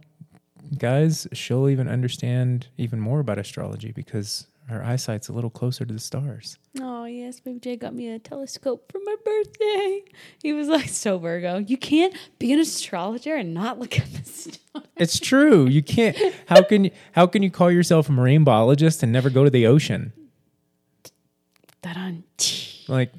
guys, 0.76 1.26
she'll 1.32 1.70
even 1.70 1.88
understand 1.88 2.66
even 2.76 3.00
more 3.00 3.20
about 3.20 3.38
astrology 3.38 3.90
because 3.90 4.48
her 4.68 4.84
eyesight's 4.84 5.28
a 5.28 5.32
little 5.32 5.48
closer 5.48 5.86
to 5.86 5.94
the 5.94 5.98
stars. 5.98 6.58
Oh 6.78 7.06
yes, 7.06 7.40
baby 7.40 7.60
Jay 7.60 7.76
got 7.76 7.94
me 7.94 8.10
a 8.10 8.18
telescope 8.18 8.92
for 8.92 9.00
my 9.02 9.16
birthday. 9.24 10.02
He 10.42 10.52
was 10.52 10.68
like, 10.68 10.90
"So 10.90 11.16
Virgo, 11.16 11.56
you 11.56 11.78
can't 11.78 12.14
be 12.38 12.52
an 12.52 12.60
astrologer 12.60 13.34
and 13.34 13.54
not 13.54 13.78
look 13.78 13.98
at 13.98 14.12
the 14.12 14.24
stars." 14.24 14.83
It's 14.96 15.18
true. 15.18 15.66
You 15.66 15.82
can't. 15.82 16.16
How 16.46 16.62
can 16.62 16.84
you? 16.84 16.90
How 17.12 17.26
can 17.26 17.42
you 17.42 17.50
call 17.50 17.70
yourself 17.70 18.08
a 18.08 18.12
marine 18.12 18.44
biologist 18.44 19.02
and 19.02 19.10
never 19.12 19.28
go 19.30 19.42
to 19.44 19.50
the 19.50 19.66
ocean? 19.66 20.12
That 21.82 21.96
on 21.96 22.24
Like 22.88 23.12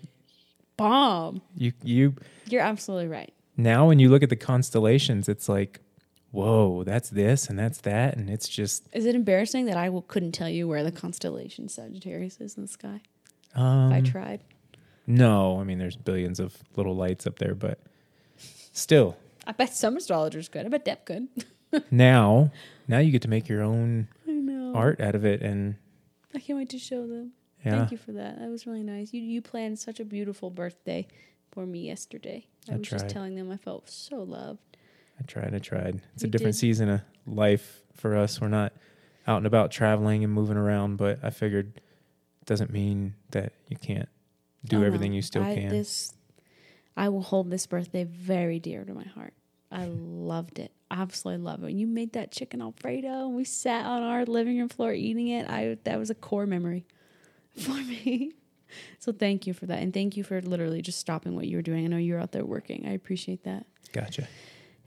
bomb. 0.77 1.41
you, 1.55 1.73
you 1.83 2.15
You're 2.47 2.61
absolutely 2.63 3.07
right. 3.07 3.31
now 3.57 3.87
when 3.87 3.99
you 3.99 4.09
look 4.09 4.23
at 4.23 4.29
the 4.29 4.35
constellations, 4.35 5.29
it's 5.29 5.47
like, 5.47 5.81
whoa, 6.31 6.83
that's 6.83 7.09
this 7.09 7.47
and 7.47 7.59
that's 7.59 7.79
that, 7.81 8.17
and 8.17 8.29
it's 8.29 8.47
just 8.49 8.87
Is 8.91 9.05
it 9.05 9.13
embarrassing 9.15 9.65
that 9.67 9.77
I 9.77 9.89
will, 9.89 10.01
couldn't 10.01 10.31
tell 10.31 10.49
you 10.49 10.67
where 10.67 10.83
the 10.83 10.91
constellation 10.91 11.69
Sagittarius 11.69 12.41
is 12.41 12.55
in 12.57 12.63
the 12.63 12.67
sky 12.67 13.01
um, 13.53 13.91
if 13.91 13.97
I 13.97 14.09
tried? 14.09 14.43
no. 15.07 15.59
I 15.59 15.63
mean, 15.63 15.77
there's 15.77 15.95
billions 15.95 16.39
of 16.39 16.57
little 16.75 16.95
lights 16.95 17.27
up 17.27 17.37
there, 17.37 17.53
but 17.53 17.79
still, 18.73 19.15
I 19.45 19.51
bet 19.51 19.75
some 19.75 19.95
astrologers 19.97 20.49
could. 20.49 20.65
I 20.65 20.69
bet 20.69 20.85
Depp 20.85 21.05
could. 21.05 21.27
now, 21.91 22.51
now 22.87 22.99
you 22.99 23.11
get 23.11 23.21
to 23.23 23.27
make 23.29 23.47
your 23.47 23.61
own 23.61 24.07
art 24.75 24.99
out 24.99 25.15
of 25.15 25.25
it, 25.25 25.41
and 25.41 25.75
I 26.33 26.39
can't 26.39 26.57
wait 26.57 26.69
to 26.69 26.79
show 26.79 27.07
them. 27.07 27.31
yeah, 27.65 27.77
Thank 27.77 27.91
you 27.91 27.97
for 27.97 28.11
that. 28.13 28.39
That 28.39 28.49
was 28.49 28.67
really 28.67 28.83
nice. 28.83 29.13
You 29.13 29.21
you 29.21 29.41
planned 29.41 29.79
such 29.79 29.99
a 29.99 30.05
beautiful 30.05 30.49
birthday 30.49 31.07
for 31.51 31.65
me 31.65 31.79
yesterday. 31.87 32.45
I, 32.69 32.73
I 32.73 32.77
was 32.77 32.87
just 32.87 33.09
telling 33.09 33.35
them 33.35 33.51
I 33.51 33.57
felt 33.57 33.89
so 33.89 34.23
loved. 34.23 34.77
I 35.19 35.23
tried. 35.23 35.53
I 35.55 35.59
tried. 35.59 36.01
It's 36.13 36.23
a 36.23 36.27
different 36.27 36.55
did. 36.55 36.59
season 36.59 36.89
of 36.89 37.01
life 37.25 37.81
for 37.93 38.15
us. 38.17 38.41
We're 38.41 38.49
not 38.49 38.73
out 39.27 39.37
and 39.37 39.45
about 39.45 39.71
traveling 39.71 40.23
and 40.23 40.33
moving 40.33 40.57
around, 40.57 40.97
but 40.97 41.19
I 41.23 41.29
figured 41.29 41.73
it 41.77 42.45
doesn't 42.45 42.71
mean 42.71 43.15
that 43.31 43.53
you 43.69 43.77
can't 43.77 44.09
do 44.65 44.83
Oh, 44.83 44.85
everything 44.85 45.13
you 45.13 45.21
still 45.21 45.43
I, 45.43 45.55
can. 45.55 45.69
This, 45.69 46.13
I 46.97 47.09
will 47.09 47.21
hold 47.21 47.49
this 47.49 47.65
birthday 47.65 48.03
very 48.03 48.59
dear 48.59 48.83
to 48.83 48.93
my 48.93 49.05
heart. 49.05 49.33
I 49.71 49.85
loved 49.85 50.59
it. 50.59 50.71
Absolutely 50.91 51.43
love 51.43 51.63
it. 51.63 51.65
When 51.65 51.77
you 51.77 51.87
made 51.87 52.13
that 52.13 52.31
chicken 52.31 52.61
alfredo 52.61 53.25
and 53.27 53.35
we 53.35 53.43
sat 53.43 53.85
on 53.85 54.03
our 54.03 54.25
living 54.25 54.57
room 54.57 54.69
floor 54.69 54.93
eating 54.93 55.27
it, 55.29 55.49
I 55.49 55.77
that 55.83 55.99
was 55.99 56.09
a 56.09 56.15
core 56.15 56.45
memory 56.45 56.85
for 57.57 57.73
me. 57.73 58.33
So 58.99 59.11
thank 59.11 59.47
you 59.47 59.53
for 59.53 59.65
that. 59.67 59.81
And 59.81 59.93
thank 59.93 60.17
you 60.17 60.23
for 60.23 60.41
literally 60.41 60.81
just 60.81 60.99
stopping 60.99 61.35
what 61.35 61.47
you 61.47 61.57
were 61.57 61.61
doing. 61.61 61.85
I 61.85 61.87
know 61.87 61.97
you're 61.97 62.19
out 62.19 62.31
there 62.31 62.45
working. 62.45 62.85
I 62.87 62.91
appreciate 62.91 63.43
that. 63.43 63.65
gotcha. 63.93 64.27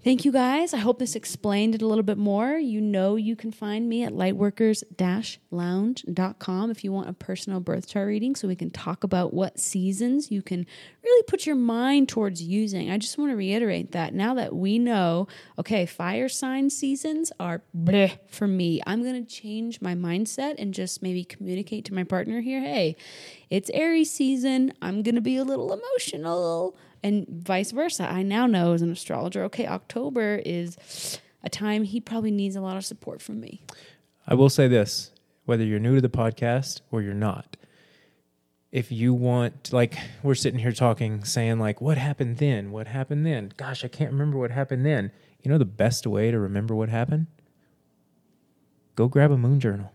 Thank 0.05 0.25
you 0.25 0.31
guys. 0.31 0.73
I 0.73 0.79
hope 0.79 1.01
this 1.01 1.17
explained 1.17 1.75
it 1.75 1.83
a 1.83 1.87
little 1.87 2.05
bit 2.05 2.19
more. 2.19 2.53
You 2.53 2.81
know 2.81 3.17
you 3.17 3.35
can 3.35 3.51
find 3.51 3.89
me 3.89 4.05
at 4.05 4.13
lightworkers-lounge.com 4.13 6.71
if 6.71 6.85
you 6.85 6.93
want 6.93 7.09
a 7.09 7.13
personal 7.13 7.59
birth 7.59 7.89
chart 7.89 8.07
reading 8.07 8.37
so 8.37 8.47
we 8.47 8.55
can 8.55 8.71
talk 8.71 9.03
about 9.03 9.35
what 9.35 9.59
seasons 9.59 10.31
you 10.31 10.41
can 10.41 10.65
really 11.03 11.23
put 11.25 11.47
your 11.47 11.57
mind 11.57 12.09
towards 12.09 12.41
using. 12.41 12.93
I 12.93 12.99
just 12.99 13.19
want 13.19 13.33
to 13.33 13.37
reiterate 13.37 13.91
that 13.91 14.15
now 14.15 14.35
that 14.35 14.55
we 14.55 14.79
know, 14.79 15.27
okay, 15.59 15.85
fire 15.85 16.29
sign 16.29 16.71
seasons 16.71 17.33
are 17.41 17.63
bleh 17.77 18.19
for 18.29 18.47
me. 18.47 18.81
I'm 18.87 19.03
going 19.03 19.27
to 19.27 19.29
change 19.29 19.81
my 19.81 19.97
mindset 19.97 20.55
and 20.59 20.73
just 20.73 21.03
maybe 21.03 21.25
communicate 21.25 21.85
to 21.87 21.95
my 21.95 22.05
partner 22.05 22.41
here, 22.41 22.61
hey, 22.61 22.95
it's 23.51 23.69
Aries 23.71 24.13
season. 24.13 24.75
I'm 24.81 25.03
going 25.03 25.17
to 25.17 25.21
be 25.21 25.37
a 25.37 25.45
little 25.45 25.73
emotional 25.73 26.77
and 27.03 27.27
vice 27.29 27.71
versa. 27.71 28.09
I 28.11 28.23
now 28.23 28.47
know 28.47 28.73
as 28.73 28.83
an 28.83 28.91
astrologer, 28.93 29.45
okay, 29.45 29.67
October 29.67 30.41
is 30.45 31.21
a 31.43 31.49
time 31.49 31.85
he 31.85 32.01
probably 32.01 32.31
needs 32.31 32.57
a 32.57 32.61
lot 32.61 32.77
of 32.77 32.85
support 32.85 33.23
from 33.23 33.41
me. 33.41 33.63
I 34.27 34.35
will 34.35 34.51
say 34.51 34.69
this 34.69 35.11
whether 35.45 35.65
you're 35.65 35.79
new 35.81 35.95
to 35.95 36.01
the 36.01 36.09
podcast 36.11 36.83
or 36.91 37.01
you're 37.01 37.15
not, 37.15 37.57
if 38.71 38.93
you 38.93 39.15
want, 39.15 39.73
like, 39.73 39.97
we're 40.23 40.35
sitting 40.35 40.61
here 40.61 40.73
talking, 40.73 41.25
saying, 41.25 41.59
like, 41.59 41.81
what 41.81 41.97
happened 41.97 42.37
then? 42.37 42.71
What 42.71 42.87
happened 42.87 43.25
then? 43.25 43.53
Gosh, 43.57 43.83
I 43.83 43.89
can't 43.89 44.13
remember 44.13 44.37
what 44.37 44.51
happened 44.51 44.85
then. 44.85 45.11
You 45.43 45.51
know 45.51 45.57
the 45.57 45.65
best 45.65 46.07
way 46.07 46.31
to 46.31 46.39
remember 46.39 46.75
what 46.75 46.91
happened? 46.91 47.29
Go 48.95 49.09
grab 49.09 49.31
a 49.31 49.39
moon 49.39 49.61
journal. 49.61 49.93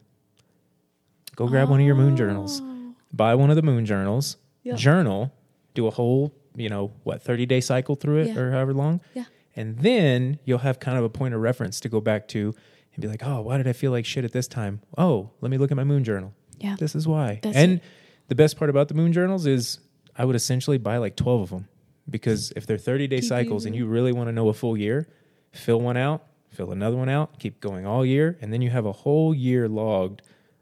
Go 1.35 1.47
grab 1.47 1.69
one 1.69 1.79
of 1.81 1.85
your 1.85 1.95
moon 1.95 2.15
journals. 2.15 2.61
Oh. 2.63 2.95
Buy 3.11 3.35
one 3.35 3.49
of 3.49 3.55
the 3.55 3.61
moon 3.61 3.85
journals, 3.85 4.37
Yep. 4.63 4.77
journal, 4.77 5.31
do 5.75 5.85
a 5.85 5.91
whole, 5.91 6.33
you 6.55 6.69
know, 6.69 6.91
what, 7.03 7.21
30 7.21 7.45
day 7.45 7.61
cycle 7.61 7.95
through 7.95 8.19
it 8.21 8.27
Yeah. 8.29 8.37
or 8.39 8.51
however 8.51 8.73
long. 8.73 9.01
Yeah. 9.13 9.25
And 9.55 9.77
then 9.79 10.39
you'll 10.45 10.59
have 10.59 10.79
kind 10.79 10.97
of 10.97 11.03
a 11.03 11.09
point 11.09 11.33
of 11.33 11.41
reference 11.41 11.79
to 11.81 11.89
go 11.89 12.01
back 12.01 12.27
to 12.29 12.55
and 12.95 13.01
be 13.01 13.07
like, 13.07 13.25
oh, 13.25 13.41
why 13.41 13.57
did 13.57 13.67
I 13.67 13.73
feel 13.73 13.91
like 13.91 14.05
shit 14.05 14.23
at 14.25 14.31
this 14.31 14.47
time? 14.47 14.81
Oh, 14.97 15.31
let 15.41 15.49
me 15.51 15.57
look 15.57 15.71
at 15.71 15.77
my 15.77 15.83
moon 15.83 16.03
journal. 16.03 16.33
Yeah. 16.59 16.75
This 16.79 16.95
is 16.95 17.07
why. 17.07 17.39
That's 17.43 17.55
and 17.55 17.73
it. 17.73 17.83
the 18.29 18.35
best 18.35 18.57
part 18.57 18.69
about 18.69 18.87
the 18.87 18.93
moon 18.93 19.13
journals 19.13 19.45
is 19.45 19.79
I 20.15 20.25
would 20.25 20.35
essentially 20.35 20.77
buy 20.77 20.97
like 20.97 21.15
12 21.15 21.41
of 21.41 21.49
them 21.49 21.67
because 22.09 22.51
if 22.55 22.65
they're 22.67 22.77
30 22.77 23.07
day 23.07 23.19
Keep 23.19 23.29
cycles 23.29 23.65
and 23.65 23.75
you 23.75 23.85
really 23.85 24.11
want 24.11 24.27
to 24.27 24.31
know 24.31 24.49
a 24.49 24.53
full 24.53 24.77
year, 24.77 25.07
fill 25.51 25.81
one 25.81 25.97
out, 25.97 26.23
fill 26.49 26.71
another 26.71 26.95
one 26.97 27.09
out, 27.09 27.39
keep 27.39 27.59
going 27.59 27.85
all 27.85 28.05
year, 28.05 28.37
and 28.41 28.51
then 28.53 28.61
you 28.61 28.69
have 28.69 28.85
a 28.85 28.91
whole 28.91 29.33
year 29.33 29.67
logged 29.67 30.21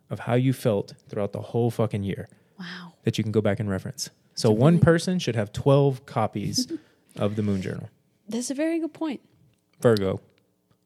of 0.09 0.19
how 0.19 0.33
you 0.35 0.51
felt 0.53 0.93
throughout 1.09 1.31
the 1.33 1.41
whole 1.41 1.71
fucking 1.71 2.03
year 2.03 2.27
Wow. 2.59 2.93
that 3.03 3.17
you 3.17 3.23
can 3.23 3.31
go 3.31 3.41
back 3.41 3.59
and 3.59 3.69
reference. 3.69 4.09
So 4.35 4.51
one 4.51 4.79
person 4.79 5.19
should 5.19 5.35
have 5.35 5.51
12 5.51 6.05
copies 6.05 6.71
of 7.15 7.35
the 7.35 7.43
Moon 7.43 7.61
Journal. 7.61 7.89
That's 8.27 8.49
a 8.49 8.55
very 8.55 8.79
good 8.79 8.93
point. 8.93 9.21
Virgo. 9.81 10.21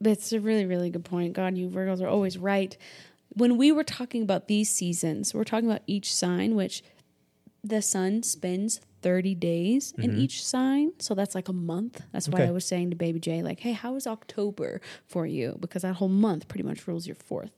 That's 0.01 0.33
a 0.33 0.39
really, 0.39 0.65
really 0.65 0.89
good 0.89 1.05
point. 1.05 1.33
God, 1.33 1.57
you 1.57 1.69
Virgos 1.69 2.01
are 2.01 2.07
always 2.07 2.37
right. 2.37 2.75
When 3.29 3.57
we 3.57 3.71
were 3.71 3.83
talking 3.83 4.23
about 4.23 4.47
these 4.47 4.69
seasons, 4.69 5.33
we're 5.33 5.43
talking 5.43 5.69
about 5.69 5.83
each 5.87 6.13
sign, 6.13 6.55
which 6.55 6.83
the 7.63 7.81
sun 7.81 8.23
spends 8.23 8.81
30 9.05 9.35
days 9.35 9.93
in 9.99 10.17
each 10.17 10.43
sign. 10.43 10.91
So 10.97 11.13
that's 11.13 11.35
like 11.35 11.47
a 11.47 11.53
month. 11.53 12.01
That's 12.11 12.27
why 12.27 12.39
Okay. 12.39 12.47
I 12.47 12.51
was 12.51 12.65
saying 12.65 12.89
to 12.89 12.95
Baby 12.95 13.19
J, 13.19 13.43
like, 13.43 13.59
hey, 13.59 13.73
how 13.73 13.95
is 13.95 14.07
October 14.07 14.81
for 15.05 15.27
you? 15.27 15.57
Because 15.59 15.83
that 15.83 15.93
whole 15.97 16.09
month 16.09 16.47
pretty 16.47 16.63
much 16.63 16.87
rules 16.87 17.05
your 17.05 17.15
fourth. 17.15 17.51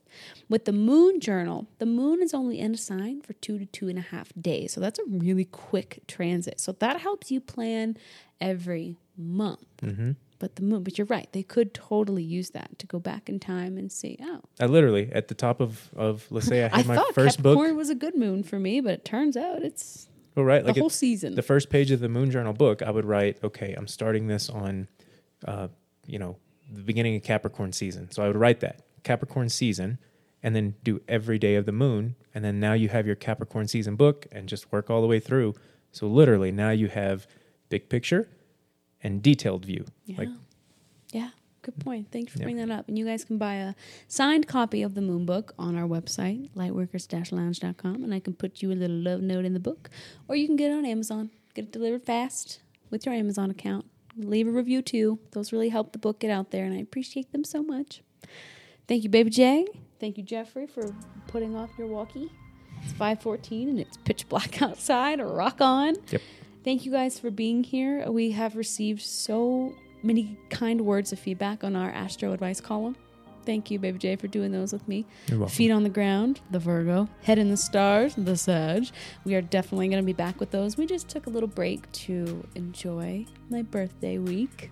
With 0.50 0.66
the 0.66 0.74
moon 0.74 1.20
journal, 1.20 1.66
the 1.78 1.86
moon 1.86 2.22
is 2.22 2.34
only 2.34 2.58
in 2.58 2.74
a 2.74 2.76
sign 2.76 3.22
for 3.22 3.32
two 3.32 3.58
to 3.58 3.64
two 3.64 3.88
and 3.88 3.98
a 3.98 4.02
half 4.02 4.30
days. 4.38 4.72
So 4.74 4.80
that's 4.82 4.98
a 4.98 5.04
really 5.08 5.46
quick 5.46 6.02
transit. 6.06 6.60
So 6.60 6.72
that 6.72 7.00
helps 7.00 7.30
you 7.30 7.40
plan 7.40 7.96
every 8.42 8.98
month. 9.16 9.64
Mm-hmm. 9.80 10.10
But 10.38 10.56
the 10.56 10.62
moon, 10.62 10.82
but 10.82 10.98
you're 10.98 11.06
right. 11.06 11.28
They 11.32 11.42
could 11.42 11.72
totally 11.72 12.22
use 12.22 12.50
that 12.50 12.78
to 12.78 12.86
go 12.86 12.98
back 12.98 13.30
in 13.30 13.40
time 13.40 13.78
and 13.78 13.90
see. 13.90 14.18
Oh, 14.22 14.42
I 14.60 14.66
literally, 14.66 15.10
at 15.12 15.28
the 15.28 15.34
top 15.34 15.60
of, 15.62 15.88
of 15.96 16.26
let's 16.30 16.46
say 16.46 16.62
I 16.62 16.66
I 16.74 16.76
had 16.76 16.86
my 16.86 16.94
thought 16.96 17.14
first 17.14 17.38
Capricorn 17.38 17.70
book. 17.70 17.76
was 17.78 17.88
a 17.88 17.94
good 17.94 18.14
moon 18.14 18.42
for 18.42 18.58
me, 18.60 18.80
but 18.82 18.92
it 18.92 19.04
turns 19.06 19.34
out 19.34 19.62
it's 19.62 20.08
Well, 20.38 20.46
right. 20.46 20.62
the 20.62 20.68
Like 20.68 20.78
whole 20.78 20.86
it, 20.86 20.92
season. 20.92 21.34
the 21.34 21.42
first 21.42 21.68
page 21.68 21.90
of 21.90 21.98
the 21.98 22.08
Moon 22.08 22.30
Journal 22.30 22.52
book, 22.52 22.80
I 22.80 22.92
would 22.92 23.04
write, 23.04 23.42
okay, 23.42 23.74
I'm 23.76 23.88
starting 23.88 24.28
this 24.28 24.48
on, 24.48 24.86
uh, 25.44 25.66
you 26.06 26.20
know, 26.20 26.36
the 26.72 26.82
beginning 26.82 27.16
of 27.16 27.24
Capricorn 27.24 27.72
season. 27.72 28.08
So 28.12 28.22
I 28.22 28.28
would 28.28 28.36
write 28.36 28.60
that 28.60 28.82
Capricorn 29.02 29.48
season 29.48 29.98
and 30.40 30.54
then 30.54 30.76
do 30.84 31.00
every 31.08 31.40
day 31.40 31.56
of 31.56 31.66
the 31.66 31.72
moon. 31.72 32.14
And 32.32 32.44
then 32.44 32.60
now 32.60 32.74
you 32.74 32.88
have 32.88 33.04
your 33.04 33.16
Capricorn 33.16 33.66
season 33.66 33.96
book 33.96 34.26
and 34.30 34.48
just 34.48 34.70
work 34.70 34.90
all 34.90 35.00
the 35.00 35.08
way 35.08 35.18
through. 35.18 35.54
So 35.90 36.06
literally 36.06 36.52
now 36.52 36.70
you 36.70 36.86
have 36.86 37.26
big 37.68 37.88
picture 37.88 38.28
and 39.02 39.20
detailed 39.20 39.64
view. 39.64 39.86
yeah. 40.04 40.18
Like, 40.18 40.28
yeah. 41.10 41.30
Good 41.68 41.84
point. 41.84 42.10
Thanks 42.10 42.32
for 42.32 42.38
Yeah. 42.38 42.44
bringing 42.44 42.66
that 42.66 42.74
up. 42.78 42.88
And 42.88 42.96
you 42.98 43.04
guys 43.04 43.24
can 43.26 43.36
buy 43.36 43.56
a 43.56 43.74
signed 44.06 44.46
copy 44.46 44.80
of 44.82 44.94
the 44.94 45.02
Moon 45.02 45.26
Book 45.26 45.52
on 45.58 45.76
our 45.76 45.86
website, 45.86 46.48
lightworkers-lounge.com, 46.56 48.02
and 48.04 48.14
I 48.14 48.20
can 48.20 48.32
put 48.32 48.62
you 48.62 48.72
a 48.72 48.74
little 48.74 48.96
love 48.96 49.20
note 49.20 49.44
in 49.44 49.52
the 49.52 49.60
book, 49.60 49.90
or 50.28 50.34
you 50.36 50.46
can 50.46 50.56
get 50.56 50.70
it 50.70 50.74
on 50.74 50.86
Amazon. 50.86 51.28
Get 51.54 51.66
it 51.66 51.72
delivered 51.72 52.04
fast 52.04 52.60
with 52.90 53.04
your 53.04 53.14
Amazon 53.14 53.50
account. 53.50 53.84
Leave 54.16 54.48
a 54.48 54.50
review 54.50 54.80
too. 54.80 55.18
Those 55.32 55.52
really 55.52 55.68
help 55.68 55.92
the 55.92 55.98
book 55.98 56.20
get 56.20 56.30
out 56.30 56.52
there, 56.52 56.64
and 56.64 56.72
I 56.74 56.78
appreciate 56.78 57.32
them 57.32 57.44
so 57.44 57.62
much. 57.62 58.02
Thank 58.86 59.04
you, 59.04 59.10
Baby 59.10 59.28
J. 59.28 59.66
Thank 60.00 60.16
you, 60.16 60.22
Jeffrey, 60.24 60.66
for 60.66 60.94
putting 61.26 61.54
off 61.54 61.70
your 61.76 61.88
walkie. 61.88 62.30
It's 62.82 62.92
5:14 62.94 63.68
and 63.68 63.78
it's 63.78 63.96
pitch 63.98 64.26
black 64.30 64.62
outside. 64.62 65.20
Rock 65.20 65.60
on. 65.60 65.96
Yep. 66.10 66.22
Thank 66.64 66.86
you 66.86 66.92
guys 66.92 67.18
for 67.18 67.30
being 67.30 67.62
here. 67.64 68.10
We 68.10 68.30
have 68.32 68.56
received 68.56 69.02
so 69.02 69.74
many 70.02 70.38
kind 70.50 70.80
words 70.82 71.12
of 71.12 71.18
feedback 71.18 71.64
on 71.64 71.76
our 71.76 71.90
astro 71.90 72.32
advice 72.32 72.60
column. 72.60 72.96
Thank 73.44 73.70
you, 73.70 73.78
Baby 73.78 73.98
J, 73.98 74.16
for 74.16 74.26
doing 74.26 74.52
those 74.52 74.74
with 74.74 74.86
me. 74.86 75.06
you're 75.28 75.38
welcome. 75.38 75.56
Feet 75.56 75.70
on 75.70 75.82
the 75.82 75.88
ground, 75.88 76.40
the 76.50 76.58
Virgo. 76.58 77.08
Head 77.22 77.38
in 77.38 77.48
the 77.48 77.56
stars, 77.56 78.14
the 78.14 78.36
Sag. 78.36 78.88
We 79.24 79.34
are 79.36 79.40
definitely 79.40 79.88
going 79.88 80.02
to 80.02 80.06
be 80.06 80.12
back 80.12 80.38
with 80.38 80.50
those. 80.50 80.76
We 80.76 80.84
just 80.84 81.08
took 81.08 81.26
a 81.26 81.30
little 81.30 81.48
break 81.48 81.90
to 81.92 82.46
enjoy 82.56 83.24
my 83.48 83.62
birthday 83.62 84.18
week, 84.18 84.70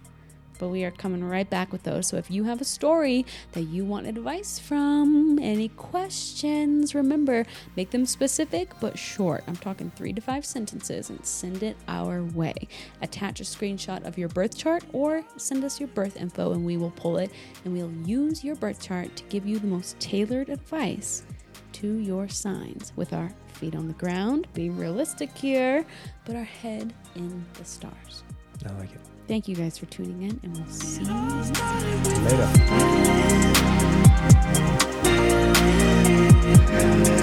but 0.58 0.68
we 0.68 0.84
are 0.84 0.90
coming 0.90 1.24
right 1.24 1.48
back 1.48 1.72
with 1.72 1.82
those. 1.82 2.08
So 2.08 2.16
if 2.16 2.30
you 2.30 2.44
have 2.44 2.60
a 2.60 2.64
story 2.64 3.24
that 3.52 3.62
you 3.62 3.84
want 3.84 4.06
advice 4.06 4.58
from, 4.58 5.38
any 5.40 5.68
questions, 5.68 6.94
remember, 6.94 7.44
make 7.76 7.90
them 7.90 8.06
specific 8.06 8.70
but 8.80 8.98
short. 8.98 9.44
I'm 9.46 9.56
talking 9.56 9.90
three 9.94 10.12
to 10.12 10.20
five 10.20 10.44
sentences 10.44 11.10
and 11.10 11.24
send 11.24 11.62
it 11.62 11.76
our 11.88 12.22
way. 12.22 12.54
Attach 13.02 13.40
a 13.40 13.44
screenshot 13.44 14.04
of 14.06 14.18
your 14.18 14.28
birth 14.28 14.56
chart 14.56 14.84
or 14.92 15.22
send 15.36 15.64
us 15.64 15.80
your 15.80 15.88
birth 15.88 16.16
info 16.16 16.52
and 16.52 16.64
we 16.64 16.76
will 16.76 16.92
pull 16.92 17.18
it 17.18 17.30
and 17.64 17.72
we'll 17.72 17.92
use 18.06 18.44
your 18.44 18.56
birth 18.56 18.80
chart 18.80 19.14
to 19.16 19.24
give 19.24 19.46
you 19.46 19.58
the 19.58 19.66
most 19.66 19.98
tailored 20.00 20.48
advice 20.48 21.24
to 21.72 21.98
your 21.98 22.28
signs 22.28 22.92
with 22.96 23.12
our 23.12 23.30
feet 23.52 23.74
on 23.74 23.86
the 23.86 23.94
ground, 23.94 24.46
being 24.54 24.76
realistic 24.76 25.36
here, 25.36 25.84
but 26.24 26.36
our 26.36 26.44
head 26.44 26.94
in 27.14 27.44
the 27.54 27.64
stars. 27.64 28.24
I 28.66 28.72
like 28.74 28.92
it. 28.92 29.15
Thank 29.28 29.48
you 29.48 29.56
guys 29.56 29.76
for 29.76 29.86
tuning 29.86 30.22
in, 30.22 30.40
and 30.44 30.56
we'll 30.56 30.66
see 30.68 31.02
you 31.02 31.06
time. 31.52 32.04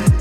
Later. 0.01 0.12